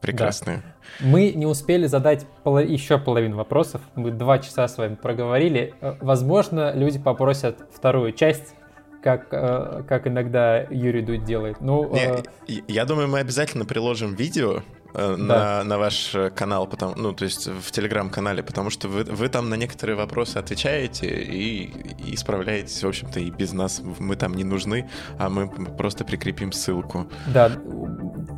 Прекрасные. 0.05 0.61
Мы 0.99 1.31
не 1.33 1.45
успели 1.45 1.87
задать 1.87 2.25
поло- 2.43 2.59
еще 2.63 2.97
половину 2.97 3.37
вопросов. 3.37 3.81
Мы 3.95 4.11
два 4.11 4.39
часа 4.39 4.67
с 4.67 4.77
вами 4.77 4.95
проговорили. 4.95 5.73
Э, 5.81 5.95
Возможно, 6.01 6.73
люди 6.75 6.99
попросят 6.99 7.57
вторую 7.73 8.11
часть, 8.13 8.53
как, 9.01 9.27
э, 9.31 9.83
как 9.87 10.07
иногда 10.07 10.61
Юрий 10.69 11.01
Дудь 11.01 11.23
делает. 11.25 11.61
Ну, 11.61 11.93
Не, 11.93 12.01
э, 12.57 12.61
я 12.67 12.85
думаю, 12.85 13.07
мы 13.07 13.19
обязательно 13.19 13.65
приложим 13.65 14.15
видео 14.15 14.61
э, 14.95 15.15
на, 15.15 15.63
на 15.63 15.77
ваш 15.77 16.15
э, 16.15 16.29
канал, 16.29 16.67
потому, 16.67 16.95
ну, 16.95 17.13
то 17.13 17.25
есть 17.25 17.47
в 17.47 17.71
телеграм-канале, 17.71 18.43
потому 18.43 18.69
что 18.69 18.87
вы, 18.87 19.03
вы 19.03 19.29
там 19.29 19.49
на 19.49 19.55
некоторые 19.55 19.95
вопросы 19.95 20.37
отвечаете 20.37 21.07
и, 21.07 21.71
и 22.11 22.15
справляетесь, 22.17 22.83
в 22.83 22.87
общем-то, 22.87 23.19
и 23.19 23.29
без 23.29 23.53
нас. 23.53 23.81
Мы 23.99 24.15
там 24.15 24.33
не 24.33 24.43
нужны, 24.43 24.89
а 25.19 25.29
мы 25.29 25.47
просто 25.49 26.05
прикрепим 26.05 26.51
ссылку. 26.51 27.07
Да, 27.27 27.51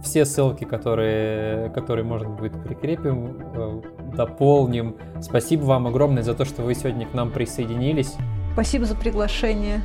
все 0.03 0.25
ссылки, 0.25 0.63
которые, 0.63 1.69
которые 1.71 2.05
можно 2.05 2.29
будет, 2.29 2.63
прикрепим, 2.63 3.37
э, 3.53 3.81
дополним. 4.15 4.95
Спасибо 5.21 5.63
вам 5.63 5.87
огромное 5.87 6.23
за 6.23 6.33
то, 6.33 6.45
что 6.45 6.63
вы 6.63 6.75
сегодня 6.75 7.07
к 7.07 7.13
нам 7.13 7.31
присоединились. 7.31 8.15
Спасибо 8.53 8.85
за 8.85 8.95
приглашение. 8.95 9.81